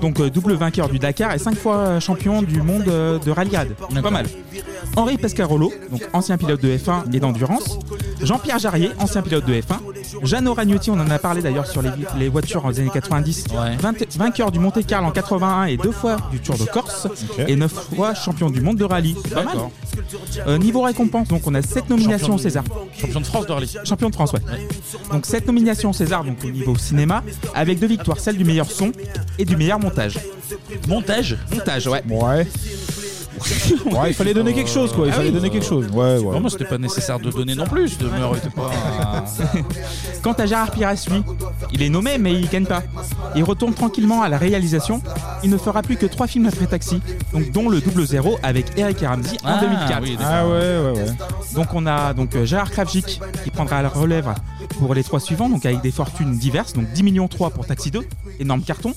[0.00, 3.30] Donc euh, double vainqueur du Dakar et cinq fois euh, champion du monde euh, de
[3.30, 3.68] rallye-rad.
[4.02, 4.26] Pas mal.
[4.96, 7.78] Henri Pescarolo, donc ancien pilote de F1 et d'endurance.
[8.22, 9.80] Jean-Pierre Jarrier, ancien pilote de F1.
[10.22, 13.44] Jeannot Ragnotti, on en a parlé d'ailleurs sur les, les voitures en années 90.
[13.80, 17.08] Vingt- vainqueur du Monte Carlo en 81 et deux fois du Tour de Corse.
[17.46, 19.14] Et neuf fois champion du monde de rallye.
[19.32, 19.56] Pas mal.
[20.46, 22.64] Euh, niveau récompense, donc on a 7 nominations au César.
[22.98, 23.70] Champion de France de rallye.
[23.84, 24.40] Champion de France, ouais.
[25.12, 27.22] Donc 7 nominations au César donc au niveau cinéma,
[27.54, 28.92] avec deux victoires, celle du meilleur son
[29.38, 30.18] et du meilleur montage.
[30.88, 32.02] Montage Montage, ouais.
[32.08, 32.46] Ouais.
[33.86, 35.06] Ouais, il fallait donner quelque chose, quoi.
[35.06, 35.34] Il Ah fallait oui.
[35.34, 35.86] donner quelque chose.
[35.92, 36.38] Ouais, ouais.
[36.50, 37.98] C'était pas nécessaire de donner non plus.
[37.98, 38.70] De me était pas.
[40.22, 41.22] Quant à Gérard Pires, lui,
[41.72, 42.82] il est nommé mais il gagne pas.
[43.34, 45.00] Il retourne tranquillement à la réalisation.
[45.44, 47.00] Il ne fera plus que trois films après Taxi,
[47.32, 50.02] donc dont le double zéro avec Eric et Ramsey en Ah, 2004.
[50.02, 50.26] oui, d'accord.
[50.32, 51.06] Ah ouais, ouais, ouais.
[51.54, 54.32] Donc on a donc euh, Gérard Kravchik qui prendra la relève
[54.78, 57.90] pour les trois suivants, donc avec des fortunes diverses, donc 10 millions 3 pour Taxi
[57.90, 58.00] 2,
[58.40, 58.92] énorme carton,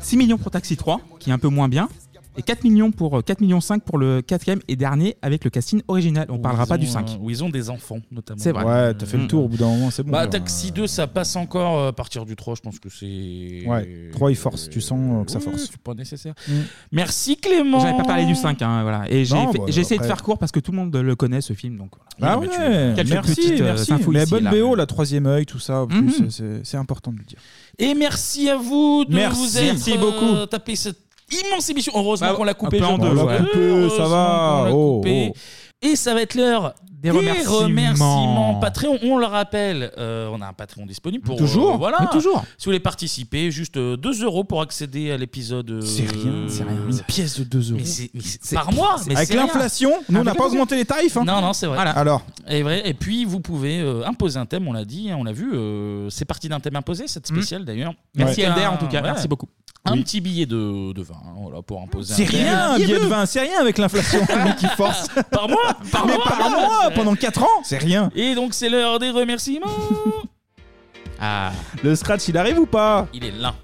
[0.00, 1.88] 6 millions pour Taxi 3, qui est un peu moins bien,
[2.36, 5.50] et 4 millions pour euh, 4 millions 5 pour le quatrième et dernier avec le
[5.50, 6.26] casting original.
[6.30, 7.08] On parlera Ils pas du ont, 5.
[7.10, 8.38] euh, Où ils ont des enfants, notamment.
[8.40, 8.64] C'est vrai.
[8.64, 10.12] Ouais, t'as fait le tour au bout d'un moment, c'est bon.
[10.12, 10.26] Bah.
[10.26, 13.64] Taxi 2, ça passe encore euh, à partir du 3, je pense que c'est.
[13.66, 15.68] Ouais, 3 il force, tu sens euh, que ça Oui, force.
[15.70, 16.34] C'est pas nécessaire.
[16.48, 16.52] Mm.
[16.92, 17.80] Merci Clément.
[17.80, 19.04] J'avais pas parlé du 5, hein, voilà.
[19.10, 20.78] Et j'ai Non, fait- bah, j'ai essayé de après- faire court parce que tout le
[20.78, 21.76] monde le connaît ce film.
[21.78, 22.34] Donc voilà.
[22.34, 23.92] Ah Mais tu- ouais, quelques merci, petites, euh, merci.
[23.92, 24.50] infos Mais ici et bonne là.
[24.50, 26.30] BO, la troisième œil, tout ça, en plus, Mhm.
[26.30, 27.38] c'est- c'est important de le dire.
[27.78, 29.38] Et merci à vous de Merci.
[29.40, 30.46] vous être Merci euh, beaucoup.
[30.46, 31.92] tapé cette immense émission.
[31.96, 32.78] Heureusement Bah, qu'on l'a un coupé.
[32.78, 33.16] peu en je deux, pense.
[33.18, 33.22] ouais.
[33.24, 34.56] On l'a coupé, ça Heureusement va.
[34.58, 35.32] qu'on l'a Oh, coupé.
[35.34, 35.38] oh.
[35.82, 37.58] Et ça va être l'heure des, remerciements.
[37.58, 38.98] remerciements Patreon.
[39.02, 41.98] On le rappelle, euh, on a un Patreon disponible pour Toujours, euh, voilà.
[42.00, 42.40] mais toujours.
[42.56, 45.70] Si vous voulez participer, juste euh, 2 euros pour accéder à l'épisode.
[45.70, 46.78] euh, C'est rien, c'est rien.
[46.88, 47.80] Une pièce de 2 euros.
[48.54, 48.96] Par mois.
[49.06, 49.42] mais Avec c'est rien.
[49.42, 51.18] l'inflation, nous, on n'a pas augmenté les tarifs.
[51.18, 51.24] hein.
[51.26, 51.76] Non, non, c'est vrai.
[51.78, 52.80] Alors Et, vrai.
[52.88, 55.50] et puis, vous pouvez euh, imposer un thème, on l'a dit, hein, on l'a vu.
[55.52, 57.92] euh, c'est parti d'un thème imposé, cette spéciale d'ailleurs.
[58.14, 59.48] Merci un- en tout cas, merci beaucoup.
[59.86, 62.98] Un petit billet de, de vin hein, voilà, pour imposer C'est un rien, un billet
[62.98, 64.20] de vin, c'est rien avec l'inflation.
[64.58, 65.08] Qui force.
[65.30, 68.10] Par mois Par Mais mois par mois, pendant 4 ans, c'est rien.
[68.14, 69.66] Et donc, c'est l'heure des remerciements.
[71.20, 71.52] Ah.
[71.82, 73.06] Le scratch, il arrive ou pas?
[73.14, 73.54] Il est là.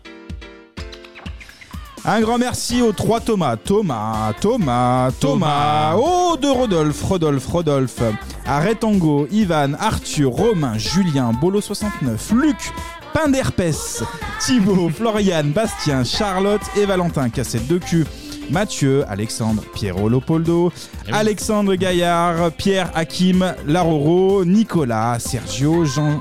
[2.04, 3.56] Un grand merci aux trois Thomas.
[3.56, 5.94] Thomas, Thomas, Thomas.
[5.96, 8.02] Oh, de Rodolphe, Rodolphe, Rodolphe.
[8.46, 12.72] Arrêtango, Ivan, Arthur, Romain, Julien, Bolo69, Luc,
[13.12, 14.02] Pinderpes,
[14.40, 17.28] Thibaut, Florian, Bastien, Charlotte et Valentin.
[17.28, 18.06] Cassette de cul.
[18.50, 20.72] Mathieu, Alexandre, Piero Lopoldo,
[21.12, 26.18] Alexandre Gaillard, Pierre Hakim, Laroro, Nicolas, Sergio, Jean,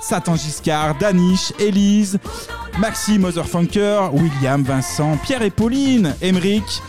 [0.00, 2.18] Satan Giscard, Danish, Élise,
[2.78, 6.80] Maxime Motherfunker, William, Vincent, Pierre et Pauline, Emeric,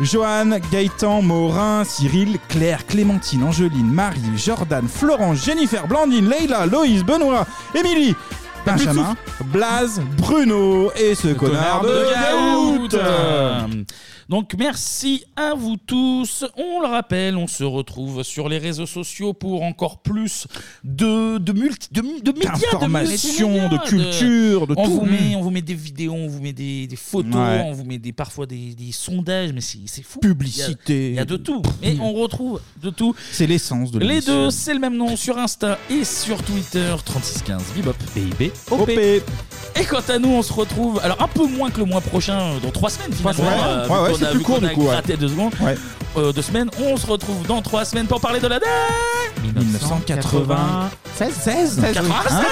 [0.00, 7.46] Johan, Gaëtan, Morin, Cyril, Claire, Clémentine, Angeline, Marie, Jordan, Florence, Jennifer, Blandine, Leila, Loïs, Benoît,
[7.74, 8.14] Émilie,
[9.52, 12.88] Blaze, Bruno et ce connard de Gaout.
[14.28, 16.44] Euh, Donc merci à vous tous.
[16.56, 20.46] On le rappelle, on se retrouve sur les réseaux sociaux pour encore plus
[20.84, 24.90] de de multi, de, de médias, de D'informations, multimédia, de culture, de on tout.
[24.92, 25.36] Vous met, Mm.
[25.36, 27.62] on vous met des vidéos, on vous met des, des photos, Ouais.
[27.66, 30.20] on vous met des parfois des, des sondages, mais c'est c'est fou.
[30.20, 30.74] Publicité.
[30.88, 31.62] Il y, a, il y a de tout.
[31.82, 33.14] Et on retrouve de tout.
[33.32, 34.44] C'est l'essence de Les l'émission.
[34.44, 37.96] deux, c'est le même nom sur Insta et sur Twitter, 3615 Bibop.
[38.14, 38.52] PIB.
[38.70, 38.88] OP.
[38.90, 42.38] Et quant à nous, on se retrouve, alors un peu moins que le mois prochain,
[42.40, 43.44] euh, dans trois semaines finalement.
[43.44, 45.28] euh, vu Ouais, ouais, qu'on c'est a- plus vu court, qu'on du a gratté deux
[45.28, 45.52] secondes.
[45.60, 45.76] Ouais.
[46.16, 48.68] Euh, deux semaines, on se retrouve dans trois semaines pour parler de la date
[49.42, 50.90] 1980.
[51.16, 51.94] 16 16 96,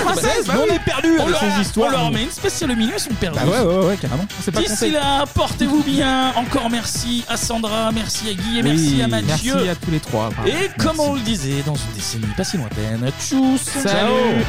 [0.05, 1.89] 96, bah mais on est perdu on avec leur, ces histoires.
[1.89, 3.39] On leur met une spéciale au milieu, ils sont perdus.
[3.39, 4.27] Bah ouais, ouais, ouais, carrément.
[4.53, 4.91] Pas D'ici compté.
[4.91, 6.33] là, portez-vous bien.
[6.37, 9.55] Encore merci à Sandra, merci à Guy et merci à Mathieu.
[9.55, 10.31] Merci à tous les trois.
[10.47, 14.45] Et comme on le disait dans une décennie pas si lointaine, tchuss Salut.